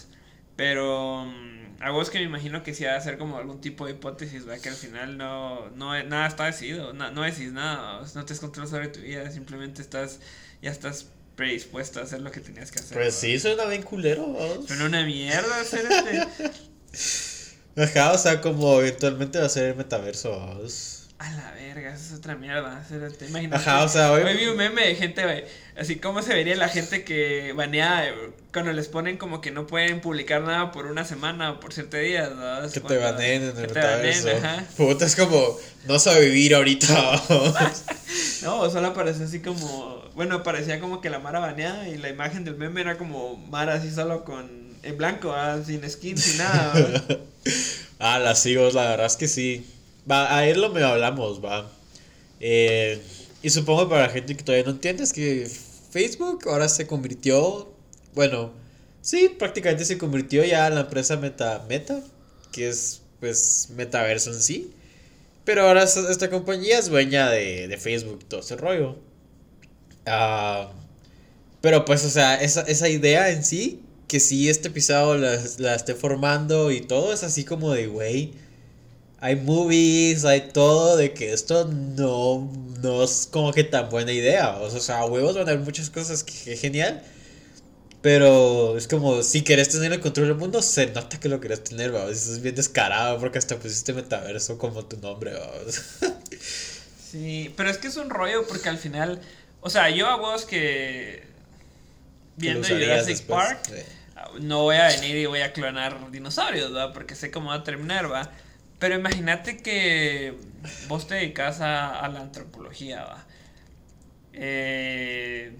Pero 0.55 1.25
mm, 1.25 1.81
a 1.81 1.91
vos 1.91 2.09
que 2.09 2.19
me 2.19 2.25
imagino 2.25 2.63
que 2.63 2.73
sí 2.73 2.85
va 2.85 2.95
a 2.95 3.01
ser 3.01 3.17
como 3.17 3.37
algún 3.37 3.61
tipo 3.61 3.85
de 3.85 3.93
hipótesis, 3.93 4.45
¿verdad? 4.45 4.61
Que 4.61 4.69
al 4.69 4.75
final 4.75 5.17
no, 5.17 5.69
no 5.71 6.01
nada 6.03 6.27
está 6.27 6.45
decidido, 6.45 6.93
no, 6.93 7.11
no 7.11 7.23
decís 7.23 7.51
nada, 7.51 7.99
¿verdad? 7.99 8.15
no 8.15 8.25
tienes 8.25 8.39
control 8.39 8.67
sobre 8.67 8.87
tu 8.87 9.01
vida, 9.01 9.29
simplemente 9.31 9.81
estás, 9.81 10.19
ya 10.61 10.71
estás 10.71 11.07
predispuesto 11.35 11.99
a 11.99 12.03
hacer 12.03 12.21
lo 12.21 12.31
que 12.31 12.39
tenías 12.39 12.71
que 12.71 12.79
hacer. 12.79 12.97
Pues 12.97 13.13
sí, 13.13 13.37
suena 13.39 13.65
bien 13.65 13.83
culero, 13.83 14.31
vamos. 14.31 14.67
Suena 14.67 14.85
una 14.85 15.05
mierda 15.05 15.59
hacer 15.59 15.85
este... 15.85 16.27
Ajá, 17.77 18.13
o 18.13 18.17
sea, 18.17 18.39
como 18.39 18.79
eventualmente 18.79 19.37
va 19.37 19.47
a 19.47 19.49
ser 19.49 19.65
el 19.65 19.75
metaverso. 19.75 20.61
A 21.25 21.31
la 21.31 21.51
verga, 21.53 21.93
eso 21.93 22.13
es 22.13 22.19
otra 22.19 22.35
mierda. 22.35 22.85
Imagínate. 23.27 23.55
Ajá, 23.61 23.83
o 23.83 23.89
sea, 23.89 24.11
hoy- 24.11 24.21
Hoy 24.23 24.35
vi 24.37 24.45
un 24.45 24.57
meme 24.57 24.85
de 24.85 24.95
gente, 24.95 25.23
güey. 25.23 25.43
Así 25.75 25.95
como 25.95 26.21
se 26.21 26.33
vería 26.33 26.55
la 26.55 26.69
gente 26.69 27.03
que 27.03 27.51
banea 27.53 28.07
eh, 28.09 28.13
cuando 28.53 28.71
les 28.73 28.87
ponen 28.87 29.17
como 29.17 29.41
que 29.41 29.49
no 29.51 29.65
pueden 29.65 30.01
publicar 30.01 30.41
nada 30.43 30.71
por 30.71 30.85
una 30.85 31.03
semana 31.03 31.51
o 31.51 31.59
por 31.59 31.73
siete 31.73 31.99
días, 31.99 32.29
Que 32.73 32.79
te 32.79 32.97
baneen 33.11 33.41
en 33.43 33.47
el 33.49 33.55
te 33.55 33.61
metaverso. 33.73 34.27
Puta, 34.77 35.05
es 35.05 35.15
como, 35.15 35.57
no 35.87 35.97
sabe 35.99 36.25
vivir 36.25 36.53
ahorita. 36.55 37.21
No, 38.43 38.69
solo 38.69 38.87
apareció 38.87 39.25
así 39.25 39.39
como. 39.39 40.03
Bueno, 40.13 40.43
parecía 40.43 40.79
como 40.79 41.01
que 41.01 41.09
la 41.09 41.17
Mara 41.19 41.39
baneada 41.39 41.87
y 41.89 41.97
la 41.97 42.09
imagen 42.09 42.45
del 42.45 42.55
meme 42.55 42.81
era 42.81 42.97
como 42.97 43.35
Mara 43.49 43.73
así 43.75 43.89
solo 43.91 44.23
con. 44.23 44.65
En 44.83 44.97
blanco, 44.97 45.33
ah, 45.33 45.57
sin 45.65 45.89
skin, 45.89 46.17
sin 46.17 46.37
nada. 46.37 46.73
Ah, 47.99 48.19
las 48.19 48.41
sigo, 48.41 48.69
la 48.71 48.89
verdad 48.89 49.05
es 49.05 49.15
que 49.15 49.27
sí. 49.27 49.65
Va, 50.09 50.37
a 50.37 50.47
él 50.47 50.61
lo 50.61 50.69
me 50.69 50.83
hablamos, 50.83 51.43
va. 51.43 51.69
Eh, 52.39 53.01
y 53.41 53.49
supongo 53.49 53.89
para 53.89 54.07
la 54.07 54.09
gente 54.09 54.35
que 54.35 54.43
todavía 54.43 54.65
no 54.65 54.71
entiende 54.71 55.03
es 55.03 55.13
que 55.13 55.49
Facebook 55.91 56.47
ahora 56.47 56.67
se 56.67 56.87
convirtió, 56.87 57.71
bueno, 58.13 58.51
sí, 59.01 59.29
prácticamente 59.29 59.85
se 59.85 59.97
convirtió 59.97 60.43
ya 60.43 60.67
en 60.67 60.75
la 60.75 60.81
empresa 60.81 61.17
Meta, 61.17 61.65
Meta, 61.69 62.01
que 62.51 62.69
es 62.69 63.01
pues 63.19 63.69
metaverso 63.75 64.31
en 64.31 64.41
sí. 64.41 64.73
Pero 65.43 65.67
ahora 65.67 65.83
esta, 65.83 66.29
compañía 66.29 66.79
es 66.79 66.89
dueña 66.89 67.29
de, 67.29 67.67
de 67.67 67.77
Facebook, 67.77 68.25
todo 68.27 68.39
ese 68.39 68.55
rollo. 68.55 68.97
Ah, 70.05 70.71
pero 71.61 71.85
pues, 71.85 72.03
o 72.05 72.09
sea, 72.09 72.35
esa, 72.41 72.61
esa 72.61 72.89
idea 72.89 73.29
en 73.29 73.43
sí, 73.43 73.81
que 74.07 74.19
sí 74.19 74.49
este 74.49 74.69
pisado 74.69 75.17
la, 75.17 75.39
la 75.57 75.75
esté 75.75 75.95
formando 75.95 76.71
y 76.71 76.81
todo, 76.81 77.13
es 77.13 77.23
así 77.23 77.43
como 77.43 77.71
de, 77.73 77.87
güey, 77.87 78.33
hay 79.25 79.37
movies, 79.37 80.23
hay 80.23 80.49
todo, 80.53 80.97
de 80.97 81.13
que 81.13 81.33
esto 81.33 81.65
no, 81.65 82.47
no 82.83 83.03
es 83.03 83.27
como 83.31 83.51
que 83.53 83.63
tan 83.63 83.89
buena 83.89 84.11
idea. 84.11 84.57
O 84.57 84.69
sea, 84.69 84.99
a 84.99 85.05
huevos 85.05 85.35
van 85.35 85.47
a 85.47 85.51
haber 85.51 85.63
muchas 85.63 85.89
cosas 85.89 86.23
que, 86.23 86.31
que 86.31 86.55
genial. 86.55 87.01
Pero 88.03 88.77
es 88.77 88.87
como, 88.87 89.23
si 89.23 89.41
querés 89.41 89.69
tener 89.69 89.91
el 89.91 89.99
control 89.99 90.27
del 90.27 90.37
mundo, 90.37 90.61
se 90.61 90.85
nota 90.91 91.19
que 91.19 91.27
lo 91.27 91.41
querés 91.41 91.63
tener, 91.63 91.91
vamos. 91.91 92.11
Es 92.11 92.39
bien 92.39 92.53
descarado 92.53 93.19
porque 93.19 93.39
hasta 93.39 93.57
pusiste 93.57 93.93
metaverso 93.93 94.59
como 94.59 94.85
tu 94.85 94.97
nombre, 94.97 95.33
vamos. 95.33 95.81
Sí, 97.11 97.53
pero 97.55 97.69
es 97.69 97.77
que 97.77 97.87
es 97.87 97.95
un 97.95 98.09
rollo 98.09 98.45
porque 98.45 98.67
al 98.67 98.77
final. 98.77 99.21
O 99.61 99.69
sea, 99.69 99.89
yo 99.89 100.07
a 100.07 100.17
vos 100.17 100.43
que. 100.43 101.23
Viendo 102.35 102.67
Jurassic 102.67 103.07
después, 103.07 103.45
Park. 103.45 103.59
sí. 103.63 104.41
no 104.41 104.63
voy 104.63 104.75
a 104.75 104.87
venir 104.87 105.15
y 105.15 105.25
voy 105.25 105.39
a 105.39 105.53
clonar 105.53 106.11
dinosaurios, 106.11 106.73
¿verdad? 106.73 106.91
Porque 106.93 107.15
sé 107.15 107.31
cómo 107.31 107.51
va 107.51 107.55
a 107.55 107.63
terminar, 107.63 108.11
¿va? 108.11 108.29
Pero 108.79 108.95
imagínate 108.95 109.57
que 109.57 110.35
vos 110.87 111.07
te 111.07 111.15
dedicas 111.15 111.61
a, 111.61 111.99
a 111.99 112.09
la 112.09 112.21
antropología, 112.21 113.03
¿va? 113.03 113.25
Eh, 114.33 115.55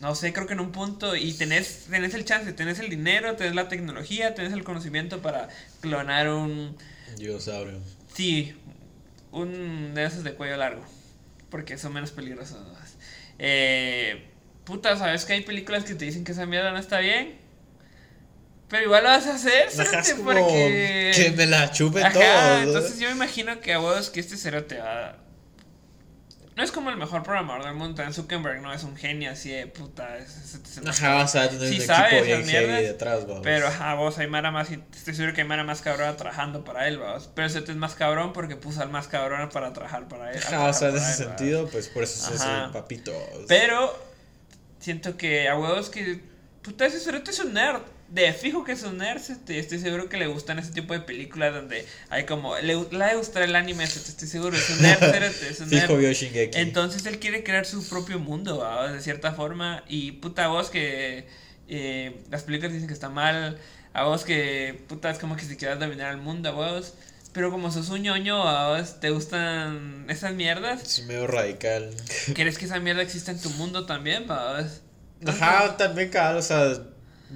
no 0.00 0.14
sé, 0.14 0.32
creo 0.32 0.46
que 0.46 0.54
en 0.54 0.60
un 0.60 0.72
punto 0.72 1.16
y 1.16 1.32
tenés, 1.34 1.86
tenés 1.90 2.14
el 2.14 2.24
chance, 2.24 2.52
tenés 2.52 2.78
el 2.78 2.88
dinero, 2.88 3.36
tenés 3.36 3.54
la 3.54 3.68
tecnología, 3.68 4.34
tenés 4.34 4.52
el 4.52 4.64
conocimiento 4.64 5.20
para 5.20 5.48
clonar 5.80 6.30
un... 6.30 6.76
Dinosaurio. 7.18 7.80
Sí, 8.14 8.54
un 9.32 9.94
de 9.94 10.04
esos 10.04 10.24
de 10.24 10.34
cuello 10.34 10.56
largo. 10.56 10.84
Porque 11.50 11.76
son 11.76 11.92
menos 11.92 12.12
peligrosos. 12.12 12.58
Eh, 13.38 14.26
puta, 14.64 14.96
¿sabes 14.96 15.24
que 15.24 15.32
hay 15.34 15.42
películas 15.42 15.84
que 15.84 15.94
te 15.94 16.04
dicen 16.04 16.24
que 16.24 16.32
esa 16.32 16.46
mierda 16.46 16.70
no 16.70 16.78
está 16.78 17.00
bien? 17.00 17.39
Pero 18.70 18.84
igual 18.84 19.02
lo 19.02 19.08
vas 19.10 19.26
a 19.26 19.34
hacer, 19.34 19.68
cerote, 19.70 20.14
porque... 20.22 21.10
que 21.14 21.30
me 21.32 21.46
la 21.46 21.70
chupen 21.72 22.04
Ajá, 22.04 22.12
todos. 22.12 22.24
¿no? 22.24 22.62
entonces 22.68 22.98
yo 23.00 23.08
me 23.08 23.14
imagino 23.16 23.60
que 23.60 23.74
a 23.74 23.78
vos 23.78 24.10
que 24.10 24.20
este 24.20 24.36
cerote 24.36 24.78
va... 24.78 25.16
No 26.56 26.64
es 26.64 26.72
como 26.72 26.90
el 26.90 26.96
mejor 26.96 27.22
programador 27.22 27.64
del 27.64 27.74
mundo, 27.74 28.02
Dan 28.02 28.12
Zuckerberg 28.12 28.60
no 28.60 28.72
es 28.72 28.82
un 28.84 28.94
genio 28.94 29.30
así 29.30 29.50
de 29.50 29.66
puta. 29.66 30.18
es- 30.18 30.36
es- 30.36 30.78
es- 30.78 30.86
Ajá, 30.86 31.24
o 31.24 31.26
sea, 31.28 31.48
tener 31.48 31.68
Sí 31.68 31.80
un 31.80 31.86
sabe 31.86 32.18
equipo 32.20 32.46
mierdas, 32.46 32.82
detrás, 32.82 33.26
vamos. 33.26 33.40
Pero 33.42 33.66
ajá, 33.68 33.94
vos 33.94 34.18
hay 34.18 34.26
Mara 34.26 34.50
más, 34.50 34.70
y 34.70 34.74
estoy 34.94 35.14
seguro 35.14 35.32
que 35.34 35.40
hay 35.40 35.46
Mara 35.48 35.64
más 35.64 35.80
cabrona 35.80 36.16
trabajando 36.16 36.62
para 36.62 36.86
él, 36.86 36.98
vamos. 36.98 37.30
Pero 37.34 37.46
ese 37.46 37.60
es 37.60 37.76
más 37.76 37.94
cabrón 37.94 38.32
porque 38.34 38.56
puso 38.56 38.82
al 38.82 38.90
más 38.90 39.08
cabrón 39.08 39.48
para 39.48 39.72
trabajar 39.72 40.06
para 40.06 40.32
él. 40.32 40.38
Ajá, 40.46 40.66
o 40.66 40.72
sea, 40.74 40.90
en 40.90 40.96
ese 40.96 41.08
él, 41.22 41.28
sentido, 41.28 41.66
pues 41.68 41.88
por 41.88 42.02
eso 42.02 42.32
es 42.34 42.42
el 42.42 42.70
papito. 42.72 43.12
Pero 43.48 43.96
siento 44.80 45.16
que 45.16 45.48
a 45.48 45.56
huevos 45.56 45.88
que. 45.88 46.20
Puta, 46.62 46.84
ese 46.84 47.00
cerote 47.00 47.30
es 47.30 47.38
un 47.40 47.54
nerd. 47.54 47.80
De 48.10 48.32
fijo 48.32 48.64
que 48.64 48.72
es 48.72 48.82
un 48.82 48.98
nerd, 48.98 49.20
este, 49.20 49.58
estoy 49.58 49.78
seguro 49.78 50.08
que 50.08 50.16
le 50.16 50.26
gustan 50.26 50.58
ese 50.58 50.72
tipo 50.72 50.92
de 50.92 51.00
películas 51.00 51.54
donde 51.54 51.86
hay 52.08 52.26
como, 52.26 52.56
le, 52.58 52.74
le 52.74 53.16
gustar 53.16 53.42
el 53.42 53.54
anime, 53.54 53.84
este, 53.84 54.00
estoy 54.00 54.28
seguro, 54.28 54.56
es 54.56 54.68
un 54.70 54.82
nerd, 54.82 55.02
es 55.48 55.60
un 55.60 55.70
nerd. 55.70 55.82
Fijo 55.82 55.96
vio 55.96 56.12
Shingeki. 56.12 56.58
Entonces 56.58 57.06
él 57.06 57.20
quiere 57.20 57.44
crear 57.44 57.64
su 57.64 57.88
propio 57.88 58.18
mundo, 58.18 58.58
¿va? 58.58 58.90
de 58.90 59.00
cierta 59.00 59.32
forma, 59.32 59.84
y 59.88 60.12
puta 60.12 60.48
vos 60.48 60.70
que 60.70 61.26
eh, 61.68 62.20
las 62.30 62.42
películas 62.42 62.72
dicen 62.72 62.88
que 62.88 62.94
está 62.94 63.08
mal, 63.08 63.58
a 63.92 64.04
vos 64.04 64.24
que 64.24 64.82
puta 64.88 65.10
es 65.10 65.18
como 65.18 65.36
que 65.36 65.44
si 65.44 65.56
quieras 65.56 65.78
dominar 65.78 66.12
el 66.12 66.20
mundo, 66.20 66.48
a 66.48 66.52
vos. 66.52 66.94
Pero 67.32 67.52
como 67.52 67.70
sos 67.70 67.88
un 67.90 68.02
ñoño, 68.02 68.42
a 68.42 68.76
vos 68.76 68.98
te 68.98 69.10
gustan 69.10 70.04
esas 70.08 70.34
mierdas. 70.34 70.82
Es 70.82 71.06
medio 71.06 71.28
radical. 71.28 71.94
¿Quieres 72.34 72.58
que 72.58 72.64
esa 72.64 72.80
mierda 72.80 73.02
exista 73.02 73.30
en 73.30 73.40
tu 73.40 73.50
mundo 73.50 73.86
también, 73.86 74.26
vos? 74.26 74.82
Ajá, 75.24 75.76
también, 75.76 76.08
cabal, 76.08 76.38
o 76.38 76.42
sea, 76.42 76.72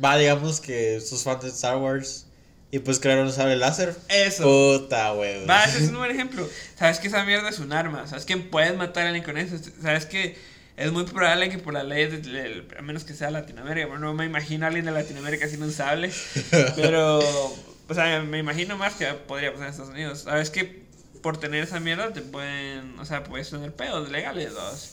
va, 0.03 0.17
digamos 0.17 0.61
que 0.61 1.01
sos 1.01 1.23
fan 1.23 1.39
de 1.41 1.49
Star 1.49 1.77
Wars 1.77 2.27
y 2.71 2.79
pues 2.81 2.99
crearon 2.99 3.27
un 3.27 3.33
sable 3.33 3.57
láser. 3.57 3.95
Eso. 4.09 4.45
Puta, 4.45 5.13
weón. 5.15 5.49
Va, 5.49 5.65
ese 5.65 5.85
es 5.85 5.89
un 5.91 5.97
buen 5.99 6.11
ejemplo. 6.11 6.49
Sabes 6.79 6.99
que 6.99 7.09
esa 7.09 7.25
mierda 7.25 7.49
es 7.49 7.59
un 7.59 7.73
arma. 7.73 8.07
Sabes 8.09 8.25
que 8.25 8.37
puedes 8.37 8.77
matar 8.77 9.05
a 9.05 9.07
alguien 9.09 9.25
con 9.25 9.37
eso. 9.39 9.57
Sabes 9.83 10.07
que 10.07 10.37
es 10.77 10.91
muy 10.91 11.05
probable 11.05 11.51
que 11.51 11.59
por 11.59 11.73
las 11.73 11.85
leyes, 11.85 12.11
de- 12.11 12.31
de- 12.33 12.67
a 12.77 12.83
menos 12.83 13.05
que 13.05 13.15
sea 13.15 13.31
Latinoamérica, 13.31 13.87
bueno, 13.87 14.07
no 14.07 14.15
me 14.15 14.25
imagino 14.25 14.65
a 14.65 14.69
alguien 14.69 14.85
de 14.87 14.91
Latinoamérica 14.91 15.47
sin 15.49 15.63
un 15.63 15.71
sable, 15.73 16.11
pero, 16.75 17.19
o 17.21 17.95
sea, 17.95 18.21
me 18.23 18.39
imagino 18.39 18.77
más 18.77 18.95
que 18.95 19.07
podría 19.07 19.53
pasar 19.53 19.67
en 19.67 19.71
Estados 19.71 19.93
Unidos. 19.93 20.21
Sabes 20.23 20.51
que 20.51 20.83
por 21.23 21.39
tener 21.39 21.63
esa 21.63 21.79
mierda 21.79 22.13
te 22.13 22.23
pueden, 22.23 22.99
o 22.99 23.05
sea, 23.05 23.23
puedes 23.23 23.49
tener 23.51 23.73
pedos 23.73 24.11
legales, 24.11 24.53
dos. 24.53 24.91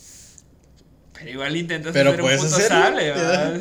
Pero 1.13 1.29
igual 1.31 1.55
intentas 1.57 1.93
Pero 1.93 2.11
hacer 2.11 2.21
un 2.21 2.29
puto 2.29 2.45
hacerlo, 2.55 2.67
sable, 2.67 3.07
ya. 3.07 3.59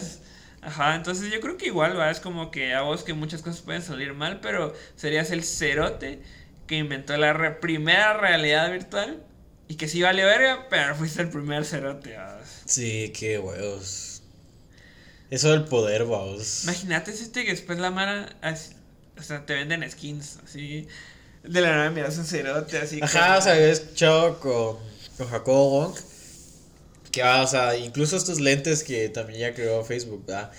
Ajá, 0.63 0.95
entonces 0.95 1.33
yo 1.33 1.41
creo 1.41 1.57
que 1.57 1.67
igual, 1.67 1.99
va, 1.99 2.11
es 2.11 2.21
como 2.21 2.51
que 2.51 2.75
a 2.75 2.83
vos 2.83 3.03
que 3.03 3.15
muchas 3.15 3.41
cosas 3.43 3.63
pueden 3.63 3.83
salir 3.83 4.13
mal, 4.13 4.41
pero 4.41 4.75
serías 4.97 5.31
el 5.31 5.43
cerote 5.43 6.21
que 6.67 6.77
inventó 6.77 7.17
la 7.17 7.33
re- 7.33 7.53
primera 7.53 8.13
realidad 8.19 8.71
virtual 8.71 9.23
y 9.69 9.77
que 9.77 9.89
sí 9.89 10.03
valió 10.03 10.27
verga, 10.27 10.67
pero 10.69 10.95
fuiste 10.95 11.23
el 11.23 11.31
primer 11.31 11.65
cerote, 11.65 12.17
¿vas? 12.17 12.63
Sí, 12.67 13.11
qué 13.19 13.39
huevos. 13.39 14.23
Eso 15.31 15.51
del 15.53 15.65
poder, 15.65 16.05
vamos. 16.05 16.65
Imagínate 16.65 17.13
si 17.15 17.23
este 17.23 17.45
que 17.45 17.53
después 17.53 17.79
la 17.79 17.91
mara, 17.91 18.29
así- 18.43 18.75
o 19.19 19.23
sea, 19.23 19.47
te 19.47 19.55
venden 19.55 19.89
skins, 19.91 20.39
así, 20.45 20.87
de 21.43 21.61
la 21.61 21.71
nada 21.71 21.91
miras 21.91 22.19
un 22.19 22.27
cerote, 22.27 22.77
así. 22.79 23.01
Ajá, 23.03 23.29
con- 23.29 23.39
o 23.39 23.41
sea, 23.43 23.59
escuchado 23.59 24.39
con, 24.41 24.77
con 25.17 25.29
Jacobo 25.29 25.71
Wong 25.71 25.97
que, 27.13 27.23
ah, 27.23 27.43
o 27.43 27.47
sea, 27.47 27.77
incluso 27.77 28.17
estos 28.17 28.41
lentes 28.41 28.85
que 28.85 29.09
también 29.09 29.41
ya 29.41 29.55
creó 29.55 29.85
Facebook, 29.85 30.25
¿verdad? 30.27 30.51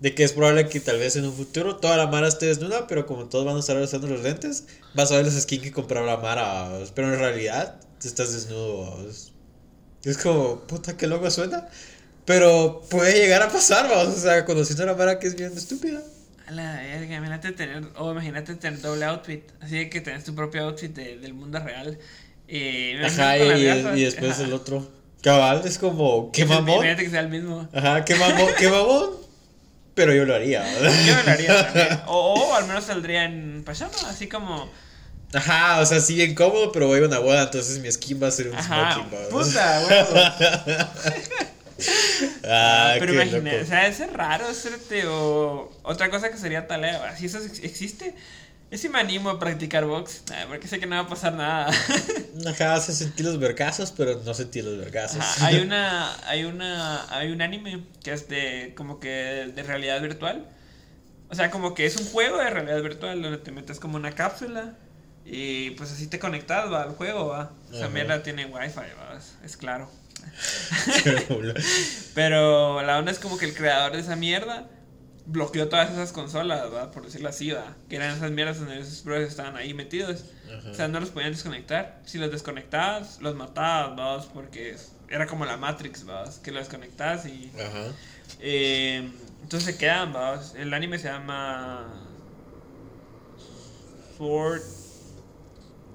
De 0.00 0.14
que 0.14 0.22
es 0.24 0.32
probable 0.32 0.68
que 0.68 0.80
tal 0.80 0.98
vez 0.98 1.16
en 1.16 1.24
un 1.24 1.34
futuro 1.34 1.76
toda 1.76 1.96
la 1.96 2.06
Mara 2.06 2.28
esté 2.28 2.46
desnuda, 2.46 2.86
pero 2.86 3.06
como 3.06 3.28
todos 3.28 3.44
van 3.44 3.56
a 3.56 3.60
estar 3.60 3.76
usando 3.76 4.06
los 4.06 4.22
lentes, 4.22 4.64
vas 4.94 5.10
a 5.12 5.16
ver 5.16 5.24
los 5.24 5.34
skins 5.34 5.62
que 5.64 5.72
compró 5.72 6.04
la 6.06 6.16
Mara, 6.18 6.70
pero 6.94 7.12
en 7.12 7.18
realidad 7.18 7.80
estás 8.02 8.32
desnudo. 8.32 8.96
Es 10.04 10.18
como, 10.18 10.60
puta, 10.66 10.96
qué 10.96 11.06
loco 11.06 11.30
suena. 11.30 11.68
Pero 12.24 12.82
puede 12.90 13.14
llegar 13.18 13.42
a 13.42 13.48
pasar, 13.50 13.88
vamos, 13.88 14.16
o 14.16 14.20
sea, 14.20 14.44
conociendo 14.44 14.84
a 14.84 14.86
la 14.86 14.94
Mara 14.94 15.18
que 15.18 15.26
es 15.26 15.34
bien 15.34 15.52
estúpida. 15.56 16.02
La 16.50 16.76
verga, 16.76 17.16
imagínate 17.16 17.52
tener, 17.52 17.84
o 17.96 18.12
imagínate 18.12 18.54
tener 18.54 18.80
doble 18.80 19.04
outfit, 19.06 19.42
así 19.60 19.90
que 19.90 20.00
tenés 20.00 20.24
tu 20.24 20.34
propio 20.34 20.62
outfit 20.64 20.94
de- 20.94 21.18
del 21.18 21.34
mundo 21.34 21.58
real. 21.58 21.98
Ajá, 23.04 23.38
con 23.38 23.98
y, 23.98 24.04
después 24.04 24.32
ajá. 24.32 24.44
el 24.44 24.52
otro. 24.52 24.97
Cabal, 25.22 25.62
es 25.64 25.78
como, 25.78 26.30
qué 26.32 26.42
Ese- 26.42 26.52
mamón. 26.54 26.74
Imagínate 26.76 27.04
que 27.04 27.10
sea 27.10 27.20
el 27.20 27.28
mismo. 27.28 27.68
Ajá, 27.72 28.04
qué 28.04 28.14
mamón, 28.14 28.48
qué 28.58 28.68
mamón. 28.68 29.10
Pero 29.94 30.14
yo 30.14 30.24
lo 30.24 30.34
haría. 30.34 30.62
¿verdad? 30.62 30.92
Yo 31.06 31.22
lo 31.24 31.30
haría 31.32 31.64
también. 31.66 32.00
O, 32.06 32.34
o 32.34 32.54
al 32.54 32.66
menos 32.66 32.84
saldría 32.84 33.24
en 33.24 33.64
pijama, 33.66 33.92
así 34.08 34.28
como. 34.28 34.70
Ajá, 35.34 35.80
o 35.80 35.84
sea, 35.86 36.00
sí 36.00 36.22
incómodo, 36.22 36.72
pero 36.72 36.86
voy 36.86 37.02
a 37.02 37.06
una 37.06 37.18
boda, 37.18 37.42
entonces 37.42 37.80
mi 37.80 37.90
skin 37.92 38.22
va 38.22 38.28
a 38.28 38.30
ser 38.30 38.48
un 38.48 38.56
Ajá, 38.56 38.94
smoking, 38.94 39.10
¿verdad? 39.10 39.28
puta, 39.28 39.86
huevos. 39.88 41.28
Ah, 42.44 42.94
Pero 42.98 43.12
qué 43.12 43.22
imagínate, 43.22 43.60
o 43.60 43.66
sea, 43.66 43.86
es 43.86 44.12
raro 44.12 44.46
hacerte 44.48 45.06
o 45.06 45.70
otra 45.82 46.10
cosa 46.10 46.30
que 46.30 46.36
sería 46.38 46.66
talea, 46.66 47.14
si 47.16 47.26
eso 47.26 47.38
ex- 47.38 47.62
existe, 47.62 48.14
yo 48.70 48.76
sí 48.78 48.88
me 48.88 48.98
animo 48.98 49.30
a 49.30 49.38
practicar 49.38 49.84
box, 49.86 50.24
porque 50.48 50.68
sé 50.68 50.78
que 50.78 50.86
no 50.86 50.96
va 50.96 51.02
a 51.02 51.08
pasar 51.08 51.32
nada. 51.34 51.70
Ajá, 52.46 52.74
hace 52.74 52.92
sentir 52.92 53.24
los 53.26 53.38
vergazos, 53.38 53.92
pero 53.92 54.20
no 54.24 54.34
sentir 54.34 54.64
los 54.64 54.76
vergazos. 54.78 55.20
Ajá, 55.20 55.46
hay 55.46 55.60
una, 55.60 56.14
hay 56.28 56.44
una, 56.44 57.16
hay 57.16 57.30
un 57.32 57.40
anime 57.42 57.84
que 58.02 58.12
es 58.12 58.28
de, 58.28 58.74
como 58.76 59.00
que 59.00 59.08
de 59.54 59.62
realidad 59.62 60.00
virtual, 60.02 60.46
o 61.30 61.34
sea, 61.34 61.50
como 61.50 61.74
que 61.74 61.86
es 61.86 61.96
un 61.96 62.06
juego 62.06 62.38
de 62.38 62.50
realidad 62.50 62.82
virtual 62.82 63.20
donde 63.22 63.38
te 63.38 63.50
metes 63.52 63.80
como 63.80 63.96
una 63.96 64.12
cápsula 64.12 64.74
y 65.24 65.70
pues 65.72 65.92
así 65.92 66.06
te 66.06 66.18
conectas 66.18 66.72
va 66.72 66.82
al 66.84 66.90
juego, 66.90 67.26
va, 67.28 67.52
esa 67.70 67.84
Ajá. 67.86 67.88
mierda 67.94 68.22
tiene 68.22 68.46
wifi, 68.46 68.76
va, 68.78 69.18
es- 69.44 69.56
claro. 69.56 69.90
Pero 72.14 72.82
la 72.82 72.98
onda 72.98 73.12
es 73.12 73.18
como 73.18 73.38
que 73.38 73.44
el 73.46 73.54
creador 73.54 73.92
de 73.92 74.00
esa 74.00 74.16
mierda 74.16 74.68
bloqueó 75.30 75.68
todas 75.68 75.90
esas 75.92 76.10
consolas, 76.12 76.72
¿va? 76.72 76.90
Por 76.90 77.04
decirlo 77.04 77.28
así, 77.28 77.50
¿va? 77.52 77.76
Que 77.88 77.96
eran 77.96 78.16
esas 78.16 78.30
mierdas 78.30 78.58
donde 78.58 78.80
esos 78.80 79.04
brothers 79.04 79.28
estaban 79.30 79.56
ahí 79.56 79.74
metidos. 79.74 80.24
Ajá. 80.58 80.70
O 80.70 80.74
sea, 80.74 80.88
no 80.88 80.98
los 81.00 81.10
podían 81.10 81.32
desconectar. 81.32 82.00
Si 82.06 82.18
los 82.18 82.30
desconectabas, 82.30 83.20
los 83.20 83.34
matabas, 83.36 83.98
¿va? 83.98 84.22
Porque 84.32 84.76
era 85.08 85.26
como 85.26 85.44
la 85.44 85.56
Matrix, 85.56 86.08
¿va? 86.08 86.24
Que 86.42 86.50
los 86.50 86.62
desconectabas 86.62 87.26
y... 87.26 87.52
Ajá. 87.54 87.92
eh, 88.40 89.08
entonces 89.42 89.74
se 89.74 89.78
quedan, 89.78 90.14
¿va? 90.14 90.42
El 90.56 90.72
anime 90.74 90.98
se 90.98 91.08
llama... 91.08 91.86
Sword... 94.16 94.62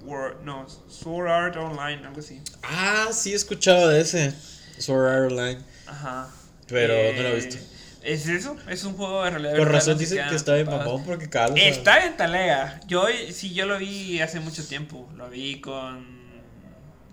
War- 0.05 0.35
no, 0.43 0.67
Sword 0.89 1.27
Art 1.29 1.55
Online, 1.55 2.05
algo 2.05 2.19
así. 2.19 2.41
Ah, 2.61 3.07
sí 3.13 3.31
he 3.31 3.35
escuchado 3.35 3.87
de 3.89 4.01
ese. 4.01 4.33
Sword 4.77 5.07
Art 5.07 5.31
Online. 5.31 5.59
Ajá. 5.87 6.29
Pero 6.67 6.93
Eh, 6.93 7.13
no 7.15 7.23
lo 7.23 7.29
he 7.29 7.35
visto. 7.35 7.55
Es 8.03 8.27
eso, 8.27 8.57
es 8.69 8.83
un 8.83 8.93
juego 8.95 9.23
de 9.23 9.29
realidad 9.31 9.53
virtual, 9.53 9.73
razón 9.73 9.97
dicen 9.97 10.27
que 10.29 10.35
está 10.35 10.55
bien 10.55 10.67
mamón 10.67 11.03
porque 11.05 11.27
vez- 11.27 11.77
Está 11.77 11.99
bien 11.99 12.17
talega. 12.17 12.79
Yo 12.87 13.05
sí, 13.31 13.53
yo 13.53 13.65
lo 13.65 13.77
vi 13.79 14.19
hace 14.19 14.39
mucho 14.41 14.65
tiempo. 14.67 15.09
Lo 15.15 15.29
vi 15.29 15.61
con 15.61 16.05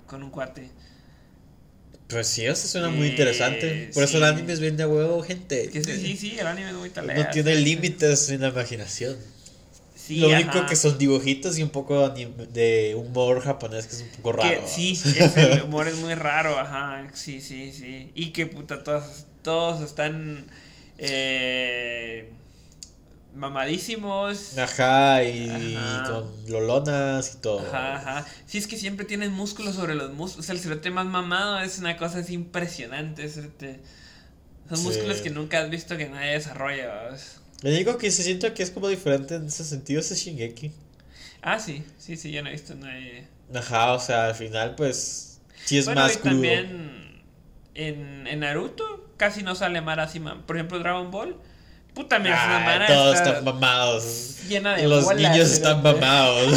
con 0.07 0.23
un 0.25 0.31
cuate. 0.31 0.69
Pues 2.09 2.27
sí, 2.27 2.45
eso 2.45 2.67
suena 2.67 2.89
muy 2.89 3.07
Eh, 3.07 3.11
interesante. 3.11 3.91
Por 3.95 4.03
eso 4.03 4.13
sí. 4.13 4.17
el 4.17 4.25
anime 4.25 4.53
es 4.53 4.59
bien 4.59 4.77
de 4.77 4.85
huevo, 4.85 5.23
gente. 5.23 5.69
Que 5.71 5.85
sí, 5.85 5.93
sí, 5.97 6.17
sí, 6.17 6.37
el 6.41 6.47
anime 6.49 6.71
es 6.71 6.75
muy 6.77 6.91
talega. 6.91 7.23
No 7.25 7.31
tiene 7.31 7.53
Sí, 7.53 7.59
sí. 7.59 7.65
límites 7.65 8.31
en 8.31 8.41
la 8.41 8.49
imaginación. 8.49 9.17
Sí, 9.95 10.17
Lo 10.19 10.29
único 10.31 10.51
ajá. 10.59 10.67
que 10.67 10.75
son 10.75 10.99
dibujitos 10.99 11.57
y 11.57 11.63
un 11.63 11.71
poco 11.71 12.09
de 12.11 12.97
humor 12.97 13.41
japonés 13.43 13.87
que 13.87 13.95
es 13.95 14.03
un 14.03 14.09
poco 14.23 14.41
Que 14.41 14.57
raro. 14.57 14.63
sí, 14.67 14.91
es, 14.93 15.37
el 15.37 15.63
humor 15.63 15.87
es 15.87 15.95
muy 15.99 16.15
raro, 16.15 16.59
ajá. 16.59 17.07
Sí, 17.15 17.41
sí, 17.41 17.73
sí. 17.73 18.11
Y 18.17 18.31
que 18.31 18.47
puta, 18.47 18.83
todos, 18.83 19.27
todos 19.45 19.81
están 19.89 20.47
eh, 21.01 22.31
mamadísimos. 23.35 24.57
Ajá, 24.59 25.23
y 25.25 25.75
Ajá. 25.77 26.05
con 26.13 26.51
lolonas 26.53 27.35
y 27.35 27.39
todo. 27.41 27.61
Ajá, 27.61 27.97
ajá. 27.97 28.27
Sí, 28.47 28.59
es 28.59 28.67
que 28.67 28.77
siempre 28.77 29.07
tienen 29.07 29.33
músculos 29.33 29.75
sobre 29.77 29.95
los 29.95 30.13
músculos. 30.13 30.45
O 30.45 30.47
sea, 30.47 30.55
el 30.55 30.61
cerote 30.61 30.91
más 30.91 31.07
mamado 31.07 31.61
es 31.61 31.79
una 31.79 31.97
cosa 31.97 32.19
así 32.19 32.35
impresionante. 32.35 33.29
cerote. 33.29 33.81
Son 34.69 34.79
Sí. 34.79 34.85
músculos 34.85 35.21
que 35.21 35.31
nunca 35.31 35.61
has 35.61 35.71
visto 35.71 35.97
que 35.97 36.09
nadie 36.09 36.33
desarrolla. 36.33 36.85
¿sabes? 37.07 37.41
Lo 37.63 37.71
único 37.71 37.99
que 37.99 38.11
se 38.11 38.23
siento 38.23 38.53
que 38.55 38.63
es 38.63 38.71
como 38.71 38.89
diferente 38.89 39.35
en 39.37 39.47
ese 39.47 39.65
sentido 39.65 40.01
es 40.01 40.11
Shingeki. 40.15 40.71
Ah, 41.43 41.59
sí, 41.59 41.83
sí, 41.99 42.17
sí, 42.17 42.31
yo 42.31 42.43
no 42.43 42.49
he 42.51 42.53
visto 42.53 42.75
nadie. 42.75 43.27
Ajá, 43.55 43.95
o 43.95 43.99
sea, 43.99 44.29
al 44.29 44.35
final, 44.35 44.75
pues. 44.77 45.41
Sí 45.65 45.79
es 45.79 45.87
bueno, 45.87 46.03
más 46.03 46.15
y 46.15 46.19
crudo. 46.19 46.31
también 46.33 47.23
en, 47.75 48.27
en 48.27 48.41
Naruto 48.41 49.00
casi 49.21 49.43
no 49.45 49.55
sale 49.55 49.81
Mara 49.81 50.05
así. 50.05 50.19
ma- 50.19 50.41
Por 50.47 50.57
ejemplo, 50.57 50.79
Dragon 50.81 51.11
Ball. 51.13 51.37
Puta, 51.95 52.19
mira, 52.21 52.37
Mara 52.65 52.87
todos 52.87 53.17
está 53.17 53.29
están 53.31 53.45
mamados. 53.45 54.37
llena 54.49 54.77
de 54.77 54.87
Los 54.89 55.05
bolas, 55.05 55.33
niños 55.33 55.51
están 55.51 55.83
mamados. 55.83 56.53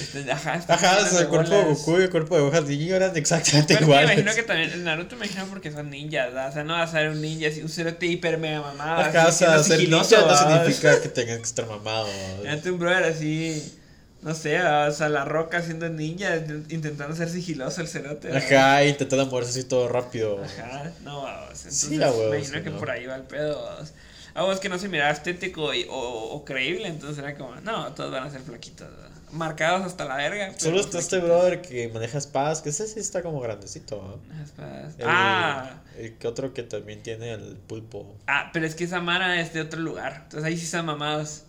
Este, 0.00 0.30
Ajá, 0.32 0.54
está 0.56 0.74
Ajá, 0.74 0.98
o 0.98 1.06
sea, 1.06 1.10
de 1.18 1.22
el 1.22 1.28
cuerpo 1.28 1.54
de. 1.54 1.62
Goku 1.64 1.98
y 1.98 2.02
el 2.02 2.10
cuerpo 2.10 2.36
de 2.36 2.42
Gohan 2.42 2.66
niño 2.68 2.94
eran 2.96 3.16
exactamente 3.16 3.74
Pero 3.74 3.80
es 3.80 3.86
que 3.86 3.86
me 3.86 4.00
iguales. 4.02 4.18
imagino 4.18 4.34
que 4.34 4.42
también 4.42 4.84
Naruto 4.84 5.16
me 5.16 5.26
imagino 5.26 5.46
porque 5.46 5.70
son 5.72 5.90
ninjas, 5.90 6.26
¿verdad? 6.26 6.48
O 6.48 6.52
sea, 6.52 6.64
no 6.64 6.74
vas 6.74 6.88
a 6.90 6.92
ser 6.92 7.08
un 7.10 7.20
ninja 7.20 7.48
así, 7.48 7.62
un 7.62 7.68
cerote 7.68 8.06
hiper 8.06 8.38
mega 8.38 8.60
mamado. 8.60 9.00
Ajá, 9.02 9.26
o 9.26 9.28
así, 9.28 9.38
sea, 9.38 9.62
siendo 9.62 10.04
ser 10.04 10.18
ninja 10.18 10.26
no 10.26 10.36
significa 10.58 11.00
que 11.02 11.08
tengan 11.08 11.36
que 11.38 11.44
estar 11.44 11.66
mamados. 11.66 12.10
Imagínate 12.40 12.70
un 12.70 12.78
brother 12.78 13.04
así, 13.04 13.77
no 14.22 14.34
sé, 14.34 14.60
o 14.60 14.90
sea, 14.92 15.08
la 15.08 15.24
roca 15.24 15.62
siendo 15.62 15.88
ninja, 15.88 16.36
intentando 16.70 17.14
ser 17.14 17.28
sigiloso 17.28 17.80
el 17.80 17.88
cerote. 17.88 18.28
¿verdad? 18.28 18.52
Ajá, 18.58 18.84
intentando 18.84 19.26
moverse 19.26 19.50
así 19.50 19.64
todo 19.64 19.88
rápido. 19.88 20.42
Ajá, 20.42 20.90
no, 21.04 21.22
vamos. 21.22 21.48
Entonces, 21.50 21.74
Sí, 21.76 22.02
a 22.02 22.10
huevos, 22.10 22.30
me 22.30 22.36
imagino 22.38 22.58
sí, 22.58 22.64
que 22.64 22.70
¿no? 22.70 22.78
por 22.78 22.90
ahí 22.90 23.06
va 23.06 23.14
el 23.16 23.22
pedo. 23.22 23.62
vamos. 23.64 23.92
A 24.34 24.42
vos 24.42 24.60
que 24.60 24.68
no 24.68 24.78
se 24.78 24.88
miraba 24.88 25.10
estético 25.10 25.74
y- 25.74 25.84
o, 25.88 25.94
o 25.98 26.44
creíble, 26.44 26.86
entonces 26.88 27.18
era 27.18 27.36
como, 27.36 27.56
no, 27.62 27.92
todos 27.94 28.12
van 28.12 28.24
a 28.24 28.30
ser 28.30 28.40
flaquitos. 28.40 28.88
¿verdad? 28.90 29.08
marcados 29.30 29.84
hasta 29.84 30.06
la 30.06 30.16
verga. 30.16 30.54
Solo 30.56 30.80
está 30.80 30.98
este 30.98 31.18
brother 31.18 31.60
que 31.60 31.88
maneja 31.88 32.16
espadas, 32.16 32.62
que 32.62 32.70
ese 32.70 32.86
sí 32.86 32.98
está 32.98 33.20
como 33.22 33.40
grandecito, 33.40 34.18
¿no? 34.26 34.42
Espadas. 34.42 34.94
El- 34.96 35.04
Ah, 35.06 35.82
El 35.98 36.14
que 36.16 36.28
otro 36.28 36.54
que 36.54 36.62
también 36.62 37.02
tiene 37.02 37.32
el 37.32 37.56
pulpo. 37.66 38.16
ah, 38.26 38.48
pero 38.54 38.64
es 38.66 38.74
que 38.74 38.84
esa 38.84 39.00
Mara 39.02 39.38
es 39.38 39.52
de 39.52 39.60
otro 39.60 39.80
lugar. 39.80 40.20
Entonces 40.24 40.44
ahí 40.46 40.56
sí 40.56 40.64
están 40.64 40.86
mamados. 40.86 41.42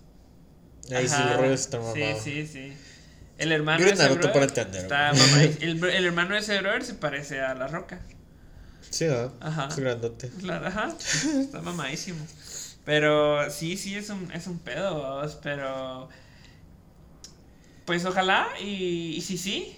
Ahí 0.96 1.08
sí 1.08 1.14
Ajá, 1.16 1.30
los 1.32 1.38
rollos 1.38 1.60
están 1.62 1.82
Sí, 1.94 2.04
sí, 2.24 2.48
sí. 2.48 2.74
El 3.38 3.52
hermano 3.54 3.86
de 3.86 3.96
Naruto 3.96 4.34
para 4.34 4.46
entender, 4.46 4.82
está 4.82 5.12
el, 5.62 5.84
el 5.84 6.06
hermano 6.06 6.34
de 6.34 6.42
ese 6.42 6.60
brother 6.60 6.84
se 6.84 6.94
parece 6.96 7.40
a 7.42 7.54
la 7.56 7.68
roca. 7.68 8.00
Sí, 8.90 9.06
¿no? 9.06 9.32
Ajá. 9.40 9.68
Es 9.70 9.78
grandote. 9.78 10.32
La- 10.42 10.58
Ajá, 10.58 10.94
está 11.00 11.62
mamadísimo. 11.62 12.26
Pero 12.86 13.50
sí, 13.52 13.78
sí, 13.78 13.96
es 13.96 14.10
un, 14.10 14.32
es 14.34 14.48
un 14.48 14.58
pedo, 14.60 15.22
pero... 15.44 16.10
Pues 17.86 18.04
ojalá 18.06 18.48
y, 18.60 19.16
y 19.16 19.22
sí, 19.22 19.38
sí, 19.38 19.76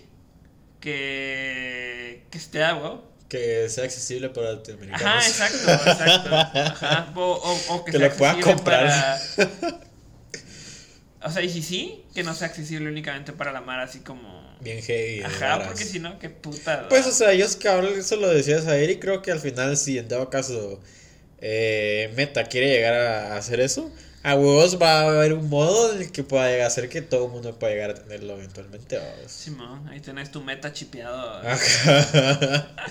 que, 0.80 2.24
que 2.30 2.38
esté 2.38 2.64
a 2.64 2.76
huevo. 2.76 3.04
Que 3.30 3.70
sea 3.70 3.86
accesible 3.86 4.30
para 4.30 4.54
latinoamericanos. 4.54 5.06
Ajá, 5.06 5.28
exacto, 5.28 5.72
exacto. 5.92 6.36
Ajá. 6.60 7.14
O, 7.16 7.22
o- 7.22 7.76
o 7.76 7.86
que, 7.86 7.92
Que 7.94 7.98
sea 8.00 8.08
lo 8.10 8.16
pueda 8.16 8.40
comprar. 8.42 9.20
para- 9.36 9.80
O 11.24 11.30
sea, 11.30 11.44
y 11.44 11.50
si 11.50 11.62
sí, 11.62 12.04
que 12.14 12.24
no 12.24 12.34
sea 12.34 12.48
accesible 12.48 12.90
únicamente 12.90 13.32
para 13.34 13.52
la 13.52 13.62
mar, 13.62 13.80
así 13.80 14.00
como... 14.00 14.42
Bien 14.60 14.82
heavy. 14.82 15.22
Ajá, 15.22 15.64
porque 15.68 15.84
si 15.84 16.00
no, 16.00 16.18
qué 16.20 16.30
puta. 16.30 16.88
Pues, 16.90 17.06
o 17.08 17.12
sea, 17.12 17.34
yo 17.34 17.46
es 17.46 17.56
que 17.56 17.68
ahora 17.68 17.90
eso 17.90 18.16
lo 18.16 18.30
decías 18.30 18.68
a 18.68 18.78
él 18.78 18.92
y 18.92 19.00
creo 19.00 19.22
que 19.22 19.32
al 19.32 19.40
final, 19.40 19.78
si 19.78 19.98
en 19.98 20.08
dado 20.08 20.30
caso 20.30 20.80
eh, 21.40 22.12
Meta 22.16 22.46
quiere 22.46 22.70
llegar 22.70 22.94
a 22.94 23.38
hacer 23.38 23.60
eso, 23.60 23.92
a 24.24 24.36
huevos 24.36 24.80
va 24.80 25.02
a 25.02 25.08
haber 25.08 25.34
un 25.34 25.50
modo 25.50 25.94
en 25.94 26.02
el 26.02 26.12
que 26.12 26.24
pueda 26.24 26.48
llegar 26.48 26.66
a 26.66 26.68
hacer 26.68 26.90
que 26.90 27.02
todo 27.02 27.26
el 27.26 27.32
mundo 27.32 27.58
pueda 27.58 27.74
llegar 27.74 27.90
a 27.92 27.96
tenerlo 27.96 28.34
eventualmente. 28.34 29.00
Simón, 29.28 29.88
ahí 29.90 30.00
tenés 30.00 30.32
tu 30.32 30.42
meta 30.44 30.72
chipeado. 30.74 31.42
Ajá. 31.48 32.68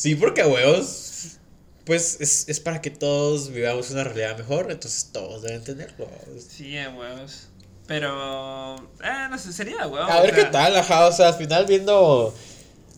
Sí, 0.00 0.14
porque 0.14 0.40
a 0.40 0.48
huevos, 0.48 1.36
pues 1.84 2.16
es, 2.20 2.48
es 2.48 2.58
para 2.58 2.80
que 2.80 2.88
todos 2.88 3.50
vivamos 3.52 3.90
una 3.90 4.02
realidad 4.02 4.38
mejor, 4.38 4.70
entonces 4.70 5.10
todos 5.12 5.42
deben 5.42 5.62
tenerlo. 5.62 6.08
Sí, 6.38 6.78
a 6.78 6.88
huevos. 6.88 7.48
Pero, 7.90 8.76
eh, 9.02 9.26
no 9.28 9.36
sé, 9.36 9.52
sería 9.52 9.84
huevos. 9.88 10.08
A 10.08 10.20
ver 10.20 10.30
o 10.30 10.36
qué 10.36 10.44
tal, 10.44 10.76
ajá, 10.76 11.08
o 11.08 11.12
sea, 11.12 11.26
al 11.26 11.34
final 11.34 11.66
viendo, 11.66 12.32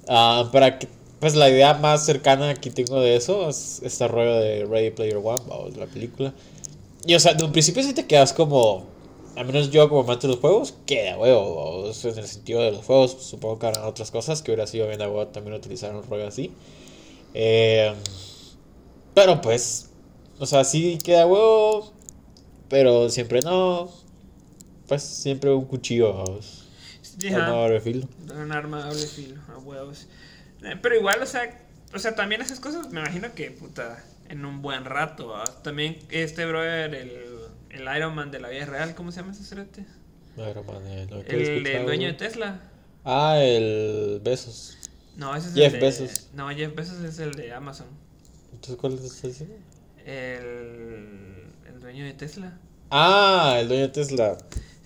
ah, 0.07 0.51
para 0.53 0.79
que, 0.79 0.87
pues 1.19 1.35
la 1.35 1.49
idea 1.49 1.73
más 1.73 2.05
cercana 2.05 2.53
que 2.57 2.71
tengo 2.71 3.01
de 3.01 3.17
eso 3.17 3.49
es 3.49 3.81
este 3.83 4.07
rollo 4.07 4.35
de 4.35 4.67
Ready 4.67 4.91
Player 4.91 5.17
One, 5.17 5.41
vamos, 5.49 5.79
la 5.79 5.87
película. 5.87 6.35
Y 7.07 7.15
o 7.15 7.21
sea, 7.21 7.33
de 7.33 7.43
un 7.43 7.53
principio 7.53 7.83
sí 7.83 7.95
te 7.95 8.07
quedas 8.07 8.35
como, 8.35 8.85
al 9.35 9.47
menos 9.47 9.71
yo 9.71 9.89
como 9.89 10.03
amante 10.03 10.27
de 10.27 10.35
los 10.35 10.43
juegos, 10.43 10.75
queda 10.85 11.17
huevo, 11.17 11.85
en 11.87 12.19
el 12.19 12.29
sentido 12.29 12.61
de 12.61 12.73
los 12.73 12.85
juegos, 12.85 13.17
supongo 13.19 13.61
que 13.61 13.69
harán 13.69 13.85
otras 13.85 14.11
cosas 14.11 14.43
que 14.43 14.51
hubiera 14.51 14.67
sido 14.67 14.89
bien 14.89 15.01
a 15.01 15.09
huevo 15.09 15.27
también 15.29 15.57
utilizar 15.57 15.97
un 15.97 16.03
rollo 16.03 16.27
así. 16.27 16.53
Eh, 17.33 17.95
pero 19.15 19.41
pues, 19.41 19.89
o 20.39 20.45
sea, 20.45 20.65
sí 20.65 20.99
queda 21.03 21.25
huevo, 21.25 21.91
pero 22.69 23.09
siempre 23.09 23.41
no. 23.41 24.02
Pues 24.93 25.05
siempre 25.05 25.51
un 25.51 25.65
cuchillo, 25.65 26.13
vamos. 26.13 26.69
sí, 27.01 27.29
Arma 27.29 27.49
doble 27.49 27.81
filo. 27.81 28.07
un 28.31 28.53
arma 28.53 28.85
de 28.85 28.91
doble 28.91 29.07
filo, 29.07 29.41
a 29.49 29.57
huevos. 29.57 30.07
Eh, 30.63 30.77
pero 30.83 30.95
igual, 30.97 31.23
o 31.23 31.25
sea, 31.25 31.59
o 31.95 31.99
sea, 31.99 32.15
también 32.15 32.43
esas 32.43 32.61
cosas 32.61 32.91
me 32.91 33.01
imagino 33.01 33.35
que, 33.35 33.51
puta, 33.53 34.05
en 34.29 34.45
un 34.45 34.61
buen 34.61 34.85
rato. 34.85 35.29
¿va? 35.29 35.45
También 35.63 35.97
este 36.11 36.45
brother, 36.45 36.95
el, 36.95 37.11
el 37.71 37.97
Iron 37.97 38.15
Man 38.15 38.31
de 38.31 38.41
la 38.41 38.51
vida 38.51 38.67
real, 38.67 38.95
¿cómo 38.95 39.13
se 39.13 39.21
llama 39.23 39.33
ese 39.33 39.45
cerote? 39.45 39.87
Iron 40.37 40.67
Man, 40.67 40.87
eh, 40.87 41.07
no, 41.11 41.25
¿qué 41.25 41.37
he 41.37 41.57
El, 41.57 41.67
el 41.67 41.87
dueño 41.87 42.09
de? 42.09 42.13
Tesla. 42.13 42.61
Ah, 43.03 43.39
el 43.39 44.21
Besos. 44.23 44.77
No, 45.17 45.35
ese 45.35 45.49
es 45.49 45.55
Jeff 45.55 45.73
el 45.73 45.81
de, 45.81 45.87
Bezos. 45.87 46.29
No, 46.35 46.51
Jeff 46.51 46.75
Bezos 46.75 47.01
es 47.03 47.19
el 47.19 47.33
de 47.33 47.55
Amazon. 47.55 47.87
Entonces, 48.53 48.77
¿cuál 48.77 48.93
estás 48.93 49.23
diciendo? 49.23 49.55
El, 50.05 51.47
el 51.67 51.81
dueño 51.81 52.05
de 52.05 52.13
Tesla. 52.13 52.59
Ah, 52.91 53.57
el 53.59 53.69
dueño 53.69 53.85
de 53.85 53.89
Tesla. 53.89 54.37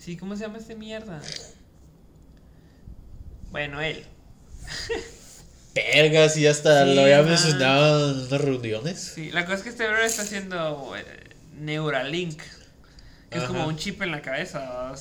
Sí, 0.07 0.15
¿cómo 0.15 0.37
se 0.37 0.43
llama 0.43 0.57
este 0.57 0.73
mierda? 0.73 1.19
Bueno, 3.51 3.81
él. 3.81 4.05
Verga, 5.75 6.29
sí, 6.29 6.47
hasta 6.47 6.85
Sí, 6.85 6.95
lo 6.95 7.01
había 7.01 7.21
mencionado 7.23 8.11
en 8.11 8.19
unas 8.21 8.39
reuniones. 8.39 9.01
Sí, 9.01 9.31
la 9.31 9.43
cosa 9.43 9.57
es 9.57 9.63
que 9.63 9.69
este 9.69 9.85
brother 9.85 10.05
está 10.05 10.21
haciendo 10.21 10.95
eh, 10.95 11.03
Neuralink, 11.59 12.41
que 13.29 13.37
es 13.37 13.43
como 13.43 13.67
un 13.67 13.75
chip 13.75 14.01
en 14.01 14.11
la 14.11 14.21
cabeza. 14.21 14.93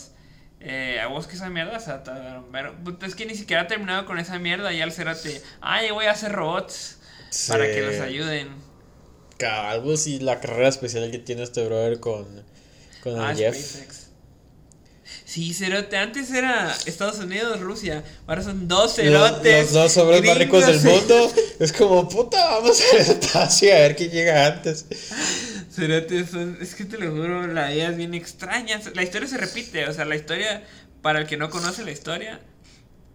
Eh, 0.59 0.99
a 1.01 1.07
vos 1.07 1.29
que 1.29 1.37
esa 1.37 1.51
mierda, 1.51 1.79
puta, 2.83 3.07
es 3.07 3.15
que 3.15 3.27
ni 3.27 3.37
siquiera 3.37 3.63
ha 3.63 3.67
terminado 3.69 4.07
con 4.07 4.19
esa 4.19 4.41
mierda 4.41 4.73
y 4.73 4.81
al 4.81 4.91
cerate, 4.91 5.41
ay, 5.61 5.93
voy 5.93 6.07
a 6.07 6.11
hacer 6.11 6.33
robots 6.33 6.99
para 7.47 7.65
que 7.65 7.81
los 7.81 8.01
ayuden. 8.01 8.49
Algo 9.49 9.97
sí, 9.97 10.19
la 10.19 10.41
carrera 10.41 10.67
especial 10.67 11.09
que 11.13 11.21
tiene 11.21 11.45
este 11.45 11.65
brother 11.65 12.01
con, 12.01 12.27
con 13.05 13.21
Ah, 13.21 13.31
el 13.31 13.37
Jeff. 13.37 14.06
Sí, 15.37 15.53
cerote, 15.53 15.99
antes 15.99 16.33
era 16.33 16.75
Estados 16.87 17.19
Unidos, 17.19 17.61
Rusia, 17.61 18.03
ahora 18.27 18.43
son 18.43 18.69
dos 18.69 18.85
Los, 18.85 18.95
cerotes. 18.95 19.65
los 19.65 19.73
dos 19.75 19.97
hombres 19.99 20.25
más 20.25 20.39
ricos 20.39 20.67
del 20.67 20.81
mundo. 20.81 21.31
Es 21.61 21.75
como, 21.75 22.09
puta, 22.09 22.43
vamos 22.53 22.83
al 22.91 23.01
espacio 23.01 23.71
a 23.71 23.81
ver 23.81 23.97
quién 23.97 24.13
llega 24.13 24.47
antes. 24.47 24.87
Cerotes 25.71 26.31
son, 26.31 26.57
es 26.59 26.75
que 26.75 26.87
te 26.87 26.97
lo 26.97 27.11
juro, 27.11 27.47
la 27.49 27.69
vida 27.69 27.89
es 27.89 27.99
bien 27.99 28.15
extraña. 28.15 28.81
La 28.95 29.03
historia 29.03 29.29
se 29.29 29.37
repite, 29.37 29.87
o 29.87 29.93
sea, 29.93 30.07
la 30.07 30.17
historia, 30.17 30.65
para 31.03 31.19
el 31.19 31.27
que 31.27 31.37
no 31.37 31.51
conoce 31.51 31.85
la 31.85 31.91
historia, 31.91 32.41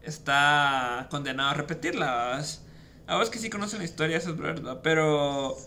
está 0.03 1.07
condenado 1.09 1.49
a 1.49 1.53
repetirla. 1.55 2.39
A 3.07 3.15
vos 3.15 3.31
que 3.31 3.39
sí 3.39 3.49
conocen 3.49 3.79
la 3.79 3.85
historia, 3.85 4.17
eso 4.17 4.29
es 4.29 4.37
verdad, 4.37 4.81
pero 4.83 5.57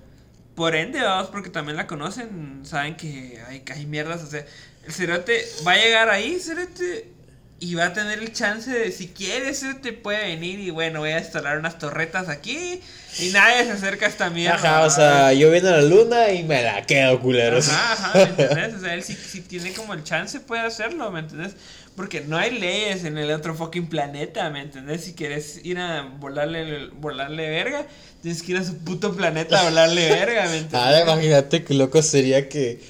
por 0.55 0.77
ende, 0.77 1.03
vamos, 1.03 1.31
porque 1.31 1.51
también 1.51 1.77
la 1.77 1.89
conocen, 1.89 2.61
saben 2.63 2.97
que 2.97 3.43
hay, 3.49 3.61
que 3.63 3.73
hay 3.73 3.87
mierdas, 3.87 4.23
o 4.23 4.29
sea, 4.29 4.47
el 4.87 4.93
cerote 4.93 5.45
va 5.67 5.73
a 5.73 5.77
llegar 5.77 6.11
ahí, 6.11 6.39
cerote, 6.39 7.15
y 7.61 7.75
va 7.77 7.87
a 7.87 7.93
tener 7.93 8.19
el 8.19 8.33
chance 8.33 8.71
de, 8.71 8.93
si 8.93 9.09
quiere, 9.09 9.55
cerote, 9.55 9.93
puede 9.93 10.23
venir 10.27 10.61
y 10.61 10.71
bueno, 10.71 11.01
voy 11.01 11.11
a 11.11 11.19
instalar 11.19 11.59
unas 11.59 11.79
torretas 11.79 12.29
aquí 12.29 12.81
y 13.19 13.31
nadie 13.31 13.65
se 13.65 13.73
acerca 13.73 14.07
a 14.07 14.09
esta 14.09 14.29
mierda. 14.29 14.57
Ajá, 14.57 14.85
o 14.85 14.91
sea, 14.91 15.33
yo 15.33 15.51
vine 15.51 15.69
a 15.69 15.79
la 15.79 15.83
luna 15.83 16.31
y 16.33 16.43
me 16.43 16.63
la 16.63 16.85
quedo, 16.85 17.21
culeros. 17.21 17.69
Ajá, 17.69 17.93
ajá, 17.93 18.13
¿me 18.19 18.23
entendés? 18.25 18.75
O 18.75 18.81
sea, 18.81 18.95
él 18.95 19.03
si, 19.03 19.15
si 19.15 19.41
tiene 19.41 19.73
como 19.73 19.95
el 19.95 20.05
chance 20.05 20.41
puede 20.41 20.63
hacerlo, 20.63 21.11
¿me 21.11 21.21
entendés? 21.21 21.55
Porque 21.97 22.21
no 22.23 22.37
hay 22.37 22.59
leyes 22.59 23.05
en 23.05 23.17
el 23.17 23.31
otro 23.31 23.55
fucking 23.55 23.89
planeta, 23.89 24.51
¿me 24.51 24.61
entendés? 24.61 25.05
Si 25.05 25.15
quieres 25.15 25.61
ir 25.65 25.79
a 25.79 26.03
volarle, 26.03 26.89
volarle 26.89 27.49
verga, 27.49 27.87
tienes 28.21 28.43
que 28.43 28.53
ir 28.53 28.59
a 28.59 28.65
su 28.65 28.77
puto 28.79 29.15
planeta 29.15 29.61
a 29.61 29.65
volarle 29.65 30.11
verga, 30.11 30.43
¿me 30.49 30.57
entendés? 30.59 30.81
Ahora 30.81 31.01
imagínate 31.03 31.65
qué 31.65 31.73
loco 31.75 32.03
sería 32.03 32.49
que 32.49 32.81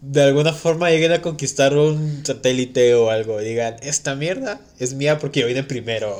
de 0.00 0.22
alguna 0.22 0.52
forma 0.52 0.90
lleguen 0.90 1.12
a 1.12 1.22
conquistar 1.22 1.76
un 1.76 2.24
satélite 2.24 2.94
o 2.94 3.10
algo. 3.10 3.38
Digan, 3.40 3.76
esta 3.82 4.14
mierda 4.14 4.60
es 4.78 4.94
mía 4.94 5.18
porque 5.18 5.40
yo 5.40 5.46
vine 5.46 5.64
primero. 5.64 6.16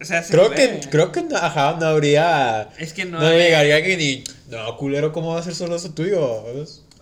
O 0.00 0.04
sea, 0.04 0.22
se 0.22 0.32
Creo 0.32 0.48
puede. 0.52 0.80
que, 0.80 0.88
creo 0.90 1.12
que 1.12 1.22
no, 1.22 1.36
ajá, 1.36 1.76
no 1.80 1.86
habría. 1.86 2.68
Es 2.78 2.92
que 2.92 3.04
no 3.06 3.18
No, 3.20 3.26
hay- 3.26 3.38
llegaría 3.38 3.76
alguien 3.76 4.00
y. 4.00 4.24
No, 4.50 4.76
culero, 4.76 5.12
¿cómo 5.12 5.34
va 5.34 5.40
a 5.40 5.42
ser 5.42 5.54
solo 5.54 5.76
eso 5.76 5.90
tuyo? 5.94 6.44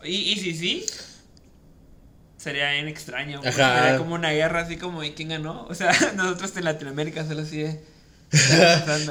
Y, 0.05 0.15
y 0.33 0.37
si 0.37 0.55
sí, 0.55 0.87
sería 2.37 2.73
bien 2.73 2.89
extraño. 2.89 3.41
Ajá. 3.45 3.53
Sería 3.83 3.99
como 3.99 4.15
una 4.15 4.31
guerra 4.33 4.61
así 4.61 4.77
como, 4.77 5.03
¿y 5.03 5.13
quién 5.13 5.29
ganó? 5.31 5.67
O 5.69 5.75
sea, 5.75 5.93
nosotros 6.17 6.57
en 6.57 6.65
Latinoamérica 6.65 7.27
solo 7.27 7.43
así 7.43 7.59
de... 7.63 7.81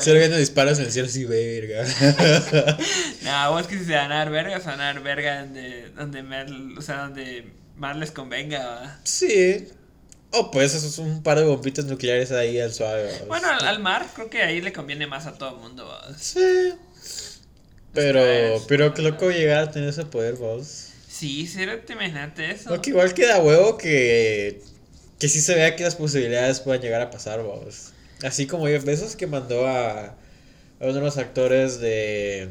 Solo 0.01 0.19
viendo 0.19 0.38
disparos 0.38 0.80
en 0.80 0.86
el 0.86 0.91
cielo 0.91 1.07
así, 1.07 1.26
verga. 1.26 1.86
No, 3.24 3.51
vos 3.51 3.67
que 3.67 3.78
si 3.80 3.86
se 3.86 3.95
van 3.95 4.11
a 4.11 4.17
dar 4.17 4.30
verga, 4.30 4.59
se 4.59 4.67
van 4.67 4.82
a 4.82 4.86
dar 4.86 5.01
verga 5.01 5.41
donde, 5.41 5.89
donde, 5.95 6.24
más, 6.24 6.45
o 6.78 6.82
sea, 6.82 7.03
donde 7.03 7.51
más 7.78 7.97
les 7.97 8.11
convenga. 8.11 8.65
¿va? 8.65 8.99
sí. 9.03 9.67
Oh, 10.36 10.49
pues 10.49 10.74
eso 10.74 10.88
es 10.88 10.97
un 10.97 11.21
par 11.21 11.38
de 11.38 11.45
bombitas 11.45 11.86
nucleares 11.86 12.32
ahí 12.32 12.59
al 12.59 12.74
suave. 12.74 13.03
¿va? 13.21 13.26
Bueno, 13.28 13.47
al, 13.49 13.67
al 13.67 13.80
mar 13.80 14.07
creo 14.15 14.32
que 14.32 14.41
ahí 14.41 14.61
le 14.61 14.74
conviene 14.74 15.05
más 15.05 15.28
a 15.28 15.34
todo 15.38 15.49
el 15.49 15.57
mundo. 15.57 15.86
¿va? 15.88 16.11
Sí. 16.17 16.74
Pero, 17.93 18.19
Pues, 18.19 18.63
pero 18.67 18.93
qué 18.95 19.03
loco 19.03 19.30
llegar 19.30 19.59
a 19.59 19.71
tener 19.71 19.89
ese 19.89 20.05
poder, 20.05 20.34
vos. 20.36 20.88
Sí, 21.07 21.47
te 21.86 21.93
imagínate 21.93 22.51
eso. 22.51 22.69
Porque 22.69 22.89
igual 22.89 23.13
queda 23.13 23.38
huevo 23.39 23.78
que, 23.78 24.61
que 25.19 25.30
sí 25.30 25.39
se 25.39 25.53
vea 25.53 25.76
que 25.76 25.84
las 25.84 25.95
posibilidades 25.95 26.59
puedan 26.59 26.82
llegar 26.82 27.01
a 27.01 27.11
pasar, 27.11 27.43
vos. 27.43 27.93
Así 28.24 28.47
como 28.47 28.67
Jeff 28.67 28.86
Bezos 28.86 29.15
que 29.15 29.28
mandó 29.28 29.67
a, 29.67 30.05
a 30.05 30.15
uno 30.82 30.93
de 30.93 31.01
los 31.01 31.17
actores 31.17 31.80
de... 31.80 32.49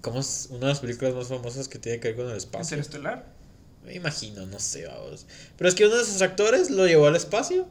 ¿Cómo 0.00 0.20
es? 0.20 0.48
Una 0.50 0.60
de 0.60 0.66
las 0.66 0.80
películas 0.80 1.14
más 1.14 1.28
famosas 1.28 1.68
que 1.68 1.78
tiene 1.78 2.00
que 2.00 2.08
ver 2.08 2.16
con 2.16 2.30
el 2.30 2.36
espacio. 2.36 2.76
Interestelar. 2.76 3.26
Me 3.84 3.94
imagino, 3.94 4.46
no 4.46 4.58
sé, 4.58 4.86
vamos. 4.86 5.26
Pero 5.56 5.68
es 5.68 5.74
que 5.74 5.86
uno 5.86 5.96
de 5.96 6.02
esos 6.02 6.22
actores 6.22 6.70
lo 6.70 6.86
llevó 6.86 7.06
al 7.06 7.16
espacio 7.16 7.68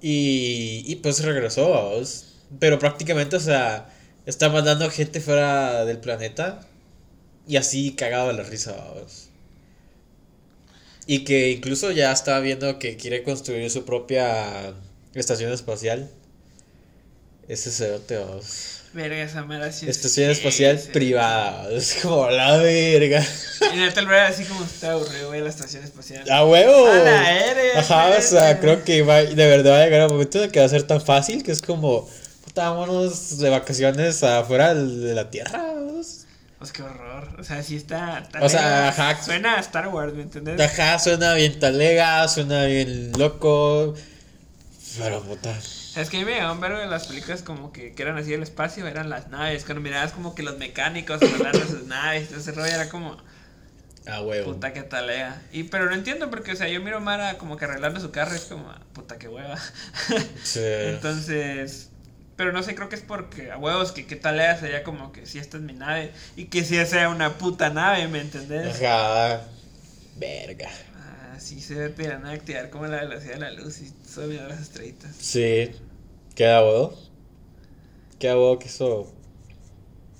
y, 0.00 0.84
y 0.86 0.96
pues 0.96 1.22
regresó, 1.22 1.70
vamos. 1.70 2.36
Pero 2.58 2.78
prácticamente, 2.78 3.36
o 3.36 3.40
sea, 3.40 3.90
está 4.24 4.48
mandando 4.48 4.90
gente 4.90 5.20
fuera 5.20 5.84
del 5.84 5.98
planeta 5.98 6.66
y 7.46 7.56
así 7.56 7.92
cagado 7.94 8.28
de 8.28 8.34
la 8.34 8.42
risa, 8.44 8.72
vamos. 8.72 9.28
Y 11.06 11.24
que 11.24 11.50
incluso 11.50 11.90
ya 11.90 12.12
estaba 12.12 12.40
viendo 12.40 12.78
que 12.78 12.96
quiere 12.96 13.22
construir 13.22 13.70
su 13.70 13.84
propia 13.84 14.74
estación 15.20 15.52
espacial. 15.52 16.08
Ese 17.48 17.70
cerote, 17.70 18.18
vamos. 18.18 18.78
Verga, 18.92 19.22
esa 19.22 19.44
mera 19.44 19.70
sí. 19.70 19.88
Estación 19.88 20.30
espacial 20.30 20.78
privada. 20.92 21.70
Es 21.70 21.98
como 22.02 22.28
la 22.30 22.56
verga. 22.56 23.24
Y 23.72 23.76
neta 23.76 24.00
el 24.00 24.08
así 24.08 24.44
como 24.44 24.64
está 24.64 24.92
aburrido, 24.92 25.28
güey, 25.28 25.40
la 25.40 25.50
estación 25.50 25.84
espacial. 25.84 26.30
¡A 26.30 26.44
huevo! 26.44 26.86
A 26.86 26.94
la 26.96 27.20
verga, 27.22 27.80
Ajá, 27.80 28.16
o 28.18 28.22
sea, 28.22 28.60
creo 28.60 28.84
que 28.84 29.02
va, 29.02 29.22
de 29.22 29.34
verdad 29.34 29.72
va 29.72 29.80
a 29.80 29.84
llegar 29.84 30.06
un 30.06 30.12
momento 30.12 30.38
en 30.38 30.44
el 30.44 30.50
que 30.50 30.60
va 30.60 30.66
a 30.66 30.70
ser 30.70 30.84
tan 30.84 31.00
fácil 31.00 31.42
que 31.42 31.52
es 31.52 31.60
como, 31.60 32.08
puta, 32.44 32.70
vámonos 32.70 33.38
de 33.38 33.50
vacaciones 33.50 34.22
afuera 34.22 34.74
de 34.74 35.14
la 35.14 35.30
Tierra. 35.30 35.58
vamos. 35.58 36.24
Pues 36.58 36.72
qué 36.72 36.82
horror. 36.82 37.36
O 37.38 37.44
sea, 37.44 37.62
sí 37.62 37.76
está. 37.76 38.18
está 38.18 38.40
O 38.42 38.48
sea, 38.48 38.88
ajá. 38.88 39.22
Suena 39.22 39.56
a 39.56 39.60
Star 39.60 39.88
Wars, 39.88 40.12
¿me 40.14 40.22
entiendes? 40.22 40.60
Ajá, 40.60 40.98
suena 40.98 41.34
bien 41.34 41.60
talega, 41.60 42.26
suena 42.26 42.64
bien 42.64 43.12
loco. 43.16 43.94
Pero 44.98 45.22
puta. 45.22 45.56
Es 45.96 46.10
que 46.10 46.16
a 46.16 46.20
mí 46.20 46.26
me 46.26 46.32
llegaba 46.32 46.52
un 46.52 46.60
vergo 46.60 46.78
de 46.78 46.86
las 46.86 47.06
películas 47.06 47.42
como 47.42 47.72
que, 47.72 47.92
que 47.92 48.02
eran 48.02 48.16
así 48.18 48.30
del 48.30 48.42
espacio, 48.42 48.86
eran 48.86 49.10
las 49.10 49.28
naves. 49.28 49.64
Cuando 49.64 49.80
mirabas 49.80 50.12
como 50.12 50.34
que 50.34 50.42
los 50.42 50.58
mecánicos 50.58 51.20
arreglando 51.22 51.60
sus 51.66 51.84
naves 51.84 52.28
todo 52.28 52.38
ese 52.38 52.52
rollo 52.52 52.72
era 52.72 52.88
como, 52.88 53.16
A 54.06 54.20
huevo. 54.22 54.52
puta 54.52 54.72
que 54.72 54.82
talea. 54.82 55.40
Y 55.52 55.64
pero 55.64 55.86
no 55.86 55.94
entiendo 55.94 56.30
porque, 56.30 56.52
o 56.52 56.56
sea, 56.56 56.68
yo 56.68 56.80
miro 56.80 56.98
a 56.98 57.00
Mara 57.00 57.38
como 57.38 57.56
que 57.56 57.64
arreglando 57.64 58.00
su 58.00 58.10
carro 58.10 58.32
y 58.34 58.36
es 58.36 58.44
como, 58.44 58.72
puta 58.92 59.18
que 59.18 59.28
hueva. 59.28 59.58
Sí. 60.44 60.60
Entonces, 60.62 61.90
pero 62.36 62.52
no 62.52 62.62
sé, 62.62 62.74
creo 62.76 62.88
que 62.88 62.94
es 62.96 63.02
porque 63.02 63.50
a 63.50 63.58
huevos 63.58 63.90
que 63.92 64.06
qué 64.06 64.14
talea 64.14 64.56
sería 64.58 64.84
como 64.84 65.10
que 65.12 65.26
si 65.26 65.38
esta 65.38 65.56
es 65.56 65.62
mi 65.64 65.72
nave 65.72 66.12
y 66.36 66.44
que 66.46 66.64
si 66.64 66.84
sea 66.86 67.08
una 67.08 67.34
puta 67.38 67.70
nave, 67.70 68.06
¿me 68.08 68.20
entendés? 68.20 68.80
Ajá. 68.80 69.42
Verga. 70.16 70.68
Ah, 71.38 71.40
sí, 71.40 71.60
se 71.60 71.88
la 71.96 72.18
nada 72.18 72.32
activar 72.32 72.68
como 72.68 72.88
la 72.88 72.96
velocidad 72.96 73.34
de 73.34 73.40
la 73.40 73.52
luz 73.52 73.80
y 73.80 73.92
solo 74.04 74.32
las 74.48 74.60
estrellitas. 74.60 75.14
Sí. 75.20 75.70
Queda 76.34 76.64
huevo. 76.64 76.98
Queda 78.18 78.34
huevo 78.34 78.58
que 78.58 78.66
eso 78.66 79.12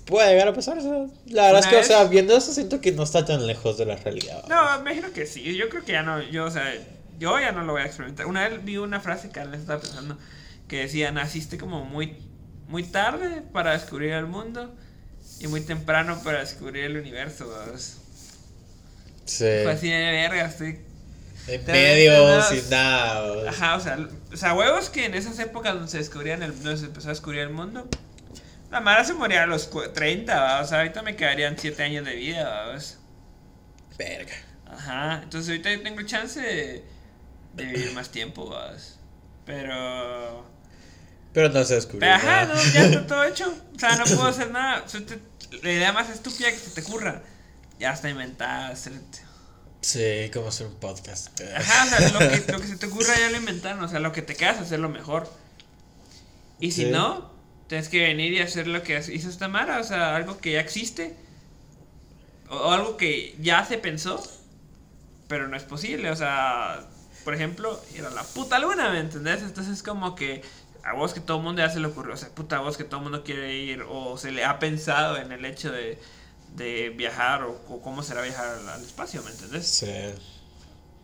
puede 0.04 0.30
llegar 0.30 0.46
a 0.46 0.54
pasar. 0.54 0.78
o 0.78 0.80
sea, 0.80 1.06
la 1.26 1.46
verdad 1.46 1.58
es 1.58 1.66
que, 1.66 1.76
o 1.76 1.82
sea, 1.82 2.04
viendo 2.04 2.36
eso 2.36 2.52
siento 2.54 2.80
que 2.80 2.92
no 2.92 3.02
está 3.02 3.24
tan 3.24 3.48
lejos 3.48 3.76
de 3.78 3.86
la 3.86 3.96
realidad. 3.96 4.44
No, 4.48 4.62
me 4.76 4.92
imagino 4.92 5.12
que 5.12 5.26
sí. 5.26 5.56
Yo 5.56 5.68
creo 5.68 5.84
que 5.84 5.90
ya 5.90 6.04
no, 6.04 6.22
yo, 6.22 6.44
o 6.44 6.50
sea, 6.52 6.72
yo 7.18 7.36
ya 7.40 7.50
no 7.50 7.64
lo 7.64 7.72
voy 7.72 7.82
a 7.82 7.86
experimentar. 7.86 8.26
Una 8.26 8.48
vez 8.48 8.64
vi 8.64 8.76
una 8.76 9.00
frase 9.00 9.30
que 9.30 9.44
les 9.44 9.62
estaba 9.62 9.80
pensando 9.80 10.16
que 10.68 10.82
decía, 10.82 11.10
naciste 11.10 11.58
como 11.58 11.84
muy, 11.84 12.16
muy 12.68 12.84
tarde 12.84 13.42
para 13.52 13.72
descubrir 13.72 14.12
el 14.12 14.26
mundo 14.26 14.72
y 15.40 15.48
muy 15.48 15.62
temprano 15.62 16.22
para 16.22 16.38
descubrir 16.38 16.84
el 16.84 16.96
universo. 16.96 17.52
Sí. 19.24 19.44
Fue 19.64 19.72
así 19.72 19.88
de 19.90 19.98
verga, 19.98 20.46
estoy... 20.46 20.86
En 21.48 21.64
medio, 21.66 22.42
sin 22.42 22.68
nada. 22.70 23.50
Ajá, 23.50 23.76
o 23.76 23.80
sea, 23.80 23.98
o 24.32 24.36
sea, 24.36 24.54
huevos 24.54 24.90
que 24.90 25.06
en 25.06 25.14
esas 25.14 25.38
épocas 25.38 25.74
donde 25.74 25.88
se 25.90 25.98
descubrían 25.98 26.42
el, 26.42 26.54
donde 26.62 26.76
se 26.78 26.86
empezó 26.86 27.08
a 27.08 27.10
descubrir 27.10 27.40
el 27.42 27.50
mundo, 27.50 27.88
la 28.70 28.80
Mara 28.80 29.02
se 29.04 29.14
moría 29.14 29.44
a 29.44 29.46
los 29.46 29.66
cu- 29.66 29.88
30, 29.92 30.38
¿va? 30.40 30.60
o 30.60 30.66
sea, 30.66 30.78
ahorita 30.78 31.02
me 31.02 31.16
quedarían 31.16 31.56
7 31.58 31.82
años 31.82 32.04
de 32.04 32.14
vida. 32.16 32.76
Verga. 33.98 34.34
Ajá, 34.70 35.20
entonces 35.22 35.48
ahorita 35.50 35.72
yo 35.72 35.82
tengo 35.82 36.02
chance 36.02 36.40
de, 36.40 36.84
de 37.54 37.64
vivir 37.64 37.92
más 37.94 38.10
tiempo, 38.10 38.48
¿vas? 38.50 38.98
Pero... 39.46 40.46
Pero 41.32 41.48
no 41.50 41.64
se 41.64 41.74
descubrió. 41.76 42.12
Ajá, 42.12 42.44
nada. 42.46 42.54
no, 42.54 42.72
ya 42.72 42.84
está 42.84 43.06
todo 43.06 43.24
hecho. 43.24 43.54
O 43.74 43.78
sea, 43.78 43.96
no 43.96 44.04
puedo 44.04 44.26
hacer 44.26 44.50
nada. 44.50 44.82
O 44.84 44.88
sea, 44.88 45.00
te- 45.04 45.18
la 45.62 45.72
idea 45.72 45.92
más 45.92 46.10
estúpida 46.10 46.50
que 46.50 46.56
se 46.58 46.70
te 46.70 46.80
ocurra, 46.86 47.22
ya 47.78 47.92
está 47.92 48.10
inventada. 48.10 48.74
Sí, 49.80 50.30
como 50.32 50.48
hacer 50.48 50.66
un 50.66 50.74
podcast. 50.74 51.40
Ajá, 51.40 51.84
o 51.84 51.88
sea, 51.88 52.08
lo 52.10 52.18
que, 52.18 52.52
lo 52.52 52.60
que 52.60 52.66
se 52.66 52.76
te 52.76 52.86
ocurra 52.86 53.14
ya 53.18 53.30
lo 53.30 53.36
inventaron. 53.36 53.82
O 53.84 53.88
sea, 53.88 54.00
lo 54.00 54.12
que 54.12 54.22
te 54.22 54.34
quedas, 54.34 54.58
hacerlo 54.58 54.88
mejor. 54.88 55.30
Y 56.58 56.72
si 56.72 56.84
Sí. 56.84 56.90
no, 56.90 57.30
tienes 57.68 57.88
que 57.88 58.00
venir 58.00 58.32
y 58.32 58.40
hacer 58.40 58.66
lo 58.66 58.82
que 58.82 58.98
hizo 58.98 59.28
esta 59.28 59.48
Mara. 59.48 59.78
O 59.80 59.84
sea, 59.84 60.16
algo 60.16 60.38
que 60.38 60.52
ya 60.52 60.60
existe. 60.60 61.14
O, 62.50 62.56
o 62.56 62.72
algo 62.72 62.96
que 62.96 63.36
ya 63.40 63.64
se 63.64 63.78
pensó, 63.78 64.22
pero 65.28 65.46
no 65.48 65.56
es 65.56 65.62
posible. 65.62 66.10
O 66.10 66.16
sea, 66.16 66.84
por 67.24 67.34
ejemplo, 67.34 67.80
ir 67.96 68.04
a 68.04 68.10
la 68.10 68.24
puta 68.24 68.58
luna, 68.58 68.90
¿me 68.90 68.98
entendés? 69.00 69.42
Entonces 69.42 69.74
es 69.74 69.82
como 69.84 70.16
que 70.16 70.42
a 70.82 70.94
vos 70.94 71.12
que 71.14 71.20
todo 71.20 71.36
el 71.38 71.44
mundo 71.44 71.62
ya 71.62 71.70
se 71.70 71.78
le 71.78 71.86
ocurrió. 71.86 72.14
O 72.14 72.16
sea, 72.16 72.30
puta 72.30 72.56
a 72.56 72.60
vos 72.60 72.76
que 72.76 72.84
todo 72.84 72.96
el 72.96 73.04
mundo 73.04 73.22
quiere 73.22 73.54
ir. 73.56 73.82
O 73.88 74.18
se 74.18 74.32
le 74.32 74.44
ha 74.44 74.58
pensado 74.58 75.16
en 75.18 75.30
el 75.30 75.44
hecho 75.44 75.70
de, 75.70 75.98
de 76.56 76.90
viajar. 76.90 77.42
O, 77.44 77.52
o 77.68 77.82
cómo 77.82 78.02
será 78.02 78.22
viajar 78.22 78.46
al, 78.46 78.68
al 78.68 78.82
espacio, 78.82 79.22
¿me 79.22 79.30
entendés? 79.30 79.66
Sí. 79.66 79.86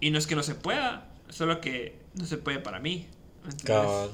Y 0.00 0.10
no 0.10 0.18
es 0.18 0.26
que 0.26 0.36
no 0.36 0.42
se 0.42 0.54
pueda, 0.54 1.06
solo 1.28 1.60
que 1.60 2.02
no 2.14 2.26
se 2.26 2.36
puede 2.38 2.58
para 2.60 2.80
mí. 2.80 3.08
¿me 3.44 3.50
entendés? 3.50 4.10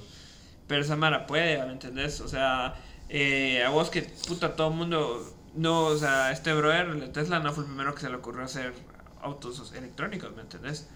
Pero 0.67 0.83
esa 0.83 0.97
Mara 0.97 1.27
puede, 1.27 1.65
¿me 1.65 1.73
entendés? 1.73 2.21
O 2.21 2.29
sea, 2.29 2.75
eh, 3.09 3.65
a 3.65 3.71
vos 3.71 3.91
que 3.91 4.03
puta 4.03 4.55
todo 4.57 4.69
el 4.69 4.75
mundo. 4.75 5.37
No, 5.55 5.87
o 5.87 5.99
sea, 5.99 6.31
este 6.31 6.53
brother, 6.55 7.13
Tesla, 7.13 7.41
no 7.41 7.53
fue 7.53 7.65
el 7.65 7.71
primero 7.71 7.95
que 7.95 8.03
se 8.03 8.09
le 8.09 8.17
ocurrió 8.17 8.45
hacer 8.45 8.73
autos 9.21 9.73
electrónicos, 9.75 10.35
¿me 10.37 10.43
entendés? 10.43 10.89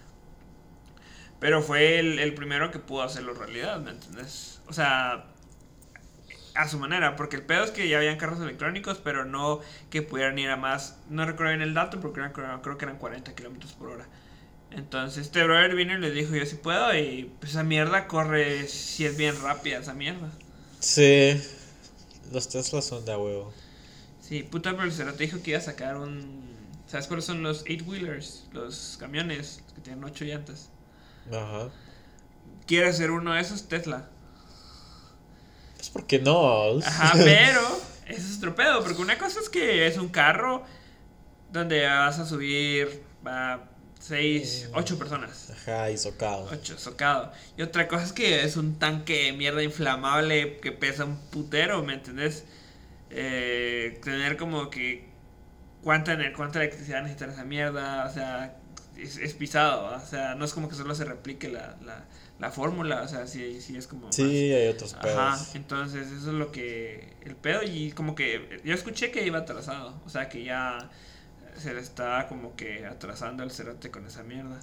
Pero 1.39 1.61
fue 1.61 1.99
el, 1.99 2.19
el 2.19 2.33
primero 2.33 2.71
que 2.71 2.79
pudo 2.79 3.03
hacerlo 3.03 3.33
realidad, 3.33 3.79
¿me 3.81 3.91
entendés? 3.91 4.61
O 4.67 4.73
sea, 4.73 5.25
a 6.55 6.67
su 6.67 6.79
manera, 6.79 7.15
porque 7.15 7.35
el 7.37 7.43
pedo 7.43 7.63
es 7.63 7.71
que 7.71 7.87
ya 7.89 7.97
habían 7.97 8.17
carros 8.17 8.39
electrónicos, 8.41 8.99
pero 9.03 9.25
no 9.25 9.59
que 9.89 10.01
pudieran 10.01 10.39
ir 10.39 10.49
a 10.49 10.57
más. 10.57 10.97
No 11.09 11.25
recuerdo 11.25 11.51
bien 11.51 11.61
el 11.61 11.73
dato, 11.73 11.99
porque 12.01 12.19
eran- 12.21 12.33
creo, 12.33 12.77
que 12.77 12.85
eran 12.85 12.97
40 12.97 13.35
kilómetros 13.35 13.73
por 13.73 13.89
hora. 13.89 14.07
Entonces, 14.71 15.25
este 15.27 15.43
brother 15.43 15.75
vino 15.75 15.93
y 15.95 15.99
le 15.99 16.11
dijo: 16.11 16.35
Yo 16.35 16.45
sí 16.45 16.55
puedo, 16.57 16.95
y 16.97 17.33
pues 17.39 17.51
esa 17.53 17.63
mierda 17.63 18.07
corre 18.07 18.67
si 18.67 19.05
es 19.05 19.17
bien 19.17 19.41
rápida, 19.41 19.79
esa 19.79 19.93
mierda. 19.93 20.31
Sí. 20.79 21.41
Los 22.31 22.49
Teslas 22.49 22.85
son 22.85 23.05
de 23.05 23.15
huevo. 23.15 23.53
Sí, 24.19 24.43
puta, 24.43 24.71
pero 24.71 24.83
el 24.83 24.91
cerote 24.91 25.23
dijo 25.25 25.41
que 25.41 25.51
iba 25.51 25.59
a 25.59 25.61
sacar 25.61 25.97
un. 25.97 26.43
¿Sabes 26.87 27.07
cuáles 27.07 27.25
son 27.25 27.43
los 27.43 27.63
8-wheelers? 27.65 28.47
Los 28.51 28.97
camiones 28.99 29.63
que 29.75 29.81
tienen 29.81 30.03
8 30.03 30.25
llantas. 30.25 30.69
Ajá. 31.31 31.71
Quiere 32.67 32.87
hacer 32.89 33.11
uno 33.11 33.33
de 33.33 33.41
esos 33.41 33.67
Tesla. 33.67 34.09
Porque 35.95 36.19
no. 36.19 36.77
Ajá, 36.85 37.13
pero 37.23 37.61
eso 38.05 38.29
es 38.29 38.37
otro 38.37 38.53
pedo, 38.53 38.83
porque 38.83 39.01
una 39.01 39.17
cosa 39.17 39.39
es 39.39 39.47
que 39.47 39.87
es 39.87 39.97
un 39.97 40.09
carro 40.09 40.65
donde 41.53 41.85
vas 41.85 42.19
a 42.19 42.25
subir 42.25 43.01
a 43.23 43.61
6, 44.01 44.71
8 44.73 44.99
personas. 44.99 45.51
Ajá, 45.51 45.89
y 45.89 45.97
socado. 45.97 46.49
8, 46.51 46.77
socado. 46.77 47.31
Y 47.57 47.61
otra 47.61 47.87
cosa 47.87 48.03
es 48.03 48.11
que 48.11 48.43
es 48.43 48.57
un 48.57 48.77
tanque 48.77 49.27
de 49.27 49.31
mierda 49.31 49.63
inflamable 49.63 50.57
que 50.57 50.73
pesa 50.73 51.05
un 51.05 51.15
putero, 51.31 51.81
¿me 51.81 51.93
entendés? 51.93 52.43
Eh, 53.09 54.01
tener 54.03 54.35
como 54.35 54.69
que 54.69 55.07
cuánta, 55.81 56.17
cuánta 56.35 56.59
electricidad 56.59 57.03
necesita 57.03 57.31
esa 57.31 57.45
mierda, 57.45 58.05
o 58.05 58.13
sea, 58.13 58.57
es, 58.97 59.15
es 59.15 59.33
pisado, 59.33 59.95
o 59.95 60.05
sea, 60.05 60.35
no 60.35 60.43
es 60.43 60.53
como 60.53 60.67
que 60.67 60.75
solo 60.75 60.93
se 60.93 61.05
replique 61.05 61.47
la, 61.47 61.77
la, 61.85 62.03
la 62.39 62.51
fórmula, 62.51 63.01
o 63.03 63.07
sea, 63.07 63.27
sí, 63.27 63.61
sí 63.61 63.77
es 63.77 63.87
como... 63.87 64.07
más- 64.07 64.15
Sí, 64.15 64.51
hay 64.53 64.67
otros 64.67 64.93
Ajá, 64.95 65.03
pedos. 65.03 65.55
entonces 65.55 66.07
eso 66.07 66.29
es 66.31 66.35
lo 66.35 66.51
que. 66.51 67.15
El 67.23 67.35
pedo, 67.35 67.61
y 67.63 67.91
como 67.91 68.13
que. 68.15 68.59
Yo 68.65 68.73
escuché 68.73 69.11
que 69.11 69.25
iba 69.25 69.39
atrasado. 69.39 70.01
O 70.05 70.09
sea, 70.09 70.27
que 70.29 70.43
ya 70.43 70.89
se 71.57 71.73
le 71.73 71.79
estaba 71.79 72.27
como 72.27 72.55
que 72.57 72.85
atrasando 72.85 73.43
el 73.43 73.51
cerote 73.51 73.89
con 73.91 74.05
esa 74.05 74.23
mierda. 74.23 74.59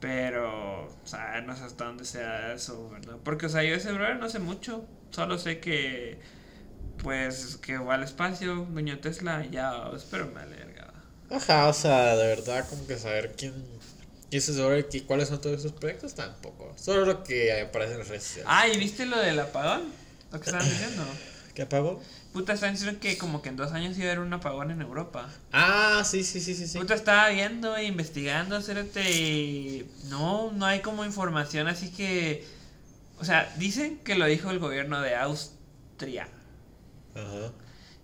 Pero, 0.00 0.84
o 0.84 1.06
sea, 1.06 1.40
no 1.40 1.56
sé 1.56 1.64
hasta 1.64 1.86
dónde 1.86 2.04
sea 2.04 2.52
eso, 2.52 2.90
¿verdad? 2.90 3.16
Porque, 3.24 3.46
o 3.46 3.48
sea, 3.48 3.62
yo 3.64 3.74
ese 3.74 3.92
brother 3.92 4.16
no 4.16 4.28
sé 4.28 4.38
mucho. 4.38 4.86
Solo 5.10 5.38
sé 5.38 5.58
que. 5.60 6.18
Pues 7.02 7.56
que 7.58 7.78
va 7.78 7.94
al 7.94 8.02
espacio, 8.02 8.66
dueño 8.70 8.98
Tesla, 9.00 9.44
ya, 9.46 9.90
espero 9.94 10.26
me 10.34 10.40
alerga. 10.40 10.92
Ajá, 11.30 11.68
o 11.68 11.72
sea, 11.72 12.16
de 12.16 12.26
verdad, 12.26 12.66
como 12.68 12.86
que 12.86 12.98
saber 12.98 13.34
quién. 13.36 13.52
¿Quién 14.30 14.42
se 14.42 14.54
sabe 14.54 14.86
qué- 14.88 15.04
cuáles 15.04 15.28
son 15.28 15.40
todos 15.40 15.60
esos 15.60 15.72
proyectos? 15.72 16.14
Tampoco. 16.14 16.74
Solo 16.76 17.04
lo 17.06 17.22
que 17.22 17.60
aparece 17.60 17.92
en 17.92 17.98
las 18.00 18.08
redes 18.08 18.24
sociales. 18.24 18.48
Ah, 18.52 18.68
¿y 18.68 18.76
viste 18.78 19.06
lo 19.06 19.18
del 19.18 19.38
apagón? 19.38 19.84
Lo 20.32 20.40
que 20.40 20.50
estaban 20.50 20.68
diciendo. 20.68 21.04
¿Qué 21.54 21.62
apagó? 21.62 22.02
Puta, 22.34 22.52
están 22.52 22.72
diciendo 22.74 23.00
que 23.00 23.16
como 23.16 23.40
que 23.40 23.48
en 23.48 23.56
dos 23.56 23.72
años 23.72 23.96
iba 23.96 24.08
a 24.08 24.12
haber 24.12 24.18
un 24.26 24.32
apagón 24.34 24.70
en 24.70 24.82
Europa. 24.82 25.32
Ah, 25.52 26.02
sí, 26.04 26.22
sí, 26.22 26.40
sí, 26.40 26.54
sí. 26.54 26.66
sí. 26.66 26.76
Puta, 26.78 26.94
estaba 26.94 27.30
viendo 27.30 27.74
e 27.76 27.84
investigando, 27.84 28.60
cerote, 28.60 29.10
y 29.10 29.90
no, 30.10 30.52
no 30.52 30.66
hay 30.66 30.80
como 30.80 31.04
información, 31.06 31.66
así 31.66 31.90
que, 31.92 32.44
o 33.18 33.24
sea, 33.24 33.50
dicen 33.56 33.98
que 34.04 34.16
lo 34.16 34.26
dijo 34.26 34.50
el 34.50 34.58
gobierno 34.58 35.00
de 35.00 35.14
Austria, 35.16 36.28
Ajá. 37.14 37.52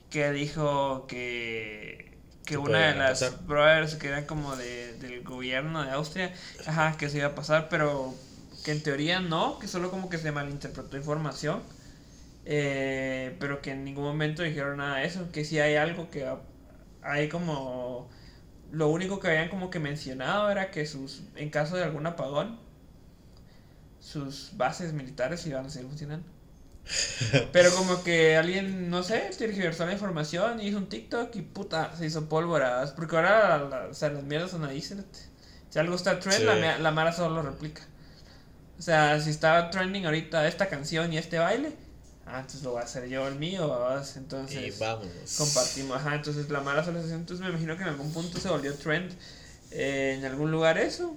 que 0.08 0.32
dijo 0.32 1.06
que, 1.06 2.11
que 2.44 2.56
una 2.56 2.78
de 2.88 2.94
las 2.96 3.20
pasar. 3.20 3.46
brothers 3.46 3.94
que 3.96 4.08
eran 4.08 4.26
como 4.26 4.56
de, 4.56 4.94
del 4.98 5.22
gobierno 5.22 5.82
de 5.82 5.90
Austria, 5.90 6.32
ajá, 6.66 6.96
que 6.96 7.08
se 7.08 7.18
iba 7.18 7.28
a 7.28 7.34
pasar, 7.34 7.68
pero 7.68 8.14
que 8.64 8.72
en 8.72 8.82
teoría 8.82 9.20
no, 9.20 9.58
que 9.58 9.68
solo 9.68 9.90
como 9.90 10.08
que 10.08 10.18
se 10.18 10.32
malinterpretó 10.32 10.96
información. 10.96 11.62
Eh, 12.44 13.36
pero 13.38 13.62
que 13.62 13.70
en 13.70 13.84
ningún 13.84 14.04
momento 14.04 14.42
dijeron 14.42 14.78
nada 14.78 14.96
de 14.98 15.06
eso, 15.06 15.30
que 15.30 15.44
si 15.44 15.60
hay 15.60 15.76
algo 15.76 16.10
que 16.10 16.26
hay 17.02 17.28
como 17.28 18.10
lo 18.72 18.88
único 18.88 19.20
que 19.20 19.28
habían 19.28 19.48
como 19.48 19.70
que 19.70 19.78
mencionado 19.78 20.50
era 20.50 20.70
que 20.70 20.86
sus 20.86 21.22
en 21.36 21.50
caso 21.50 21.76
de 21.76 21.84
algún 21.84 22.06
apagón 22.06 22.58
sus 24.00 24.56
bases 24.56 24.92
militares 24.92 25.46
iban 25.46 25.66
a 25.66 25.70
seguir 25.70 25.88
funcionando. 25.88 26.26
Pero 27.52 27.72
como 27.74 28.02
que 28.02 28.36
alguien, 28.36 28.90
no 28.90 29.02
sé, 29.02 29.30
tergiversó 29.38 29.86
la 29.86 29.92
información 29.92 30.60
y 30.60 30.68
hizo 30.68 30.78
un 30.78 30.88
TikTok 30.88 31.34
y 31.36 31.42
puta, 31.42 31.94
se 31.96 32.06
hizo 32.06 32.28
pólvora. 32.28 32.92
Porque 32.96 33.16
ahora, 33.16 33.58
la- 33.68 33.86
o 33.90 33.94
sea, 33.94 34.10
las 34.10 34.24
mierdas 34.24 34.50
son 34.50 34.64
ahí. 34.64 34.80
¿sí? 34.82 34.94
Si 35.70 35.78
algo 35.78 35.94
está 35.94 36.18
trend, 36.18 36.38
Sí. 36.40 36.44
la, 36.44 36.78
la 36.78 36.90
Mara 36.90 37.12
solo 37.12 37.36
lo 37.36 37.42
replica. 37.42 37.82
O 38.78 38.82
sea, 38.82 39.20
si 39.20 39.30
estaba 39.30 39.70
trending 39.70 40.06
ahorita 40.06 40.46
esta 40.48 40.68
canción 40.68 41.12
y 41.12 41.18
este 41.18 41.38
baile, 41.38 41.72
ah, 42.26 42.40
entonces 42.40 42.62
lo 42.62 42.72
voy 42.72 42.80
a 42.80 42.84
hacer 42.84 43.08
yo 43.08 43.28
el 43.28 43.36
mío, 43.36 43.68
¿verdad? 43.70 44.04
Y 44.14 44.18
entonces 44.18 44.78
vámonos. 44.78 45.36
compartimos. 45.38 45.96
Ajá, 45.98 46.16
entonces 46.16 46.50
la 46.50 46.60
Mara 46.60 46.84
solo 46.84 46.98
hace 46.98 47.14
Entonces 47.14 47.44
me 47.44 47.50
imagino 47.50 47.76
que 47.76 47.82
en 47.84 47.90
algún 47.90 48.12
punto 48.12 48.38
se 48.40 48.48
volvió 48.48 48.74
trend 48.74 49.12
eh, 49.70 50.16
en 50.18 50.24
algún 50.24 50.50
lugar 50.50 50.78
eso. 50.78 51.16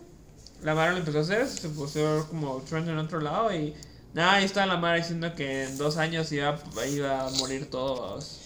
La 0.62 0.76
Mara 0.76 0.92
lo 0.92 1.00
empezó 1.00 1.18
a 1.18 1.22
hacer, 1.22 1.48
se 1.48 1.70
puso 1.70 2.28
como 2.30 2.62
trend 2.62 2.88
en 2.88 2.98
otro 3.00 3.20
lado 3.20 3.54
y 3.54 3.76
nada, 4.16 4.34
ahí 4.36 4.46
está 4.46 4.66
la 4.66 4.78
Mara 4.78 4.98
diciendo 4.98 5.36
que 5.36 5.66
en 5.66 5.78
dos 5.78 5.98
años 5.98 6.32
iba, 6.32 6.58
iba 6.90 7.28
a 7.28 7.30
morir 7.32 7.70
todo. 7.70 8.02
vamos. 8.02 8.42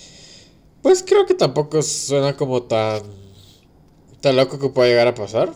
Pues 0.81 1.03
creo 1.03 1.25
que 1.25 1.35
tampoco 1.35 1.81
suena 1.81 2.35
como 2.35 2.63
tan. 2.63 3.03
tan 4.21 4.35
loco 4.35 4.59
que 4.59 4.69
pueda 4.69 4.89
llegar 4.89 5.07
a 5.07 5.15
pasar. 5.15 5.53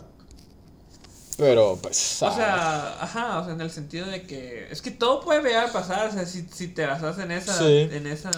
Pero 1.37 1.79
pues. 1.81 2.21
O 2.21 2.27
ah, 2.27 2.35
sea, 2.35 3.03
ajá, 3.03 3.39
o 3.39 3.45
sea, 3.45 3.53
en 3.53 3.61
el 3.61 3.71
sentido 3.71 4.05
de 4.05 4.21
que 4.23 4.67
es 4.69 4.81
que 4.83 4.91
todo 4.91 5.19
puede 5.21 5.41
llegar 5.41 5.69
a 5.69 5.73
pasar, 5.73 6.09
o 6.09 6.11
sea, 6.11 6.25
si, 6.27 6.43
si 6.43 6.67
te 6.67 6.85
basas 6.85 7.17
en 7.17 7.31
esa, 7.31 7.57
Sí. 7.57 7.89
en 7.91 8.05
esa, 8.05 8.31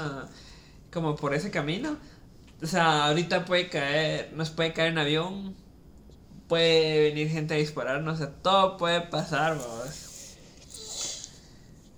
como 0.93 1.15
por 1.17 1.33
ese 1.33 1.51
camino, 1.51 1.97
o 2.63 2.65
sea, 2.67 3.07
ahorita 3.07 3.43
puede 3.45 3.69
caer, 3.69 4.31
nos 4.33 4.49
puede 4.49 4.71
caer 4.71 4.93
un 4.93 4.99
avión, 4.99 5.55
puede 6.47 7.09
venir 7.09 7.29
gente 7.29 7.53
a 7.55 7.57
dispararnos, 7.57 8.15
o 8.15 8.17
sea, 8.17 8.31
todo 8.41 8.77
puede 8.77 9.01
pasar, 9.01 9.57
vamos. 9.57 10.04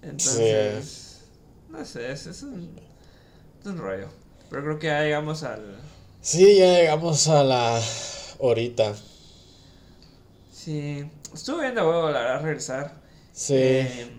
Entonces, 0.01 1.21
no 1.69 1.83
sé, 1.85 2.11
es, 2.11 2.27
es 2.27 2.43
un, 2.43 2.79
es 3.59 3.65
un 3.65 3.77
rollo, 3.77 4.07
pero 4.49 4.63
creo 4.63 4.79
que 4.79 4.87
ya 4.87 5.01
llegamos 5.03 5.43
al, 5.43 5.77
Sí, 6.21 6.57
ya 6.57 6.79
llegamos 6.79 7.27
a 7.27 7.43
la 7.43 7.81
horita. 8.39 8.93
sí, 10.51 11.05
estuvo 11.33 11.59
bien 11.59 11.75
de 11.75 11.81
huevo, 11.81 12.09
la 12.09 12.19
verdad, 12.19 12.41
regresar. 12.43 12.93
Sí. 13.33 13.53
Eh, 13.55 14.11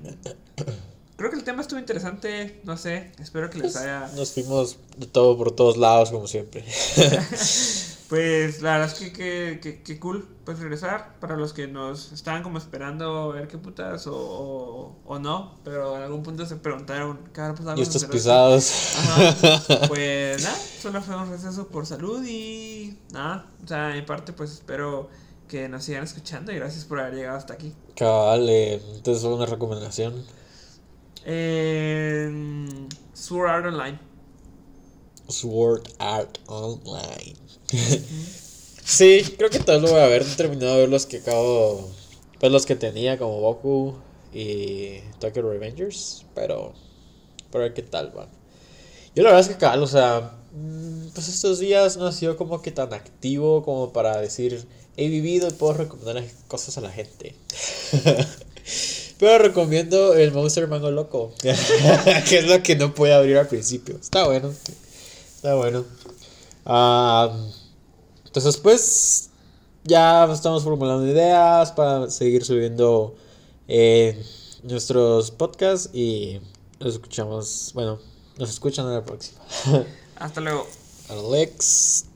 creo 1.16 1.30
que 1.30 1.36
el 1.36 1.44
tema 1.44 1.62
estuvo 1.62 1.78
interesante, 1.78 2.60
no 2.64 2.76
sé, 2.76 3.12
espero 3.18 3.50
que 3.50 3.58
les 3.58 3.76
haya... 3.76 4.08
Nos 4.14 4.32
fuimos 4.32 4.78
de 4.96 5.06
todo 5.06 5.36
por 5.36 5.52
todos 5.52 5.76
lados, 5.76 6.10
como 6.10 6.26
siempre. 6.26 6.64
Pues 8.08 8.62
la 8.62 8.78
verdad 8.78 8.88
es 8.88 8.98
que, 8.98 9.12
que, 9.12 9.60
que, 9.60 9.82
que 9.82 10.00
cool, 10.00 10.26
pues 10.46 10.58
regresar 10.60 11.18
para 11.20 11.36
los 11.36 11.52
que 11.52 11.66
nos 11.66 12.10
estaban 12.12 12.42
como 12.42 12.56
esperando 12.56 13.28
ver 13.32 13.48
qué 13.48 13.58
putas 13.58 14.06
o, 14.06 14.16
o, 14.16 14.96
o 15.04 15.18
no, 15.18 15.56
pero 15.62 15.94
en 15.96 16.04
algún 16.04 16.22
punto 16.22 16.46
se 16.46 16.56
preguntaron 16.56 17.18
qué 17.34 17.42
habrá 17.42 17.54
pasado 17.54 17.78
y 17.78 17.82
estos 17.82 18.06
pisados. 18.06 18.72
Ajá. 18.96 19.88
Pues 19.88 20.42
nada, 20.42 20.56
solo 20.80 21.02
fue 21.02 21.16
un 21.16 21.30
receso 21.30 21.68
por 21.68 21.84
salud 21.84 22.24
y 22.26 22.96
nada, 23.12 23.46
o 23.62 23.68
sea, 23.68 23.88
de 23.88 24.00
mi 24.00 24.02
parte 24.02 24.32
pues 24.32 24.52
espero 24.52 25.10
que 25.46 25.68
nos 25.68 25.84
sigan 25.84 26.04
escuchando 26.04 26.50
y 26.50 26.56
gracias 26.56 26.86
por 26.86 27.00
haber 27.00 27.14
llegado 27.14 27.36
hasta 27.36 27.54
aquí. 27.54 27.74
Cabal, 27.94 28.48
eh, 28.48 28.80
entonces 28.94 29.24
una 29.24 29.44
recomendación. 29.44 30.24
Eh, 31.26 32.88
Sword 33.12 33.50
Art 33.50 33.66
Online. 33.66 33.98
Sword 35.28 35.82
Art 35.98 36.38
Online. 36.46 37.47
sí, 38.84 39.22
creo 39.36 39.50
que 39.50 39.60
tal 39.60 39.82
lo 39.82 39.88
voy 39.88 40.00
a 40.00 40.04
haber 40.04 40.24
terminado 40.36 40.74
de 40.74 40.80
ver 40.82 40.88
los 40.88 41.06
que 41.06 41.18
acabo. 41.18 41.88
Pues 42.40 42.52
los 42.52 42.66
que 42.66 42.76
tenía 42.76 43.18
como 43.18 43.40
Goku 43.40 43.96
y 44.32 45.00
Tokyo 45.20 45.42
Revengers. 45.50 46.24
Pero. 46.34 46.72
Pero 47.50 47.64
ver 47.64 47.74
qué 47.74 47.82
tal 47.82 48.16
va. 48.16 48.28
Yo 49.14 49.22
la 49.24 49.30
verdad 49.30 49.48
es 49.50 49.54
que 49.56 49.60
cabal, 49.60 49.82
o 49.82 49.86
sea. 49.86 50.32
mm, 50.52 51.08
Pues 51.14 51.28
estos 51.28 51.58
días 51.60 51.96
no 51.98 52.06
ha 52.06 52.12
sido 52.12 52.36
como 52.36 52.62
que 52.62 52.72
tan 52.72 52.92
activo 52.94 53.64
como 53.64 53.92
para 53.92 54.20
decir. 54.20 54.66
He 54.96 55.08
vivido 55.08 55.48
y 55.48 55.52
puedo 55.52 55.74
recomendar 55.74 56.24
cosas 56.48 56.78
a 56.78 56.82
la 56.82 56.90
gente. 56.90 57.36
Pero 59.18 59.38
recomiendo 59.38 60.14
el 60.14 60.32
Monster 60.32 60.68
Mango 60.68 60.90
Loco. 60.90 61.32
que 61.42 61.50
es 62.38 62.46
lo 62.48 62.62
que 62.62 62.76
no 62.76 62.94
pude 62.94 63.12
abrir 63.14 63.36
al 63.38 63.48
principio. 63.48 63.96
Está 64.00 64.26
bueno. 64.26 64.52
Está 65.36 65.54
bueno. 65.56 65.84
Ah, 66.66 67.32
entonces, 68.28 68.56
pues, 68.58 69.30
ya 69.84 70.30
estamos 70.32 70.62
formulando 70.62 71.06
ideas 71.06 71.72
para 71.72 72.10
seguir 72.10 72.44
subiendo 72.44 73.14
eh, 73.66 74.22
nuestros 74.62 75.30
podcasts 75.30 75.90
y 75.94 76.40
nos 76.78 76.94
escuchamos, 76.94 77.72
bueno, 77.74 77.98
nos 78.36 78.50
escuchan 78.50 78.86
en 78.86 78.94
la 78.94 79.04
próxima. 79.04 79.40
Hasta 80.16 80.40
luego. 80.40 80.66
Alex. 81.08 82.07